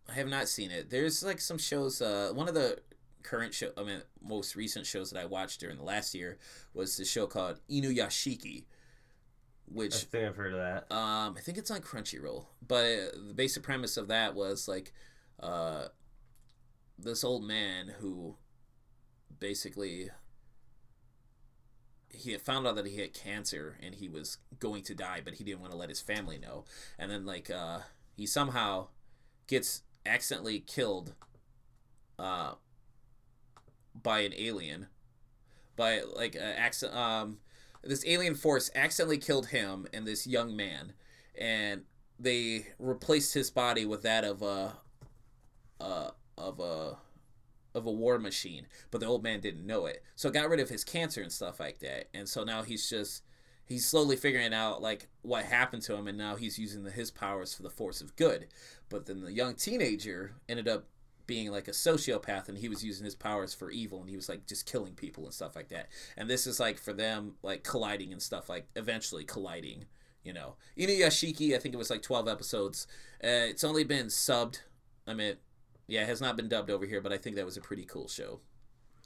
[0.08, 0.90] I have not seen it.
[0.90, 2.02] There's like some shows.
[2.02, 2.80] Uh, one of the
[3.22, 6.38] current show, I mean, most recent shows that I watched during the last year
[6.74, 8.64] was the show called Inuyashiki,
[9.66, 10.92] which I think I've heard of that.
[10.92, 12.46] um, I think it's on Crunchyroll.
[12.66, 14.92] But uh, the basic premise of that was like,
[15.38, 15.84] uh,
[16.98, 18.34] this old man who
[19.38, 20.10] basically
[22.16, 25.34] he had found out that he had cancer and he was going to die, but
[25.34, 26.64] he didn't want to let his family know.
[26.98, 27.80] And then like uh,
[28.16, 28.88] he somehow
[29.46, 31.14] gets accidentally killed
[32.18, 32.54] uh,
[34.02, 34.86] by an alien,
[35.76, 36.96] by like uh, accident.
[36.96, 37.38] Um,
[37.82, 40.94] this alien force accidentally killed him and this young man,
[41.38, 41.82] and
[42.18, 44.76] they replaced his body with that of a,
[45.80, 46.96] uh, of a,
[47.76, 48.66] of a war machine.
[48.90, 51.30] But the old man didn't know it, so it got rid of his cancer and
[51.30, 52.08] stuff like that.
[52.14, 53.22] And so now he's just
[53.66, 57.10] he's slowly figuring out like what happened to him, and now he's using the, his
[57.10, 58.46] powers for the force of good.
[58.88, 60.86] But then the young teenager ended up
[61.26, 64.28] being like a sociopath and he was using his powers for evil and he was
[64.28, 67.64] like just killing people and stuff like that and this is like for them like
[67.64, 69.84] colliding and stuff like eventually colliding
[70.22, 72.86] you know inuyashiki i think it was like 12 episodes
[73.24, 74.60] uh, it's only been subbed
[75.06, 75.34] i mean
[75.86, 77.84] yeah it has not been dubbed over here but i think that was a pretty
[77.84, 78.40] cool show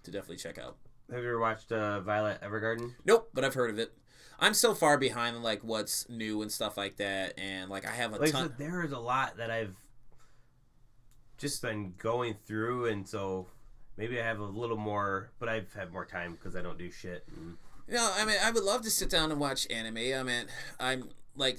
[0.02, 0.76] to definitely check out
[1.10, 2.94] Have you ever watched uh, Violet Evergarden?
[3.04, 3.92] nope but i've heard of it
[4.38, 7.90] i'm so far behind on like what's new and stuff like that and like i
[7.90, 9.74] have a Like ton said, there is a lot that I've
[11.38, 13.46] just been going through, and so
[13.96, 16.90] maybe I have a little more, but I've had more time because I don't do
[16.90, 17.24] shit.
[17.34, 17.56] And,
[17.88, 19.96] No, I mean, I would love to sit down and watch anime.
[19.96, 20.46] I mean,
[20.78, 21.58] I'm like,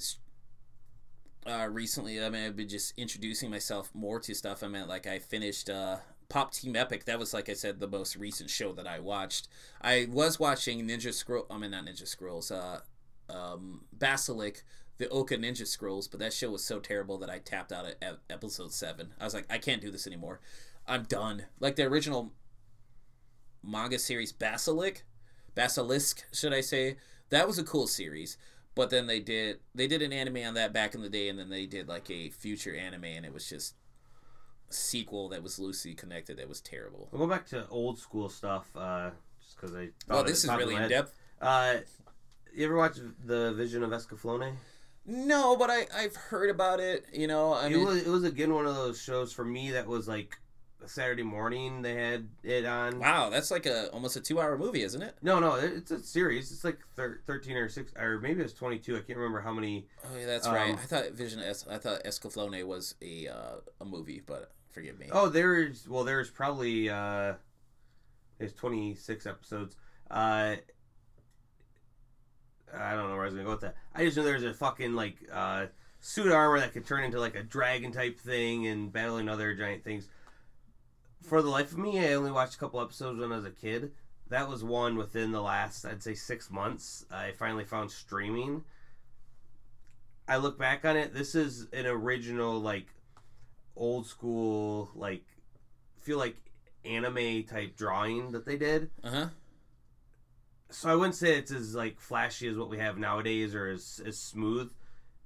[1.45, 4.63] uh, recently, I mean, I've been just introducing myself more to stuff.
[4.63, 5.97] I mean, like, I finished, uh,
[6.29, 7.05] Pop Team Epic.
[7.05, 9.49] That was, like I said, the most recent show that I watched.
[9.81, 12.79] I was watching Ninja Scroll, I mean, not Ninja Scrolls, uh,
[13.29, 14.63] um, Basilic,
[14.97, 18.19] the Oka Ninja Scrolls, but that show was so terrible that I tapped out at
[18.29, 19.13] episode 7.
[19.19, 20.39] I was like, I can't do this anymore.
[20.87, 21.45] I'm done.
[21.59, 22.31] Like, the original
[23.61, 25.03] manga series Basilic,
[25.53, 26.97] Basilisk, should I say?
[27.29, 28.37] That was a cool series.
[28.73, 31.37] But then they did they did an anime on that back in the day, and
[31.37, 33.75] then they did like a future anime, and it was just
[34.69, 36.37] a sequel that was loosely connected.
[36.37, 37.09] That was terrible.
[37.11, 39.09] I'll go back to old school stuff, uh,
[39.41, 39.89] just because I.
[40.07, 41.13] Thought this it is really in depth.
[41.41, 41.77] Uh,
[42.53, 44.53] you ever watch the Vision of Escaflowne?
[45.05, 47.05] No, but I I've heard about it.
[47.11, 49.71] You know, I it mean, was it was again one of those shows for me
[49.71, 50.37] that was like
[50.85, 51.81] Saturday morning.
[51.81, 52.99] They had it on.
[52.99, 55.15] wow, that's like a almost a two hour movie, isn't it?
[55.21, 56.51] No, no, it's a series.
[56.51, 58.95] It's like thir- thirteen or six, or maybe it's twenty two.
[58.95, 59.87] I can't remember how many.
[60.05, 60.73] Oh yeah, that's Um, right.
[60.73, 65.07] I thought Vision Es- I thought Escaflowne was a uh, a movie, but forgive me.
[65.11, 67.33] Oh, there's well, there's probably uh,
[68.39, 69.75] there's twenty six episodes.
[70.09, 70.55] Uh,
[72.73, 73.75] I don't know where I was gonna go with that.
[73.93, 75.65] I just know there's a fucking like uh,
[75.99, 79.83] suit armor that could turn into like a dragon type thing and battling other giant
[79.83, 80.07] things.
[81.21, 83.51] For the life of me, I only watched a couple episodes when I was a
[83.51, 83.91] kid.
[84.29, 87.05] That was one within the last, I'd say, six months.
[87.11, 88.63] I finally found streaming.
[90.27, 91.13] I look back on it.
[91.13, 92.87] This is an original, like,
[93.75, 95.25] old school, like,
[96.01, 96.35] feel like
[96.85, 98.89] anime type drawing that they did.
[99.03, 99.27] Uh huh.
[100.69, 104.01] So I wouldn't say it's as like flashy as what we have nowadays or as,
[104.05, 104.71] as smooth.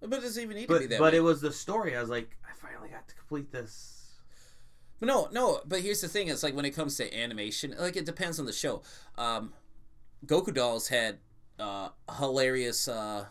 [0.02, 1.20] But it doesn't even need to be that but way.
[1.20, 1.96] it was the story.
[1.96, 3.95] I was like, I finally got to complete this.
[5.02, 5.62] No, no.
[5.66, 8.46] But here's the thing: it's like when it comes to animation, like it depends on
[8.46, 8.82] the show.
[9.18, 9.54] Um,
[10.26, 11.18] Goku Dolls had
[11.60, 11.90] uh,
[12.20, 12.88] hilarious.
[12.88, 13.26] Uh,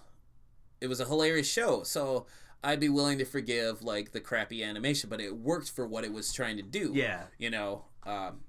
[0.81, 2.27] it was a hilarious show, so
[2.63, 6.13] I'd be willing to forgive like the crappy animation, but it worked for what it
[6.13, 6.93] was trying to do.
[6.95, 7.25] Yeah.
[7.39, 7.85] you know.
[8.05, 8.41] Um,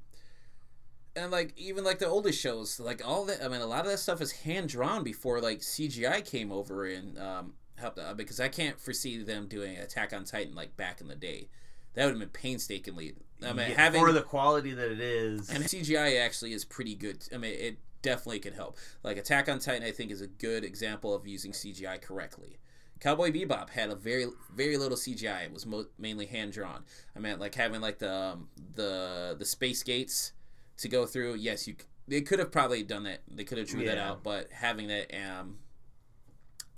[1.16, 3.44] and like even like the oldest shows, like all that.
[3.44, 6.86] I mean, a lot of that stuff is hand drawn before like CGI came over
[6.86, 11.02] and um, helped out because I can't foresee them doing Attack on Titan like back
[11.02, 11.50] in the day.
[11.96, 13.16] That would have been painstakingly.
[13.42, 15.50] I mean, Yeah, having for the quality that it is.
[15.50, 17.28] and CGI actually is pretty good.
[17.34, 18.78] I mean, it definitely can help.
[19.04, 22.58] Like Attack on Titan, I think is a good example of using CGI correctly.
[23.02, 25.46] Cowboy Bebop had a very very little CGI.
[25.46, 26.86] It was mo- mainly hand drawn.
[27.16, 30.32] I mean, like having like the um, the the space gates
[30.78, 31.36] to go through.
[31.36, 31.76] Yes, you
[32.08, 33.22] they could have probably done that.
[33.30, 35.58] They could have drew that out, but having that um,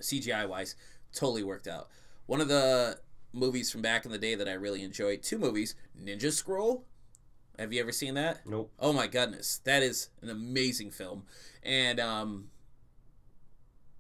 [0.02, 0.76] CGI wise
[1.14, 1.88] totally worked out.
[2.26, 2.99] One of the
[3.34, 6.86] movies from back in the day that I really enjoyed, two movies, Ninja Scroll.
[7.60, 8.45] Have you ever seen that?
[8.45, 8.72] nope.
[8.80, 11.24] Oh my goodness, that is an amazing film.
[11.64, 12.49] And um,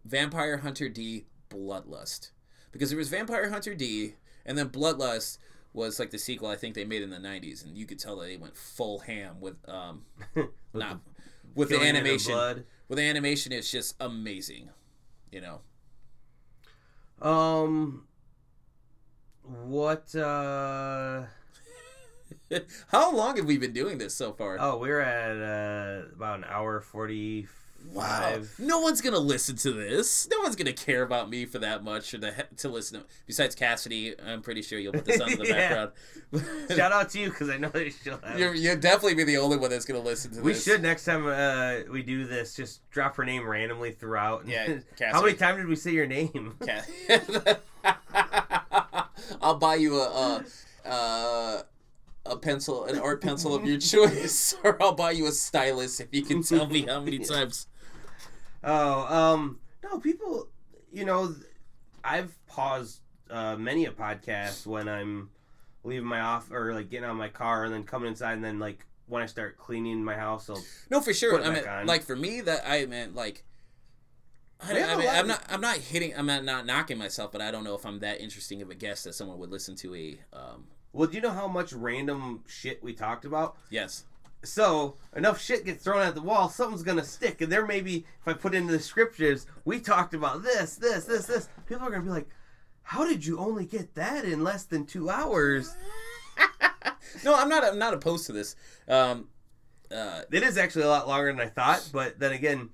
[0.05, 2.31] Vampire Hunter D Bloodlust.
[2.71, 4.13] Because there was Vampire Hunter D,
[4.45, 5.39] and then Bloodlust
[5.73, 8.17] was like the sequel I think they made in the 90s, and you could tell
[8.17, 10.03] that they went full ham with um
[10.35, 10.99] With not
[11.55, 12.65] with the it in animation.
[12.87, 14.69] With the animation it's just amazing.
[15.31, 15.61] You know.
[17.21, 18.06] Um.
[19.47, 20.13] What?
[20.15, 21.23] uh
[22.89, 24.57] How long have we been doing this so far?
[24.59, 27.47] Oh, we're at uh, about an hour forty.
[27.93, 28.39] Wow.
[28.59, 30.27] No one's gonna listen to this.
[30.29, 33.05] No one's gonna care about me for that much or to, to listen to.
[33.27, 35.85] Besides Cassidy, I'm pretty sure you'll put this on in the Yeah.
[36.33, 36.69] background.
[36.75, 38.37] Shout out to you because I know that she'll have.
[38.37, 40.65] You're, you'll definitely be the only one that's gonna listen to we this.
[40.65, 44.45] We should next time uh, we do this just drop her name randomly throughout.
[44.47, 46.55] Yeah, How many times did we say your name?
[46.65, 47.57] Ca-
[49.41, 50.43] I'll buy you a,
[50.85, 51.61] a uh,
[52.25, 56.07] a pencil, an art pencil of your choice, or I'll buy you a stylus if
[56.11, 57.67] you can tell me how many times.
[58.63, 60.47] Oh, um, no, people,
[60.91, 61.35] you know,
[62.03, 65.29] I've paused uh, many a podcast when I'm
[65.83, 68.43] leaving my off or like getting out of my car and then coming inside and
[68.43, 71.41] then like when I start cleaning my house, I'll No, for sure.
[71.41, 71.85] I mean, on.
[71.85, 73.43] like for me, that I meant like.
[74.59, 75.43] I, I a mean, lot I'm of- not.
[75.49, 76.13] I'm not hitting.
[76.17, 78.75] I'm not, not knocking myself, but I don't know if I'm that interesting of a
[78.75, 80.19] guest that someone would listen to a.
[80.33, 83.57] Um, Well, do you know how much random shit we talked about?
[83.69, 84.03] yes.
[84.43, 87.41] So enough shit gets thrown at the wall, something's gonna stick.
[87.41, 91.05] And there may be, if I put into the scriptures, we talked about this, this,
[91.05, 91.49] this, this.
[91.67, 92.29] People are gonna be like,
[92.83, 95.75] "How did you only get that in less than two hours?"
[97.23, 97.63] No, I'm not.
[97.63, 98.55] I'm not opposed to this.
[98.87, 99.29] Um,
[99.91, 102.69] uh, It is actually a lot longer than I thought, but then again,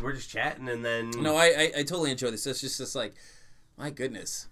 [0.00, 2.46] we're just chatting, and then no, I, I I totally enjoy this.
[2.46, 3.14] It's just just like,
[3.76, 4.48] my goodness.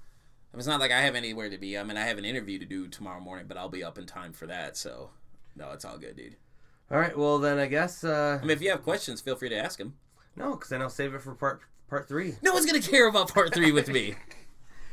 [0.53, 1.79] I mean, it's not like I have anywhere to be.
[1.79, 4.07] I mean, I have an interview to do tomorrow morning, but I'll be up in
[4.07, 4.77] time for that.
[4.77, 5.11] So,
[5.55, 6.37] no, it's all good, dude.
[6.91, 9.49] All right, well then I guess uh, I mean, if you have questions, feel free
[9.49, 9.95] to ask them.
[10.35, 12.35] no, because then I'll save it for part part three.
[12.43, 14.17] No one's gonna care about part three with me.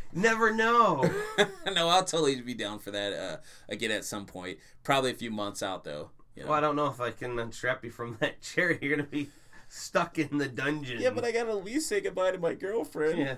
[0.13, 1.09] Never know.
[1.73, 3.37] no, I'll totally be down for that uh,
[3.67, 4.59] again at some point.
[4.83, 6.11] Probably a few months out though.
[6.35, 6.49] you know.
[6.49, 8.77] well, I don't know if I can unstrap you from that chair.
[8.79, 9.29] You're gonna be
[9.67, 11.01] stuck in the dungeon.
[11.01, 13.19] Yeah, but I gotta at least say goodbye to my girlfriend.
[13.19, 13.35] yeah.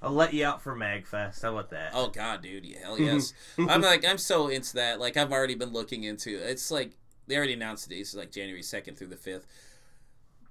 [0.00, 1.42] I'll let you out for Magfest.
[1.42, 1.92] How about that?
[1.94, 3.32] Oh god, dude, yeah, hell yes.
[3.56, 4.98] I'm like I'm so into that.
[5.00, 6.36] Like I've already been looking into.
[6.36, 6.92] It's like
[7.26, 9.46] they already announced the dates, so like January second through the fifth.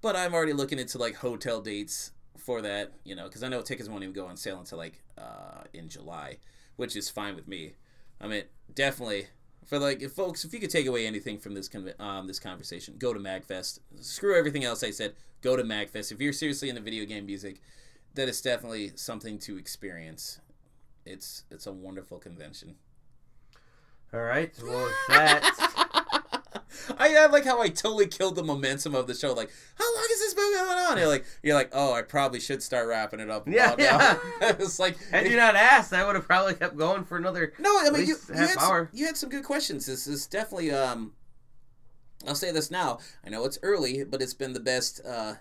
[0.02, 3.62] But I'm already looking into like hotel dates for that, you know, because I know
[3.62, 6.38] tickets won't even go on sale until like uh, in July,
[6.78, 7.74] which is fine with me.
[8.20, 8.44] I mean,
[8.74, 9.28] definitely
[9.66, 12.40] for like if folks, if you could take away anything from this con- um, this
[12.40, 13.80] conversation, go to Magfest.
[14.00, 15.14] Screw everything else I said.
[15.42, 17.62] Go to Magfest if you're seriously into video game music.
[18.16, 20.40] That is definitely something to experience.
[21.06, 22.76] It's it's a wonderful convention.
[24.14, 24.54] All right.
[24.62, 25.78] Well, that.
[26.98, 29.34] I, I like how I totally killed the momentum of the show.
[29.34, 30.98] Like, how long is this movie going on?
[30.98, 33.48] You're like, you're like, oh, I probably should start wrapping it up.
[33.48, 37.18] Yeah, now." it's like, Had you not asked, I would have probably kept going for
[37.18, 37.54] another.
[37.60, 39.86] no, I mean, you, you, had some, you had some good questions.
[39.86, 41.14] This is definitely, um,
[42.28, 43.00] I'll say this now.
[43.26, 45.36] I know it's early, but it's been the best uh,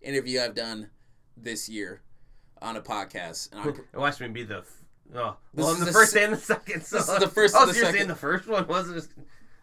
[0.00, 0.90] interview I've done
[1.36, 2.02] this year
[2.62, 3.50] on a podcast.
[3.52, 4.58] And I'm, Watch me be the.
[4.58, 4.76] f-
[5.12, 6.84] Oh, well, I'm the, the first se- and the second.
[6.84, 7.94] So this is the first Oh, and the second.
[7.94, 9.08] saying the first one wasn't.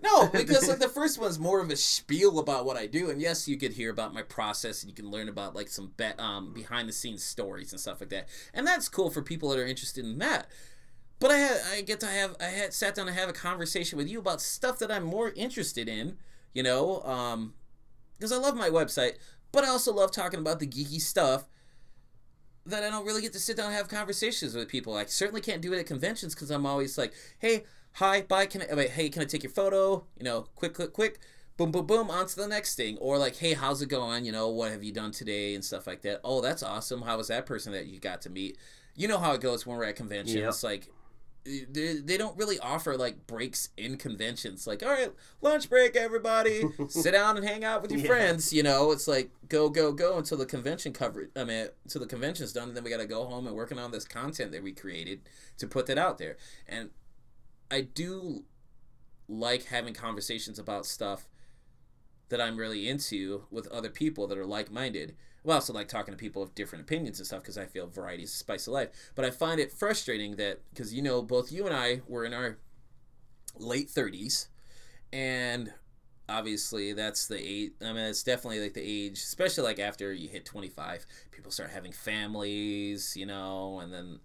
[0.02, 3.20] No, because like the first one's more of a spiel about what I do, and
[3.20, 6.06] yes, you could hear about my process, and you can learn about like some be-
[6.20, 9.60] um, behind the scenes stories and stuff like that, and that's cool for people that
[9.60, 10.48] are interested in that.
[11.20, 13.98] But I had I get to have I had sat down and have a conversation
[13.98, 16.18] with you about stuff that I'm more interested in,
[16.54, 17.56] you know, um,
[18.18, 19.14] because I love my website,
[19.52, 21.46] but I also love talking about the geeky stuff
[22.68, 24.96] that I don't really get to sit down and have conversations with people.
[24.96, 27.64] I certainly can't do it at conventions because I'm always like, hey,
[27.98, 30.04] hi, bye, can I, wait, hey, can I take your photo?
[30.18, 31.20] You know, quick, quick, quick,
[31.58, 32.98] boom, boom, boom, on to the next thing.
[33.00, 34.24] Or like, hey, how's it going?
[34.24, 36.22] You know, what have you done today and stuff like that.
[36.24, 37.02] Oh, that's awesome.
[37.02, 38.58] How was that person that you got to meet?
[38.96, 40.36] You know how it goes when we're at conventions.
[40.36, 40.64] Yep.
[40.64, 40.90] Like,
[41.72, 46.64] they, they don't really offer like breaks in conventions like all right lunch break everybody
[46.90, 48.08] sit down and hang out with your Yeah.
[48.08, 52.02] friends you know it's like go go go until the convention coverage i mean until
[52.02, 54.52] the convention's done and then we got to go home and working on this content
[54.52, 55.22] that we created
[55.58, 56.36] to put that out there
[56.68, 56.90] and
[57.72, 58.44] i do
[59.28, 61.28] like having conversations about stuff
[62.30, 65.16] that i'm really into with other people that are like-minded
[65.46, 68.24] I also like talking to people with different opinions and stuff because I feel variety
[68.24, 68.90] is the spice of life.
[69.16, 72.34] But I find it frustrating that because you know both you and I were in
[72.34, 72.58] our
[73.58, 74.50] late thirties,
[75.12, 75.74] and
[76.28, 77.72] obviously that's the age.
[77.82, 81.52] I mean, it's definitely like the age, especially like after you hit twenty five, people
[81.52, 84.20] start having families, you know, and then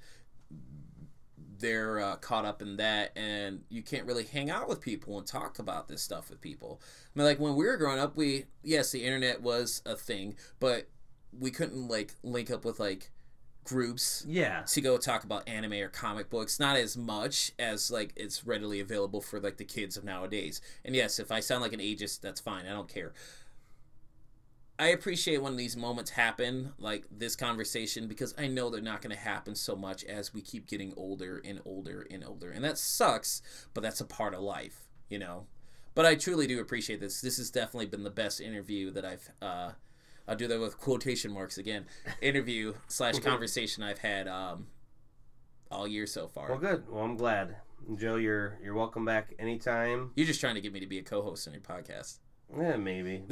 [1.62, 5.26] they're uh, caught up in that and you can't really hang out with people and
[5.26, 6.82] talk about this stuff with people.
[6.82, 10.36] I mean like when we were growing up we yes the internet was a thing
[10.60, 10.88] but
[11.38, 13.10] we couldn't like link up with like
[13.64, 14.62] groups Yeah.
[14.62, 18.80] to go talk about anime or comic books not as much as like it's readily
[18.80, 20.60] available for like the kids of nowadays.
[20.84, 23.12] And yes if i sound like an ageist that's fine i don't care
[24.82, 29.14] i appreciate when these moments happen like this conversation because i know they're not going
[29.14, 32.78] to happen so much as we keep getting older and older and older and that
[32.78, 33.42] sucks
[33.74, 35.46] but that's a part of life you know
[35.94, 39.30] but i truly do appreciate this this has definitely been the best interview that i've
[39.40, 39.70] uh
[40.28, 41.86] I'll do that with quotation marks again.
[42.22, 44.68] Interview slash conversation I've had um,
[45.70, 46.48] all year so far.
[46.48, 46.84] Well, good.
[46.88, 47.56] Well, I'm glad,
[47.96, 48.16] Joe.
[48.16, 50.12] You're you're welcome back anytime.
[50.14, 52.18] You're just trying to get me to be a co-host on your podcast.
[52.58, 53.22] Yeah, maybe.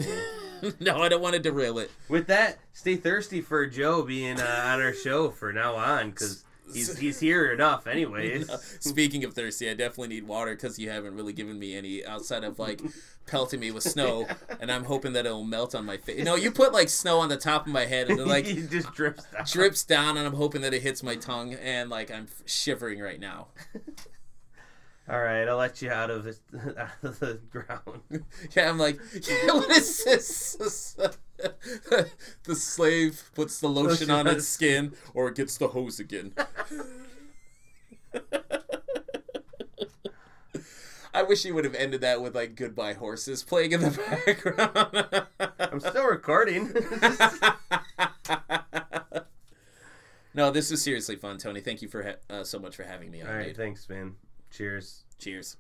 [0.80, 1.90] no, I don't want to derail it.
[2.08, 6.42] With that, stay thirsty for Joe being uh, on our show for now on because
[6.72, 8.50] he's he's here enough, anyways.
[8.80, 12.44] Speaking of thirsty, I definitely need water because you haven't really given me any outside
[12.44, 12.80] of like
[13.26, 14.26] pelting me with snow,
[14.58, 16.24] and I'm hoping that it'll melt on my face.
[16.24, 18.62] No, you put like snow on the top of my head, and then like he
[18.62, 19.44] just drips down.
[19.46, 23.20] drips down, and I'm hoping that it hits my tongue, and like I'm shivering right
[23.20, 23.48] now.
[25.10, 26.36] All right, I'll let you out of the
[26.78, 28.02] out of the ground.
[28.54, 30.96] Yeah, I'm like, yeah, what is this?
[32.44, 36.32] the slave puts the lotion on its skin, or it gets the hose again.
[41.12, 45.26] I wish you would have ended that with like "Goodbye Horses" playing in the background.
[45.58, 46.72] I'm still recording.
[50.34, 51.60] no, this was seriously fun, Tony.
[51.60, 53.28] Thank you for ha- uh, so much for having me on.
[53.28, 53.56] All right, dude.
[53.56, 54.14] thanks, man.
[54.50, 55.04] Cheers.
[55.18, 55.56] Cheers.